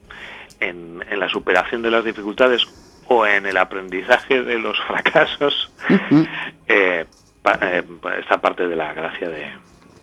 en, 0.60 1.04
en 1.10 1.20
la 1.20 1.28
superación 1.28 1.82
de 1.82 1.90
las 1.90 2.04
dificultades 2.04 2.66
o 3.08 3.26
en 3.26 3.44
el 3.46 3.56
aprendizaje 3.56 4.42
de 4.42 4.58
los 4.58 4.78
fracasos 4.86 5.70
Ujú. 5.90 6.26
eh, 6.68 7.04
pa- 7.42 7.58
eh, 7.62 7.82
está 8.20 8.40
parte 8.40 8.66
de 8.66 8.76
la 8.76 8.92
gracia 8.94 9.28
de, 9.28 9.50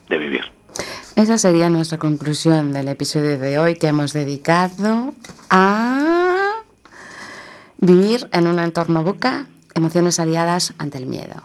de 0.09 0.17
vivir. 0.17 0.45
Esa 1.17 1.39
sería 1.39 1.67
nuestra 1.71 1.97
conclusión 1.97 2.73
del 2.73 2.89
episodio 2.89 3.39
de 3.39 3.57
hoy 3.57 3.75
que 3.75 3.87
hemos 3.87 4.13
dedicado 4.13 5.15
a 5.49 6.61
vivir 7.79 8.29
en 8.31 8.45
un 8.45 8.59
entorno 8.59 9.01
buca, 9.01 9.47
emociones 9.73 10.19
aliadas 10.19 10.75
ante 10.77 10.99
el 10.99 11.07
miedo. 11.07 11.41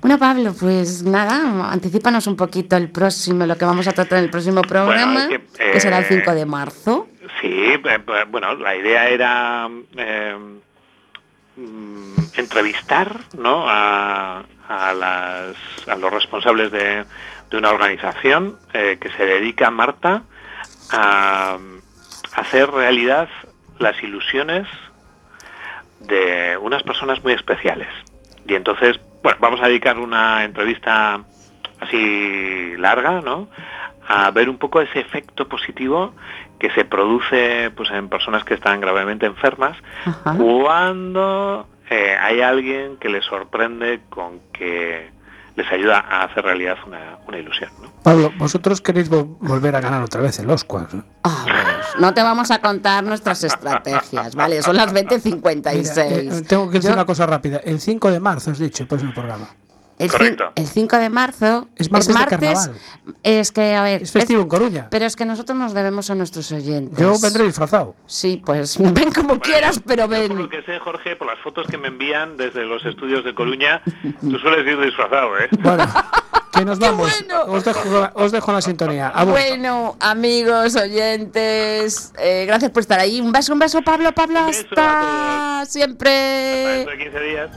Bueno, 0.00 0.18
Pablo, 0.18 0.52
pues 0.58 1.04
nada, 1.04 1.70
anticipanos 1.70 2.26
un 2.26 2.34
poquito 2.34 2.76
el 2.76 2.90
próximo, 2.90 3.46
lo 3.46 3.56
que 3.56 3.64
vamos 3.64 3.86
a 3.86 3.92
tratar 3.92 4.18
en 4.18 4.24
el 4.24 4.30
próximo 4.30 4.62
programa, 4.62 5.28
que, 5.28 5.46
que, 5.46 5.78
será 5.78 5.98
el 5.98 6.04
eh, 6.06 6.20
5 6.24 6.34
de 6.34 6.44
marzo. 6.44 7.06
Sí, 7.40 7.52
eh, 7.52 7.80
eh, 7.84 8.24
bueno, 8.28 8.56
la 8.56 8.74
idea 8.74 9.08
era 9.08 9.70
eh, 9.96 10.36
mm, 11.54 12.14
entrevistar 12.36 13.16
¿no? 13.38 13.64
a, 13.64 14.44
a, 14.68 14.92
las, 14.92 15.56
a 15.86 15.94
los 15.94 16.12
responsables 16.12 16.72
de, 16.72 17.04
de 17.52 17.58
una 17.58 17.70
organización 17.70 18.56
eh, 18.72 18.98
que 18.98 19.10
se 19.10 19.24
dedica, 19.24 19.70
Marta, 19.70 20.22
a, 20.90 21.58
hacer 22.34 22.70
realidad 22.70 23.28
las 23.78 24.02
ilusiones 24.02 24.66
de 26.00 26.56
unas 26.56 26.82
personas 26.82 27.22
muy 27.22 27.34
especiales. 27.34 27.88
Y 28.48 28.54
entonces, 28.54 28.98
bueno, 29.22 29.38
vamos 29.40 29.60
a 29.60 29.68
dedicar 29.68 29.98
una 29.98 30.44
entrevista 30.44 31.20
así 31.78 32.74
larga, 32.78 33.20
¿no? 33.20 33.48
A 34.08 34.30
ver 34.30 34.48
un 34.48 34.56
poco 34.56 34.80
ese 34.80 35.00
efecto 35.00 35.46
positivo 35.46 36.14
que 36.58 36.70
se 36.70 36.84
produce 36.86 37.70
pues 37.76 37.90
en 37.90 38.08
personas 38.08 38.44
que 38.44 38.54
están 38.54 38.80
gravemente 38.80 39.26
enfermas 39.26 39.76
Ajá. 40.06 40.36
cuando 40.38 41.68
eh, 41.90 42.16
hay 42.18 42.40
alguien 42.40 42.96
que 42.96 43.10
les 43.10 43.24
sorprende 43.24 44.00
con 44.08 44.40
que 44.52 45.10
les 45.56 45.70
ayuda 45.70 45.98
a 46.00 46.24
hacer 46.24 46.44
realidad 46.44 46.76
una, 46.86 47.18
una 47.28 47.38
ilusión. 47.38 47.70
¿no? 47.82 47.90
Pablo, 48.02 48.32
vosotros 48.38 48.80
queréis 48.80 49.10
vo- 49.10 49.36
volver 49.40 49.76
a 49.76 49.80
ganar 49.80 50.02
otra 50.02 50.20
vez 50.20 50.38
el 50.38 50.48
Oscar. 50.50 50.86
¿no? 50.94 51.04
Ah, 51.24 51.44
pues, 51.44 52.00
no 52.00 52.14
te 52.14 52.22
vamos 52.22 52.50
a 52.50 52.58
contar 52.60 53.04
nuestras 53.04 53.44
estrategias, 53.44 54.34
¿vale? 54.34 54.62
Son 54.62 54.76
las 54.76 54.92
Mira, 54.92 55.08
20.56. 55.10 55.98
eh, 56.40 56.42
tengo 56.48 56.68
que 56.68 56.78
decir 56.78 56.90
Yo- 56.90 56.94
una 56.94 57.04
cosa 57.04 57.26
rápida. 57.26 57.58
El 57.64 57.80
5 57.80 58.10
de 58.10 58.20
marzo 58.20 58.50
has 58.50 58.58
dicho, 58.58 58.86
pues 58.88 59.02
el 59.02 59.12
programa. 59.12 59.48
El, 60.02 60.10
Correcto. 60.10 60.52
el 60.56 60.66
5 60.66 60.96
de 60.96 61.10
marzo 61.10 61.68
Es 61.76 61.90
martes 61.90 62.08
de 62.08 62.14
martes. 62.14 62.38
carnaval. 62.40 62.72
Es 63.22 63.52
que, 63.52 63.74
a 63.74 63.82
ver. 63.84 64.02
Es 64.02 64.10
festivo 64.12 64.42
en 64.42 64.48
Coruña. 64.48 64.88
Pero 64.90 65.04
es 65.04 65.14
que 65.14 65.24
nosotros 65.24 65.56
nos 65.56 65.74
debemos 65.74 66.10
a 66.10 66.14
nuestros 66.14 66.50
oyentes. 66.50 66.98
Yo 66.98 67.14
vendré 67.20 67.44
disfrazado. 67.44 67.94
Sí, 68.06 68.42
pues 68.44 68.76
ven 68.94 69.12
como 69.12 69.38
quieras, 69.38 69.80
pero 69.86 70.04
Yo 70.04 70.08
por 70.10 70.18
ven. 70.28 70.38
lo 70.38 70.48
que 70.48 70.62
sé, 70.62 70.78
Jorge, 70.80 71.14
por 71.16 71.28
las 71.28 71.38
fotos 71.38 71.66
que 71.68 71.78
me 71.78 71.88
envían 71.88 72.36
desde 72.36 72.64
los 72.64 72.84
estudios 72.84 73.24
de 73.24 73.34
Coruña, 73.34 73.80
tú 74.20 74.38
sueles 74.38 74.66
ir 74.66 74.80
disfrazado, 74.80 75.38
¿eh? 75.38 75.48
Bueno, 75.62 75.86
que 76.52 76.64
nos 76.64 76.78
vamos. 76.80 77.08
bueno! 77.20 77.44
Os, 77.46 77.64
dejo, 77.64 78.10
os 78.14 78.32
dejo 78.32 78.50
en 78.50 78.54
la 78.56 78.62
sintonía. 78.62 79.08
Abur. 79.08 79.32
Bueno, 79.34 79.96
amigos, 80.00 80.74
oyentes, 80.76 82.12
eh, 82.18 82.44
gracias 82.46 82.70
por 82.72 82.80
estar 82.80 82.98
ahí. 83.00 83.20
Un 83.20 83.32
beso, 83.32 83.52
un 83.52 83.58
beso, 83.60 83.80
Pablo, 83.82 84.12
Pablo, 84.12 84.40
hasta 84.40 85.60
a 85.60 85.66
siempre. 85.66 86.10
Dentro 86.10 86.92
de 86.92 86.98
15 87.04 87.20
días. 87.20 87.50